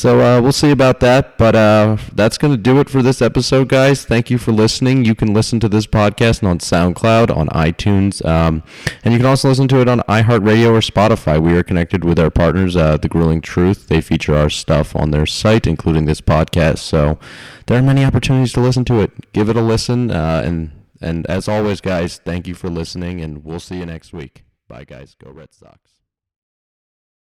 So 0.00 0.18
uh, 0.18 0.40
we'll 0.40 0.52
see 0.52 0.70
about 0.70 1.00
that. 1.00 1.36
But 1.36 1.54
uh, 1.54 1.98
that's 2.14 2.38
going 2.38 2.54
to 2.54 2.56
do 2.56 2.80
it 2.80 2.88
for 2.88 3.02
this 3.02 3.20
episode, 3.20 3.68
guys. 3.68 4.02
Thank 4.02 4.30
you 4.30 4.38
for 4.38 4.50
listening. 4.50 5.04
You 5.04 5.14
can 5.14 5.34
listen 5.34 5.60
to 5.60 5.68
this 5.68 5.86
podcast 5.86 6.42
on 6.42 6.58
SoundCloud, 6.58 7.36
on 7.36 7.48
iTunes, 7.48 8.24
um, 8.24 8.62
and 9.04 9.12
you 9.12 9.18
can 9.18 9.26
also 9.26 9.50
listen 9.50 9.68
to 9.68 9.82
it 9.82 9.90
on 9.90 9.98
iHeartRadio 10.08 10.68
or 10.68 10.80
Spotify. 10.80 11.38
We 11.38 11.52
are 11.52 11.62
connected 11.62 12.02
with 12.02 12.18
our 12.18 12.30
partners, 12.30 12.76
uh, 12.76 12.96
The 12.96 13.10
Grueling 13.10 13.42
Truth. 13.42 13.88
They 13.88 14.00
feature 14.00 14.34
our 14.34 14.48
stuff 14.48 14.96
on 14.96 15.10
their 15.10 15.26
site, 15.26 15.66
including 15.66 16.06
this 16.06 16.22
podcast. 16.22 16.78
So 16.78 17.18
there 17.66 17.78
are 17.78 17.82
many 17.82 18.02
opportunities 18.02 18.54
to 18.54 18.60
listen 18.60 18.86
to 18.86 19.00
it. 19.00 19.32
Give 19.34 19.50
it 19.50 19.56
a 19.56 19.60
listen. 19.60 20.10
Uh, 20.10 20.42
and, 20.46 20.70
and 21.02 21.26
as 21.26 21.46
always, 21.46 21.82
guys, 21.82 22.16
thank 22.24 22.48
you 22.48 22.54
for 22.54 22.70
listening, 22.70 23.20
and 23.20 23.44
we'll 23.44 23.60
see 23.60 23.76
you 23.76 23.84
next 23.84 24.14
week. 24.14 24.44
Bye, 24.66 24.84
guys. 24.84 25.14
Go 25.22 25.30
Red 25.30 25.52
Sox. 25.52 25.89